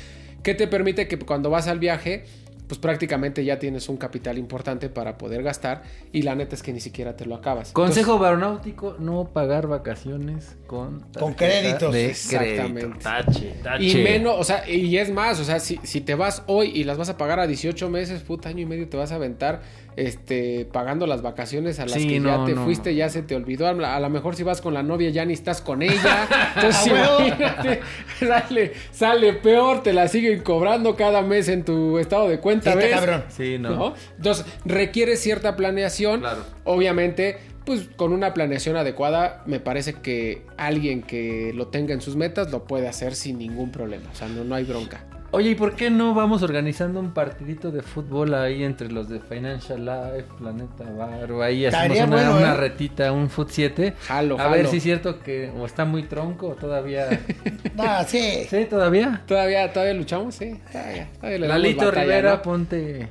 ¿Qué 0.41 0.55
te 0.55 0.67
permite 0.67 1.07
que 1.07 1.17
cuando 1.19 1.49
vas 1.49 1.67
al 1.67 1.79
viaje, 1.79 2.25
pues 2.67 2.79
prácticamente 2.79 3.43
ya 3.43 3.59
tienes 3.59 3.89
un 3.89 3.97
capital 3.97 4.37
importante 4.37 4.89
para 4.89 5.17
poder 5.17 5.43
gastar 5.43 5.83
y 6.11 6.21
la 6.21 6.35
neta 6.35 6.55
es 6.55 6.63
que 6.63 6.73
ni 6.73 6.79
siquiera 6.79 7.15
te 7.15 7.25
lo 7.25 7.35
acabas. 7.35 7.71
Consejo 7.71 8.17
varonáutico, 8.17 8.95
no 8.99 9.29
pagar 9.33 9.67
vacaciones 9.67 10.57
con... 10.65 11.01
Con 11.17 11.33
créditos. 11.33 11.93
De 11.93 12.07
Exactamente. 12.07 12.81
crédito. 12.81 12.99
Tache, 12.99 13.53
tache. 13.61 13.83
Y 13.83 13.95
menos, 14.03 14.35
o 14.39 14.43
sea, 14.43 14.67
y 14.69 14.97
es 14.97 15.11
más, 15.11 15.39
o 15.39 15.43
sea, 15.43 15.59
si, 15.59 15.79
si 15.83 16.01
te 16.01 16.15
vas 16.15 16.43
hoy 16.47 16.71
y 16.73 16.83
las 16.83 16.97
vas 16.97 17.09
a 17.09 17.17
pagar 17.17 17.39
a 17.39 17.47
18 17.47 17.89
meses, 17.89 18.21
puta 18.21 18.49
año 18.49 18.61
y 18.61 18.65
medio 18.65 18.87
te 18.89 18.97
vas 18.97 19.11
a 19.11 19.15
aventar 19.15 19.61
este 19.95 20.65
pagando 20.71 21.07
las 21.07 21.21
vacaciones 21.21 21.79
a 21.79 21.85
las 21.85 21.93
Sí, 21.93 22.07
que 22.07 22.19
no, 22.19 22.29
ya 22.29 22.45
te 22.45 22.53
no. 22.55 22.63
fuiste, 22.63 22.95
ya 22.95 23.09
se 23.09 23.21
te 23.21 23.35
olvidó. 23.35 23.67
A 23.67 23.99
lo 23.99 24.09
mejor 24.09 24.35
si 24.35 24.43
vas 24.43 24.61
con 24.61 24.73
la 24.73 24.83
novia 24.83 25.09
ya 25.09 25.25
ni 25.25 25.33
estás 25.33 25.61
con 25.61 25.81
ella. 25.81 26.27
Entonces, 26.55 26.87
¡A 26.87 26.93
huevo! 26.93 27.27
imagínate, 27.27 27.81
sale, 28.19 28.73
sale 28.91 29.33
peor, 29.33 29.83
te 29.83 29.93
la 29.93 30.07
siguen 30.07 30.41
cobrando 30.41 30.95
cada 30.95 31.21
mes 31.21 31.47
en 31.49 31.63
tu 31.63 31.99
estado 31.99 32.27
de 32.27 32.39
cuenta, 32.39 32.71
Sí, 32.73 32.77
está 32.79 32.85
¿ves? 32.85 32.95
cabrón. 32.95 33.23
Sí, 33.29 33.57
no. 33.59 33.69
¿no? 33.71 33.93
Entonces, 34.17 34.45
requiere 34.65 35.15
cierta 35.17 35.55
planeación. 35.55 36.21
Claro. 36.21 36.43
Obviamente, 36.63 37.37
pues 37.65 37.87
con 37.95 38.11
una 38.11 38.33
planeación 38.33 38.75
adecuada, 38.75 39.41
me 39.45 39.59
parece 39.59 39.93
que 39.93 40.45
alguien 40.57 41.01
que 41.01 41.51
lo 41.55 41.67
tenga 41.67 41.93
en 41.93 42.01
sus 42.01 42.15
metas 42.15 42.51
lo 42.51 42.65
puede 42.65 42.87
hacer 42.87 43.15
sin 43.15 43.37
ningún 43.37 43.71
problema. 43.71 44.09
O 44.11 44.15
sea, 44.15 44.27
no, 44.27 44.43
no 44.43 44.55
hay 44.55 44.63
bronca. 44.65 45.05
Oye, 45.35 45.49
¿y 45.49 45.55
por 45.55 45.75
qué 45.75 45.89
no 45.89 46.13
vamos 46.13 46.43
organizando 46.43 46.99
un 46.99 47.11
partidito 47.11 47.71
de 47.71 47.81
fútbol 47.81 48.35
ahí 48.35 48.63
entre 48.63 48.91
los 48.91 49.09
de 49.09 49.19
Financial 49.19 49.83
Life, 49.83 50.27
Planeta 50.37 50.83
Bar, 50.95 51.31
o 51.31 51.41
ahí 51.41 51.65
hacemos 51.65 51.97
una, 51.97 52.05
bueno, 52.05 52.37
una 52.37 52.53
¿eh? 52.53 52.57
retita, 52.57 53.11
un 53.11 53.31
Foot 53.31 53.49
7? 53.49 53.95
Jalo, 53.99 54.39
A 54.39 54.47
ver 54.49 54.67
si 54.67 54.77
es 54.77 54.83
cierto 54.83 55.17
que 55.17 55.51
o 55.57 55.65
está 55.65 55.85
muy 55.85 56.03
tronco 56.03 56.49
o 56.49 56.53
todavía... 56.53 57.19
Ah, 57.79 58.05
sí. 58.07 58.45
¿Sí, 58.47 58.65
todavía? 58.65 59.23
¿Todavía, 59.25 59.73
todavía 59.73 59.95
luchamos? 59.95 60.35
Sí. 60.35 60.59
Todavía, 60.71 61.09
todavía 61.15 61.39
le 61.39 61.47
Lalito 61.47 61.85
batalla, 61.85 62.01
Rivera, 62.03 62.31
¿no? 62.33 62.41
ponte 62.43 63.09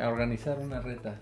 a 0.00 0.08
organizar 0.08 0.58
una 0.58 0.80
reta. 0.80 1.16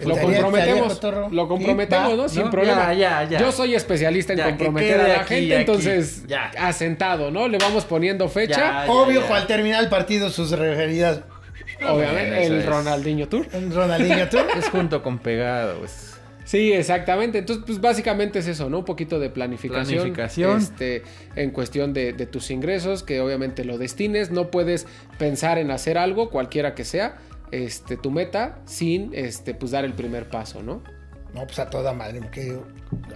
Lo 0.00 0.14
Estaría- 0.14 0.40
comprometemos. 0.42 1.32
Lo 1.32 1.48
comprometemos. 1.48 2.16
¿no? 2.16 2.28
Sin 2.28 2.44
¿No? 2.44 2.50
problema. 2.50 2.92
Ya, 2.94 3.22
ya, 3.24 3.30
ya. 3.30 3.38
Yo 3.38 3.52
soy 3.52 3.74
especialista 3.74 4.32
en 4.32 4.40
comprometer 4.40 5.00
a 5.00 5.08
la 5.08 5.14
aquí, 5.20 5.34
gente, 5.34 5.54
aquí. 5.54 5.60
entonces 5.60 6.26
Ya. 6.26 6.50
asentado, 6.58 7.30
¿no? 7.30 7.46
Le 7.48 7.58
vamos 7.58 7.84
poniendo 7.84 8.28
fecha. 8.28 8.84
Ya, 8.86 8.92
Obvio, 8.92 9.20
ya. 9.28 9.36
al 9.36 9.46
terminar 9.46 9.82
el 9.82 9.88
partido, 9.88 10.30
sus 10.30 10.50
referidas. 10.50 11.20
Obviamente, 11.88 12.46
el 12.46 12.58
es. 12.60 12.66
Ronaldinho 12.66 13.28
Tour. 13.28 13.46
Ronaldinho, 13.72 14.28
tú. 14.28 14.38
Es 14.58 14.68
junto 14.68 15.02
con 15.02 15.18
pegado, 15.18 15.78
pues. 15.78 16.08
Sí, 16.44 16.72
exactamente. 16.72 17.38
Entonces, 17.38 17.64
pues 17.66 17.80
básicamente 17.80 18.40
es 18.40 18.46
eso, 18.48 18.68
¿no? 18.68 18.80
Un 18.80 18.84
poquito 18.84 19.18
de 19.20 19.30
planificación. 19.30 19.98
Planificación. 19.98 20.58
Este, 20.58 21.02
en 21.36 21.50
cuestión 21.50 21.92
de, 21.92 22.12
de 22.12 22.26
tus 22.26 22.50
ingresos, 22.50 23.02
que 23.02 23.20
obviamente 23.20 23.64
lo 23.64 23.78
destines. 23.78 24.30
No 24.30 24.50
puedes 24.50 24.86
pensar 25.18 25.58
en 25.58 25.70
hacer 25.70 25.98
algo, 25.98 26.30
cualquiera 26.30 26.74
que 26.74 26.84
sea, 26.84 27.16
este, 27.52 27.96
tu 27.96 28.10
meta, 28.10 28.60
sin 28.64 29.10
este, 29.14 29.54
pues 29.54 29.70
dar 29.70 29.84
el 29.84 29.92
primer 29.92 30.28
paso, 30.28 30.62
¿no? 30.62 30.82
No, 31.34 31.46
pues 31.46 31.58
a 31.60 31.70
toda 31.70 31.92
madre, 31.92 32.20
que 32.30 32.58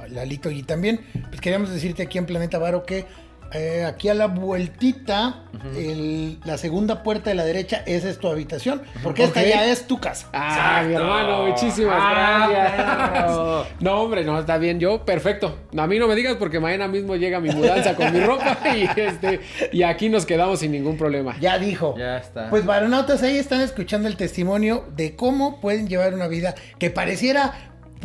Lalito. 0.08 0.50
Y 0.50 0.62
también, 0.62 1.00
pues 1.28 1.40
queríamos 1.40 1.70
decirte 1.70 2.02
aquí 2.02 2.18
en 2.18 2.26
Planeta 2.26 2.58
Varo 2.58 2.84
que 2.84 3.04
eh, 3.52 3.84
aquí 3.86 4.08
a 4.08 4.14
la 4.14 4.26
vueltita, 4.26 5.44
el- 5.76 6.38
la 6.44 6.58
segunda 6.58 7.02
puerta 7.02 7.30
de 7.30 7.36
la 7.36 7.44
derecha, 7.44 7.82
esa 7.86 8.08
es 8.10 8.18
tu 8.18 8.28
habitación, 8.28 8.82
porque 9.02 9.24
esta 9.24 9.42
ya 9.42 9.64
es 9.66 9.86
tu 9.86 9.98
casa. 9.98 10.28
Ah, 10.32 10.82
mi 10.86 10.94
hermano, 10.94 11.46
muchísimas 11.46 11.96
Ah, 11.98 12.48
gracias. 12.50 13.80
No, 13.80 14.00
hombre, 14.02 14.24
no, 14.24 14.38
está 14.38 14.58
bien, 14.58 14.78
yo, 14.80 15.04
perfecto. 15.04 15.58
A 15.76 15.86
mí 15.86 15.98
no 15.98 16.08
me 16.08 16.14
digas 16.14 16.36
porque 16.38 16.60
mañana 16.60 16.88
mismo 16.88 17.16
llega 17.16 17.40
mi 17.40 17.50
mudanza 17.50 17.94
con 17.94 18.12
mi 18.12 18.20
ropa 18.20 18.58
y 18.76 18.88
este, 19.00 19.40
y 19.72 19.82
aquí 19.82 20.08
nos 20.08 20.26
quedamos 20.26 20.60
sin 20.60 20.72
ningún 20.72 20.96
problema. 20.96 21.36
Ya 21.40 21.58
dijo. 21.58 21.94
Ya 21.98 22.18
está. 22.18 22.50
Pues 22.50 22.64
varonautas 22.66 23.22
ahí 23.22 23.36
están 23.38 23.60
escuchando 23.60 24.08
el 24.08 24.16
testimonio 24.16 24.84
de 24.96 25.16
cómo 25.16 25.60
pueden 25.60 25.88
llevar 25.88 26.14
una 26.14 26.28
vida 26.28 26.54
que 26.78 26.90
pareciera 26.90 27.52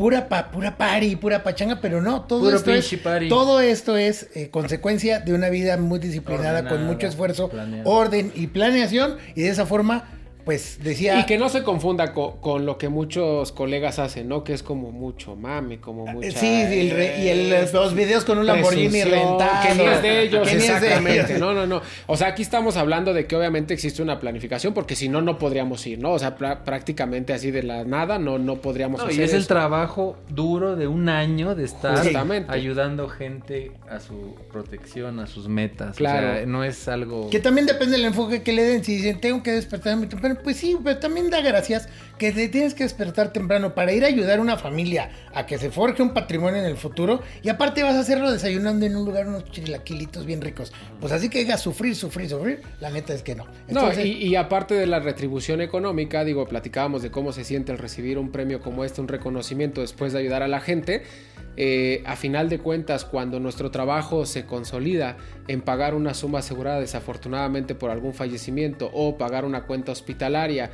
pura 0.01 0.27
pa, 0.27 0.49
pura 0.49 0.75
party, 0.77 1.15
pura 1.15 1.43
pachanga, 1.43 1.79
pero 1.79 2.01
no, 2.01 2.21
todo 2.23 2.39
Puro 2.39 2.57
esto 2.57 2.73
es 2.73 2.91
party. 3.03 3.29
todo 3.29 3.61
esto 3.61 3.97
es 3.97 4.29
eh, 4.33 4.49
consecuencia 4.49 5.19
de 5.19 5.31
una 5.31 5.49
vida 5.49 5.77
muy 5.77 5.99
disciplinada 5.99 6.67
con 6.67 6.85
mucho 6.87 7.05
esfuerzo, 7.05 7.51
orden 7.83 8.31
y 8.33 8.47
planeación 8.47 9.17
y 9.35 9.43
de 9.43 9.49
esa 9.49 9.67
forma 9.67 10.05
pues 10.45 10.79
decía 10.83 11.19
Y 11.19 11.25
que 11.25 11.37
no 11.37 11.49
se 11.49 11.63
confunda 11.63 12.13
co- 12.13 12.37
con, 12.41 12.65
lo 12.65 12.77
que 12.77 12.89
muchos 12.89 13.51
colegas 13.51 13.99
hacen, 13.99 14.27
¿no? 14.27 14.43
Que 14.43 14.53
es 14.53 14.63
como 14.63 14.91
mucho 14.91 15.35
mame, 15.35 15.79
como 15.79 16.05
mucha... 16.07 16.27
Eh, 16.27 16.31
Sí, 16.31 16.47
y, 16.47 16.79
el 16.79 16.91
re- 16.91 17.19
y 17.23 17.27
el- 17.29 17.49
los 17.73 17.93
videos 17.93 18.25
con 18.25 18.37
un 18.37 18.45
Lamborghini 18.45 19.03
rentado. 19.03 19.67
Que 19.67 19.75
ni 19.75 19.83
es 19.89 20.01
de 20.01 20.21
ellos, 20.23 20.47
Que 20.47 20.55
ni 20.55 20.61
es 20.61 20.67
de 20.67 20.73
exactamente. 20.75 21.19
ellos. 21.33 21.39
No, 21.39 21.53
no, 21.53 21.67
no. 21.67 21.81
O 22.07 22.17
sea, 22.17 22.27
aquí 22.29 22.41
estamos 22.41 22.77
hablando 22.77 23.13
de 23.13 23.25
que 23.27 23.35
obviamente 23.35 23.73
existe 23.73 24.01
una 24.01 24.19
planificación, 24.19 24.73
porque 24.73 24.95
si 24.95 25.09
no, 25.09 25.21
no 25.21 25.37
podríamos 25.37 25.85
ir, 25.87 25.99
¿no? 25.99 26.11
O 26.11 26.19
sea, 26.19 26.35
prácticamente 26.35 27.33
así 27.33 27.51
de 27.51 27.63
la 27.63 27.83
nada, 27.83 28.17
no, 28.19 28.37
no 28.39 28.55
podríamos 28.61 28.99
No, 29.01 29.07
hacer 29.07 29.19
y 29.19 29.23
es 29.23 29.33
el 29.33 29.47
trabajo 29.47 30.17
duro 30.29 30.75
de 30.75 30.87
un 30.87 31.09
año 31.09 31.55
de 31.55 31.65
estar 31.65 31.97
Justamente. 31.99 32.51
ayudando 32.51 33.07
gente 33.09 33.71
a 33.89 33.99
su 33.99 34.35
protección, 34.51 35.19
a 35.19 35.27
sus 35.27 35.47
metas. 35.47 35.97
Claro. 35.97 36.29
O 36.31 36.33
sea, 36.35 36.45
no 36.45 36.63
es 36.63 36.87
algo. 36.87 37.29
Que 37.29 37.39
también 37.39 37.67
depende 37.67 37.97
del 37.97 38.05
enfoque 38.05 38.41
que 38.41 38.53
le 38.53 38.63
den. 38.63 38.83
Si 38.83 38.95
dicen, 38.97 39.19
tengo 39.19 39.43
que 39.43 39.51
despertarme 39.51 40.07
temprano, 40.07 40.35
pues 40.43 40.57
sí, 40.57 40.77
pero 40.83 40.99
también 40.99 41.29
da 41.29 41.41
gracias 41.41 41.87
que 42.21 42.31
te 42.31 42.49
tienes 42.49 42.75
que 42.75 42.83
despertar 42.83 43.33
temprano 43.33 43.73
para 43.73 43.93
ir 43.93 44.03
a 44.03 44.07
ayudar 44.07 44.37
a 44.37 44.43
una 44.43 44.55
familia 44.55 45.09
a 45.33 45.47
que 45.47 45.57
se 45.57 45.71
forje 45.71 46.03
un 46.03 46.13
patrimonio 46.13 46.59
en 46.59 46.67
el 46.67 46.77
futuro 46.77 47.23
y 47.41 47.49
aparte 47.49 47.81
vas 47.81 47.95
a 47.95 48.01
hacerlo 48.01 48.31
desayunando 48.31 48.85
en 48.85 48.95
un 48.95 49.05
lugar 49.05 49.27
unos 49.27 49.45
chilaquilitos 49.45 50.27
bien 50.27 50.39
ricos. 50.39 50.71
Pues 50.99 51.11
así 51.13 51.29
que 51.29 51.39
digas 51.39 51.61
sufrir, 51.61 51.95
sufrir, 51.95 52.29
sufrir, 52.29 52.61
la 52.79 52.91
neta 52.91 53.15
es 53.15 53.23
que 53.23 53.33
no. 53.33 53.47
No, 53.69 53.91
y 53.99 54.35
aparte 54.35 54.75
de 54.75 54.85
la 54.85 54.99
retribución 54.99 55.61
económica, 55.61 56.23
digo, 56.23 56.45
platicábamos 56.45 57.01
de 57.01 57.09
cómo 57.09 57.33
se 57.33 57.43
siente 57.43 57.71
el 57.71 57.79
recibir 57.79 58.19
un 58.19 58.31
premio 58.31 58.61
como 58.61 58.83
este, 58.83 59.01
un 59.01 59.07
reconocimiento 59.07 59.81
después 59.81 60.13
de 60.13 60.19
ayudar 60.19 60.43
a 60.43 60.47
la 60.47 60.59
gente. 60.59 61.01
Eh, 61.57 62.01
a 62.05 62.15
final 62.15 62.47
de 62.47 62.59
cuentas, 62.59 63.03
cuando 63.03 63.39
nuestro 63.39 63.71
trabajo 63.71 64.25
se 64.25 64.45
consolida 64.45 65.17
en 65.47 65.61
pagar 65.61 65.95
una 65.95 66.13
suma 66.13 66.39
asegurada 66.39 66.79
desafortunadamente 66.79 67.75
por 67.75 67.89
algún 67.89 68.13
fallecimiento 68.13 68.89
o 68.93 69.17
pagar 69.17 69.43
una 69.43 69.63
cuenta 69.63 69.91
hospitalaria 69.91 70.71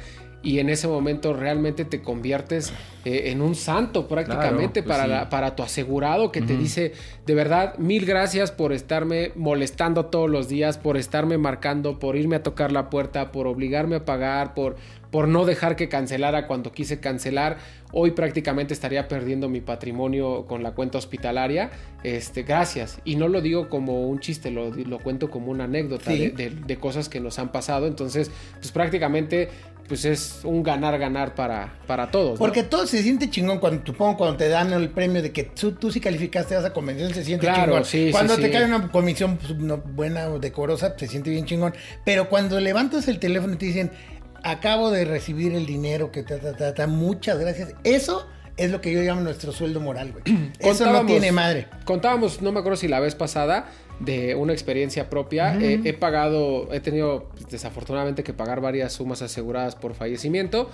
y 0.47 0.59
en 0.59 0.69
ese 0.69 0.87
momento 0.87 1.33
realmente 1.33 1.83
te 1.85 2.01
conviertes 2.01 2.71
eh, 3.05 3.31
en 3.31 3.41
un 3.41 3.55
santo 3.55 4.07
prácticamente 4.07 4.81
Claro, 4.81 4.87
pues 4.87 4.97
para, 4.97 5.03
sí. 5.03 5.09
la- 5.09 5.29
para 5.29 5.55
tu 5.55 5.63
asegurado 5.63 6.31
que 6.31 6.41
te 6.41 6.55
dice 6.57 6.93
de 7.25 7.33
verdad 7.35 7.77
mil 7.77 8.05
gracias 8.05 8.51
por 8.51 8.71
estarme 8.73 9.31
molestando 9.35 10.05
todos 10.05 10.29
los 10.29 10.47
días, 10.47 10.77
por 10.77 10.95
estarme 10.97 11.37
marcando, 11.37 11.99
por 11.99 12.15
irme 12.15 12.35
a 12.37 12.43
tocar 12.43 12.71
la 12.71 12.89
puerta, 12.89 13.31
por 13.31 13.47
obligarme 13.47 13.97
a 13.97 14.05
pagar, 14.05 14.53
por, 14.53 14.75
por 15.11 15.27
no 15.27 15.45
dejar 15.45 15.75
que 15.75 15.87
cancelara 15.89 16.47
cuando 16.47 16.71
quise 16.71 16.99
cancelar. 16.99 17.57
Hoy 17.93 18.11
prácticamente 18.11 18.73
estaría 18.73 19.07
perdiendo 19.07 19.47
mi 19.47 19.61
patrimonio 19.61 20.45
con 20.45 20.61
la 20.63 20.71
cuenta 20.71 20.97
hospitalaria. 20.97 21.69
Este, 22.03 22.43
gracias. 22.43 22.99
Y 23.05 23.15
no 23.15 23.29
lo 23.29 23.39
digo 23.41 23.69
como 23.69 24.07
un 24.09 24.19
chiste, 24.19 24.51
lo, 24.51 24.69
lo 24.73 24.99
cuento 24.99 25.29
como 25.29 25.51
una 25.51 25.63
anécdota 25.63 26.11
Sí. 26.11 26.17
de, 26.17 26.29
de- 26.31 26.49
de 26.49 26.75
cosas 26.77 27.07
que 27.07 27.21
nos 27.21 27.39
han 27.39 27.51
pasado. 27.53 27.87
Entonces, 27.87 28.29
pues 28.59 28.71
prácticamente 28.73 29.49
pues 29.87 30.05
es 30.05 30.41
un 30.43 30.63
ganar-ganar 30.63 31.33
para, 31.35 31.75
para 31.87 32.11
todos. 32.11 32.33
¿no? 32.33 32.37
Porque 32.37 32.63
todo 32.63 32.85
se 32.85 33.01
siente 33.01 33.29
chingón 33.29 33.59
cuando, 33.59 33.85
supongo, 33.85 34.17
cuando 34.17 34.37
te 34.37 34.49
dan 34.49 34.73
el 34.73 34.89
premio 34.89 35.21
de 35.21 35.31
que 35.31 35.43
tú, 35.43 35.71
tú 35.73 35.91
sí 35.91 35.99
calificaste 35.99 36.55
a 36.55 36.59
esa 36.59 36.73
convención, 36.73 37.13
se 37.13 37.23
siente 37.23 37.45
Claro, 37.47 37.65
chingón. 37.65 37.85
sí, 37.85 38.05
sí, 38.07 38.11
cuando 38.11 38.35
te 38.35 38.47
sí. 38.47 38.51
cae 38.51 38.65
una 38.65 38.91
comisión 38.91 39.37
pues, 39.37 39.53
buena 39.93 40.27
o 40.29 40.39
decorosa, 40.39 40.93
se 40.97 41.07
siente 41.07 41.29
bien 41.29 41.45
chingón. 41.45 41.73
Pero 42.03 42.29
cuando 42.29 42.59
levantas 42.59 43.07
el 43.07 43.19
teléfono 43.19 43.53
y 43.53 43.57
te 43.57 43.65
dicen, 43.67 43.91
acabo 44.43 44.91
de 44.91 45.05
recibir 45.05 45.53
el 45.53 45.65
dinero 45.65 46.11
que 46.11 46.23
ta, 46.23 46.37
ta, 46.39 46.53
ta, 46.55 46.73
ta, 46.73 46.87
muchas 46.87 47.39
gracias. 47.39 47.73
Eso 47.83 48.27
es 48.57 48.71
lo 48.71 48.81
que 48.81 48.91
yo 48.91 49.01
llamo 49.01 49.21
nuestro 49.21 49.51
sueldo 49.51 49.79
moral, 49.79 50.11
güey. 50.13 50.51
Eso 50.59 50.91
no 50.91 51.05
tiene 51.05 51.31
madre. 51.31 51.67
Contábamos, 51.85 52.41
no 52.41 52.51
me 52.51 52.59
acuerdo 52.59 52.77
si 52.77 52.87
la 52.87 52.99
vez 52.99 53.15
pasada, 53.15 53.67
de 53.99 54.35
una 54.35 54.53
experiencia 54.53 55.09
propia. 55.09 55.57
He 55.59 55.93
pagado, 55.93 56.71
he 56.73 56.79
tenido 56.79 57.29
pues, 57.33 57.47
desafortunadamente 57.47 58.23
que 58.23 58.33
pagar 58.33 58.61
varias 58.61 58.93
sumas 58.93 59.21
aseguradas 59.21 59.75
por 59.75 59.93
fallecimiento. 59.93 60.69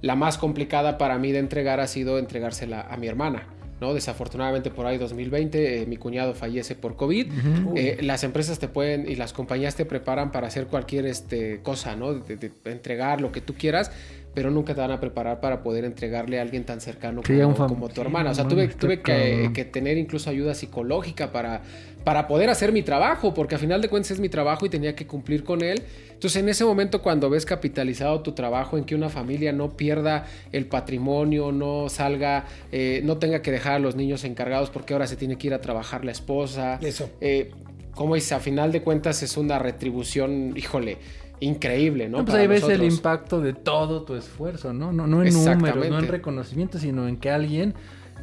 La 0.00 0.14
más 0.14 0.38
complicada 0.38 0.98
para 0.98 1.18
mí 1.18 1.32
de 1.32 1.38
entregar 1.38 1.80
ha 1.80 1.86
sido 1.86 2.18
entregársela 2.18 2.82
a 2.82 2.96
mi 2.96 3.08
hermana. 3.08 3.48
¿no? 3.80 3.94
Desafortunadamente 3.94 4.70
por 4.70 4.86
ahí 4.86 4.98
2020 4.98 5.82
eh, 5.82 5.86
mi 5.86 5.96
cuñado 5.96 6.34
fallece 6.34 6.74
por 6.74 6.96
COVID. 6.96 7.30
Eh, 7.76 7.98
las 8.02 8.24
empresas 8.24 8.58
te 8.58 8.68
pueden 8.68 9.08
y 9.08 9.14
las 9.14 9.32
compañías 9.32 9.76
te 9.76 9.84
preparan 9.84 10.32
para 10.32 10.48
hacer 10.48 10.66
cualquier 10.66 11.06
este, 11.06 11.60
cosa, 11.62 11.94
¿no? 11.94 12.14
De, 12.14 12.36
de 12.36 12.52
entregar 12.64 13.20
lo 13.20 13.30
que 13.30 13.40
tú 13.40 13.54
quieras, 13.54 13.92
pero 14.38 14.52
nunca 14.52 14.72
te 14.72 14.80
van 14.80 14.92
a 14.92 15.00
preparar 15.00 15.40
para 15.40 15.64
poder 15.64 15.84
entregarle 15.84 16.38
a 16.38 16.42
alguien 16.42 16.62
tan 16.62 16.80
cercano 16.80 17.22
Sí, 17.26 17.40
como, 17.40 17.88
tu 17.88 17.94
sí, 17.96 18.00
hermana. 18.02 18.30
O 18.30 18.34
sea, 18.36 18.46
tuve, 18.46 18.68
que, 18.68 19.64
tener 19.64 19.98
incluso 19.98 20.30
ayuda 20.30 20.54
psicológica 20.54 21.32
para, 21.32 21.62
para 22.04 22.28
poder 22.28 22.48
hacer 22.48 22.70
mi 22.70 22.84
trabajo, 22.84 23.34
porque 23.34 23.56
a 23.56 23.58
final 23.58 23.82
de 23.82 23.88
cuentas 23.88 24.12
es 24.12 24.20
mi 24.20 24.28
trabajo 24.28 24.64
y 24.64 24.68
tenía 24.68 24.94
que 24.94 25.08
cumplir 25.08 25.42
con 25.42 25.60
él. 25.62 25.82
Entonces, 26.12 26.40
en 26.40 26.48
ese 26.48 26.64
momento, 26.64 27.02
cuando 27.02 27.28
ves 27.28 27.44
capitalizado 27.44 28.20
tu 28.20 28.30
trabajo, 28.30 28.78
en 28.78 28.84
que 28.84 28.94
una 28.94 29.08
familia 29.08 29.50
no 29.52 29.76
pierda 29.76 30.26
el 30.52 30.66
patrimonio, 30.66 31.50
no 31.50 31.88
salga, 31.88 32.44
eh, 32.70 33.00
no 33.02 33.16
tenga 33.18 33.42
que 33.42 33.50
dejar 33.50 33.72
a 33.72 33.78
los 33.80 33.96
niños 33.96 34.22
encargados 34.22 34.70
porque 34.70 34.92
ahora 34.92 35.08
se 35.08 35.16
tiene 35.16 35.34
que 35.34 35.48
ir 35.48 35.54
a 35.54 35.60
trabajar 35.60 36.04
la 36.04 36.12
esposa. 36.12 36.78
Eso. 36.80 37.10
Eh, 37.20 37.50
como 37.92 38.14
dice, 38.14 38.36
a 38.36 38.38
final 38.38 38.70
de 38.70 38.82
cuentas 38.82 39.24
es 39.24 39.36
una 39.36 39.58
retribución, 39.58 40.56
híjole, 40.56 40.98
increíble, 41.40 42.08
¿no? 42.08 42.18
No, 42.18 42.24
pues 42.24 42.32
Para 42.32 42.42
ahí 42.42 42.48
ves 42.48 42.64
el 42.64 42.82
impacto 42.82 43.40
de 43.40 43.52
todo 43.52 44.02
tu 44.02 44.14
esfuerzo, 44.14 44.72
¿no? 44.72 44.92
No, 44.92 45.06
no 45.06 45.22
en 45.22 45.32
números, 45.32 45.88
no 45.88 45.98
en 45.98 46.08
reconocimiento, 46.08 46.78
sino 46.78 47.08
en 47.08 47.16
que 47.16 47.30
alguien 47.30 47.74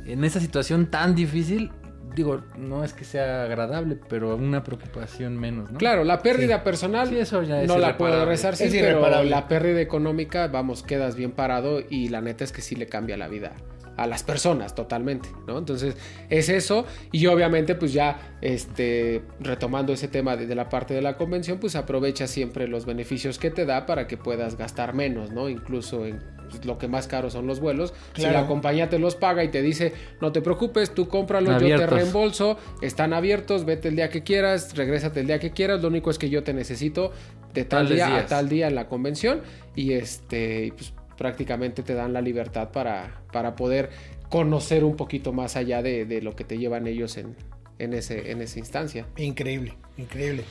en 0.05 0.23
esa 0.23 0.39
situación 0.39 0.87
tan 0.87 1.15
difícil, 1.15 1.71
digo, 2.15 2.41
no 2.57 2.83
es 2.83 2.93
que 2.93 3.03
sea 3.03 3.43
agradable, 3.43 3.97
pero 4.07 4.35
una 4.35 4.63
preocupación 4.63 5.37
menos, 5.37 5.71
¿no? 5.71 5.77
Claro, 5.77 6.03
la 6.03 6.21
pérdida 6.21 6.63
personal 6.63 7.07
Sí, 7.07 7.17
eso 7.17 7.41
ya 7.43 7.61
es 7.61 7.67
no 7.67 7.77
la 7.77 7.97
puedo 7.97 8.25
resarcir, 8.25 8.67
Es 8.67 8.73
pero 8.73 9.23
la 9.23 9.47
pérdida 9.47 9.81
económica, 9.81 10.47
vamos, 10.47 10.83
quedas 10.83 11.15
bien 11.15 11.31
parado 11.31 11.79
y 11.89 12.09
la 12.09 12.21
neta 12.21 12.43
es 12.43 12.51
que 12.51 12.61
sí 12.61 12.75
le 12.75 12.87
cambia 12.87 13.17
la 13.17 13.27
vida 13.27 13.53
a 13.97 14.07
las 14.07 14.23
personas 14.23 14.75
totalmente, 14.75 15.29
¿no? 15.47 15.57
Entonces, 15.57 15.95
es 16.29 16.49
eso 16.49 16.85
y 17.11 17.27
obviamente 17.27 17.75
pues 17.75 17.93
ya 17.93 18.35
este 18.41 19.21
retomando 19.39 19.93
ese 19.93 20.07
tema 20.07 20.35
de, 20.35 20.47
de 20.47 20.55
la 20.55 20.69
parte 20.69 20.93
de 20.93 21.01
la 21.01 21.17
convención, 21.17 21.59
pues 21.59 21.75
aprovecha 21.75 22.27
siempre 22.27 22.67
los 22.67 22.85
beneficios 22.85 23.39
que 23.39 23.51
te 23.51 23.65
da 23.65 23.85
para 23.85 24.07
que 24.07 24.17
puedas 24.17 24.57
gastar 24.57 24.93
menos, 24.93 25.31
¿no? 25.31 25.49
Incluso 25.49 26.05
en 26.05 26.19
pues, 26.49 26.65
lo 26.65 26.77
que 26.77 26.87
más 26.87 27.07
caro 27.07 27.29
son 27.29 27.47
los 27.47 27.59
vuelos. 27.59 27.93
Si 28.15 28.23
la 28.23 28.47
compañía 28.47 28.89
te 28.89 28.99
los 28.99 29.15
paga 29.15 29.43
y 29.43 29.49
te 29.49 29.61
dice, 29.61 29.93
"No 30.21 30.31
te 30.31 30.41
preocupes, 30.41 30.93
tú 30.93 31.07
cómpralos, 31.07 31.53
yo 31.53 31.59
te 31.59 31.73
Abiertos. 31.73 31.89
reembolso 31.89 32.45
bolso, 32.55 32.57
están 32.81 33.13
abiertos, 33.13 33.65
vete 33.65 33.89
el 33.89 33.95
día 33.95 34.09
que 34.09 34.23
quieras, 34.23 34.75
regrésate 34.75 35.19
el 35.19 35.27
día 35.27 35.39
que 35.39 35.51
quieras, 35.51 35.81
lo 35.81 35.89
único 35.89 36.09
es 36.09 36.17
que 36.17 36.29
yo 36.29 36.43
te 36.43 36.53
necesito 36.53 37.11
de 37.53 37.65
tal 37.65 37.87
Tales 37.87 37.95
día 37.95 38.17
a 38.17 38.25
tal 38.25 38.49
día 38.49 38.67
en 38.67 38.75
la 38.75 38.87
convención 38.87 39.41
y 39.75 39.93
este 39.93 40.73
pues 40.75 40.93
prácticamente 41.17 41.83
te 41.83 41.93
dan 41.93 42.13
la 42.13 42.21
libertad 42.21 42.69
para, 42.71 43.21
para 43.31 43.55
poder 43.55 43.89
conocer 44.29 44.83
un 44.83 44.95
poquito 44.95 45.33
más 45.33 45.55
allá 45.55 45.81
de, 45.81 46.05
de 46.05 46.21
lo 46.21 46.35
que 46.35 46.43
te 46.43 46.57
llevan 46.57 46.87
ellos 46.87 47.17
en, 47.17 47.35
en, 47.79 47.93
ese, 47.93 48.31
en 48.31 48.41
esa 48.41 48.59
instancia. 48.59 49.05
Increíble, 49.17 49.73
increíble. 49.97 50.43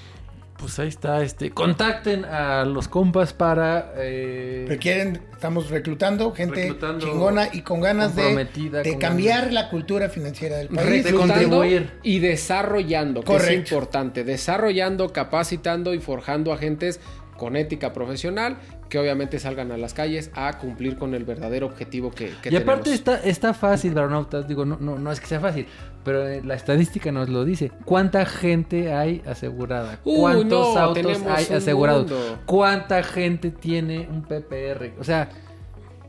Pues 0.56 0.78
ahí 0.78 0.86
está, 0.86 1.20
este, 1.24 1.50
contacten 1.50 2.24
a 2.24 2.64
los 2.64 2.86
compas 2.86 3.32
para... 3.32 3.92
eh, 3.96 4.64
Requieren, 4.68 5.20
estamos 5.32 5.68
reclutando 5.68 6.30
gente 6.32 6.62
Reclutando 6.62 7.04
chingona 7.04 7.48
y 7.52 7.62
con 7.62 7.80
ganas 7.80 8.14
de, 8.14 8.22
comprometida, 8.22 8.82
de 8.82 8.90
con 8.92 9.00
cambiar 9.00 9.38
ganas. 9.46 9.52
la 9.54 9.68
cultura 9.70 10.08
financiera 10.08 10.56
del 10.58 10.68
país. 10.68 11.02
de 11.04 11.12
contribuir. 11.12 11.90
y 12.04 12.20
desarrollando, 12.20 13.22
que 13.24 13.34
es 13.34 13.50
importante, 13.50 14.22
desarrollando, 14.22 15.12
capacitando 15.12 15.92
y 15.92 15.98
forjando 15.98 16.52
agentes 16.52 17.00
con 17.37 17.57
ética 17.57 17.93
profesional 17.93 18.57
que 18.89 18.99
obviamente 18.99 19.39
salgan 19.39 19.72
a 19.72 19.76
las 19.76 19.95
calles 19.95 20.30
a 20.35 20.59
cumplir 20.59 20.97
con 20.97 21.14
el 21.14 21.24
verdadero 21.24 21.66
objetivo 21.66 22.11
que, 22.11 22.32
que 22.43 22.51
y 22.51 22.57
aparte 22.57 22.85
tenemos. 22.85 22.99
está, 22.99 23.28
está 23.28 23.55
fácil, 23.55 23.95
Baronautas, 23.95 24.47
digo, 24.47 24.64
no, 24.64 24.76
no, 24.80 24.99
no 24.99 25.11
es 25.11 25.20
que 25.20 25.26
sea 25.26 25.41
fácil, 25.41 25.66
pero 26.05 26.28
eh, 26.28 26.43
la 26.45 26.55
estadística 26.55 27.11
nos 27.11 27.28
lo 27.28 27.45
dice. 27.45 27.72
¿Cuánta 27.85 28.24
gente 28.26 28.93
hay 28.93 29.22
asegurada? 29.26 29.99
¿Cuántos 30.05 30.74
no, 30.74 30.80
autos 30.80 31.22
hay 31.26 31.47
asegurados? 31.47 32.11
mundo. 32.11 32.39
¿Cuánta 32.47 33.03
gente 33.03 33.51
tiene 33.51 34.09
un 34.09 34.22
PPR? 34.22 34.93
O 35.01 35.05
sea, 35.05 35.28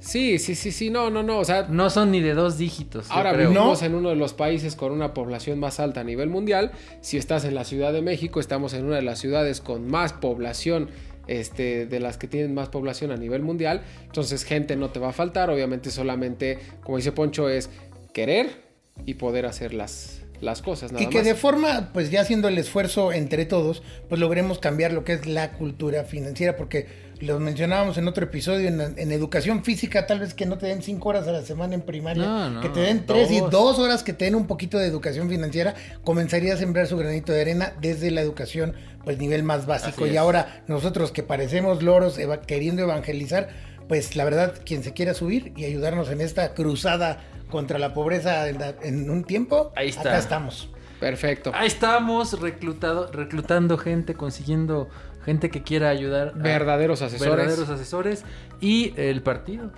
Sí, 0.06 0.38
sí, 0.38 0.54
sí, 0.54 0.72
sí, 0.72 0.92
no, 0.92 1.10
no, 1.10 1.24
no, 1.24 1.40
o 1.40 1.46
sea, 1.46 1.66
no 1.68 1.90
son 1.90 2.12
ni 2.12 2.22
de 2.22 2.36
dos 2.36 2.60
dígitos. 2.60 3.10
Ahora 3.10 3.34
creo. 3.34 3.50
vivimos 3.50 3.82
en 3.82 3.96
uno 3.96 4.10
de 4.10 4.16
los 4.16 4.34
países 4.34 4.76
con 4.76 4.92
una 4.92 5.16
población 5.16 5.60
más 5.60 5.80
alta 5.80 6.02
a 6.02 6.04
nivel 6.04 6.30
mundial. 6.30 6.74
Si 7.02 7.18
estás 7.18 7.44
en 7.44 7.56
la 7.56 7.64
Ciudad 7.64 7.92
de 7.92 8.04
México, 8.04 8.40
estamos 8.40 8.76
en 8.76 8.86
una 8.86 8.98
de 8.98 9.02
las 9.02 9.18
ciudades 9.18 9.62
con 9.62 9.90
más 9.90 10.14
población, 10.14 10.90
este, 11.28 11.86
de 11.86 12.00
las 12.00 12.18
que 12.18 12.28
tienen 12.28 12.54
más 12.54 12.70
población 12.70 13.12
a 13.12 13.18
nivel 13.18 13.42
mundial. 13.42 13.82
Entonces, 14.04 14.44
gente 14.44 14.76
no 14.76 14.90
te 14.90 15.00
va 15.00 15.10
a 15.10 15.14
faltar. 15.14 15.50
Obviamente, 15.50 15.92
solamente, 15.92 16.60
como 16.84 16.98
dice 16.98 17.12
Poncho, 17.12 17.50
es 17.50 17.70
querer 18.14 18.64
y 19.06 19.16
poder 19.16 19.46
hacer 19.46 19.74
las, 19.74 20.22
las 20.42 20.62
cosas. 20.62 20.92
Nada 20.92 21.04
Y 21.04 21.08
que 21.08 21.18
más. 21.18 21.26
de 21.26 21.36
forma, 21.36 21.90
pues 21.94 22.12
ya 22.12 22.22
haciendo 22.22 22.48
el 22.48 22.58
esfuerzo 22.58 23.12
entre 23.12 23.46
todos, 23.46 23.84
pues 24.10 24.20
logremos 24.20 24.60
cambiar 24.60 24.94
lo 24.94 25.04
que 25.04 25.14
es 25.14 25.26
la 25.26 25.54
cultura 25.54 26.04
financiera, 26.04 26.56
porque 26.56 26.88
lo 27.22 27.40
mencionábamos 27.40 27.98
en 27.98 28.08
otro 28.08 28.26
episodio, 28.26 28.68
en, 28.68 28.82
en 28.82 29.12
educación 29.12 29.64
física, 29.64 30.06
tal 30.06 30.20
vez 30.20 30.34
que 30.34 30.46
no 30.46 30.58
te 30.58 30.68
den 30.68 30.82
cinco 30.82 31.10
horas 31.10 31.28
a 31.28 31.32
la 31.32 31.42
semana 31.44 31.74
en 31.76 31.82
primaria, 31.82 32.24
No, 32.26 32.50
no, 32.50 32.62
que 32.62 32.70
te 32.70 32.82
den 32.82 33.06
tres 33.06 33.32
y 33.32 33.40
dos. 33.40 33.52
dos 33.52 33.80
horas 33.80 34.04
que 34.04 34.14
te 34.14 34.26
den 34.26 34.36
un 34.36 34.48
poquito 34.48 34.78
de 34.78 34.88
educación 34.88 35.30
financiera, 35.30 35.76
comenzaría 36.04 36.54
a 36.54 36.58
sembrar 36.58 36.88
su 36.88 36.98
granito 36.98 37.32
de 37.32 37.42
arena 37.42 37.74
desde 37.82 38.12
la 38.12 38.22
educación, 38.22 38.74
pues 39.04 39.18
nivel 39.18 39.44
más 39.44 39.66
básico. 39.66 40.04
Así 40.04 40.12
y 40.14 40.16
es. 40.16 40.20
ahora 40.20 40.64
nosotros 40.68 41.12
que 41.12 41.24
parecemos 41.24 41.82
loros 41.84 42.18
eva- 42.18 42.42
queriendo 42.42 42.82
evangelizar, 42.84 43.50
pues 43.88 44.16
la 44.16 44.26
verdad, 44.26 44.54
quien 44.66 44.84
se 44.84 44.94
quiera 44.94 45.14
subir 45.14 45.54
y 45.56 45.66
ayudarnos 45.66 46.10
en 46.10 46.20
esta 46.22 46.54
cruzada 46.54 47.22
contra 47.50 47.78
la 47.80 47.94
pobreza 47.94 48.50
en, 48.50 48.60
la- 48.60 48.76
en 48.82 49.10
un 49.10 49.24
tiempo, 49.24 49.72
Ahí 49.76 49.90
está. 49.90 50.02
acá 50.02 50.18
estamos. 50.18 50.70
Perfecto. 51.00 51.52
Ahí 51.54 51.68
estamos 51.68 52.40
reclutado, 52.42 53.12
reclutando 53.12 53.78
gente, 53.78 54.14
consiguiendo 54.16 54.90
gente 55.26 55.50
que 55.50 55.64
quiera 55.64 55.90
ayudar. 55.90 56.30
a- 56.36 56.38
Verdaderos 56.38 57.02
asesores. 57.02 57.36
Verdaderos 57.36 57.70
asesores. 57.70 58.24
Y 58.62 58.94
el 58.98 59.22
partido. 59.22 59.72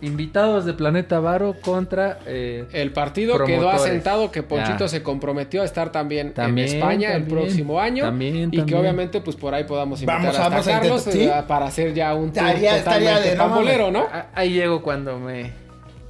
invitados 0.00 0.64
de 0.64 0.74
Planeta 0.74 1.18
Varo 1.18 1.56
contra 1.60 2.20
eh, 2.24 2.66
El 2.72 2.92
partido 2.92 3.34
Promotores. 3.34 3.58
quedó 3.58 3.70
asentado 3.70 4.30
que 4.30 4.44
Ponchito 4.44 4.78
Ya. 4.84 4.88
se 4.88 5.02
comprometió 5.02 5.62
a 5.62 5.64
estar 5.64 5.90
también, 5.90 6.34
También, 6.34 6.68
en 6.68 6.74
España 6.76 7.14
el 7.14 7.24
próximo 7.24 7.80
año. 7.80 8.04
También, 8.04 8.48
y 8.52 8.62
que 8.62 8.76
obviamente 8.76 9.20
pues 9.20 9.34
por 9.34 9.54
ahí 9.54 9.64
podamos 9.64 9.98
invitar 10.00 10.18
Vamos, 10.20 10.36
hasta 10.36 10.48
vamos 10.50 10.68
a 10.68 10.70
Carlos 10.70 11.06
eh, 11.08 11.32
para 11.48 11.66
hacer 11.66 11.94
ya 11.94 12.14
un 12.14 12.28
Estaría- 12.28 12.76
estaría 12.76 13.18
de 13.18 13.34
pambolero, 13.34 13.90
¿no? 13.90 14.06
ahí 14.36 14.52
llego 14.52 14.82
cuando 14.82 15.18
me 15.18 15.50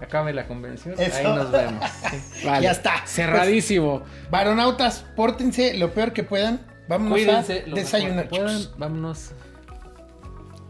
acabe 0.03 0.35
la 0.35 0.47
convención. 0.47 0.95
Eso. 0.99 1.17
Ahí 1.17 1.25
nos 1.25 1.51
vemos. 1.51 1.83
Vale. 2.45 2.63
Ya 2.65 2.73
está. 2.73 2.93
Cerradísimo. 3.07 4.03
Varonautas, 4.31 5.07
pórtense 5.17 5.79
lo 5.79 5.93
peor 5.95 6.13
que 6.13 6.25
puedan. 6.25 6.61
Vámonos 6.89 7.19
Cuídense 7.19 7.65
a 7.67 7.75
desayunar. 7.75 8.29
puedan. 8.29 8.63
Vámonos. 8.79 9.33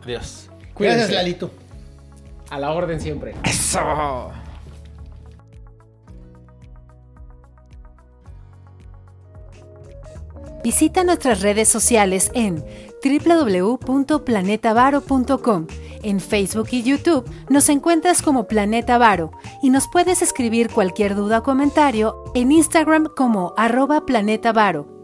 Adiós. 0.02 0.50
Cuídense. 0.74 0.98
Gracias, 0.98 1.22
Lalito. 1.22 1.50
A 2.50 2.58
la 2.58 2.72
orden 2.72 3.00
siempre. 3.00 3.34
Eso. 3.44 4.32
Visita 10.64 11.04
nuestras 11.04 11.40
redes 11.40 11.68
sociales 11.68 12.32
en 12.34 12.64
www.planetavaro.com. 13.02 15.66
En 16.02 16.20
Facebook 16.20 16.68
y 16.72 16.82
YouTube 16.82 17.24
nos 17.48 17.68
encuentras 17.68 18.22
como 18.22 18.48
Planeta 18.48 18.98
Varo 18.98 19.30
y 19.62 19.70
nos 19.70 19.86
puedes 19.88 20.20
escribir 20.22 20.70
cualquier 20.70 21.14
duda 21.14 21.38
o 21.38 21.42
comentario 21.42 22.22
en 22.34 22.52
Instagram 22.52 23.06
como 23.16 23.54
arroba 23.56 24.04
Planeta 24.04 24.52
Varo. 24.52 24.97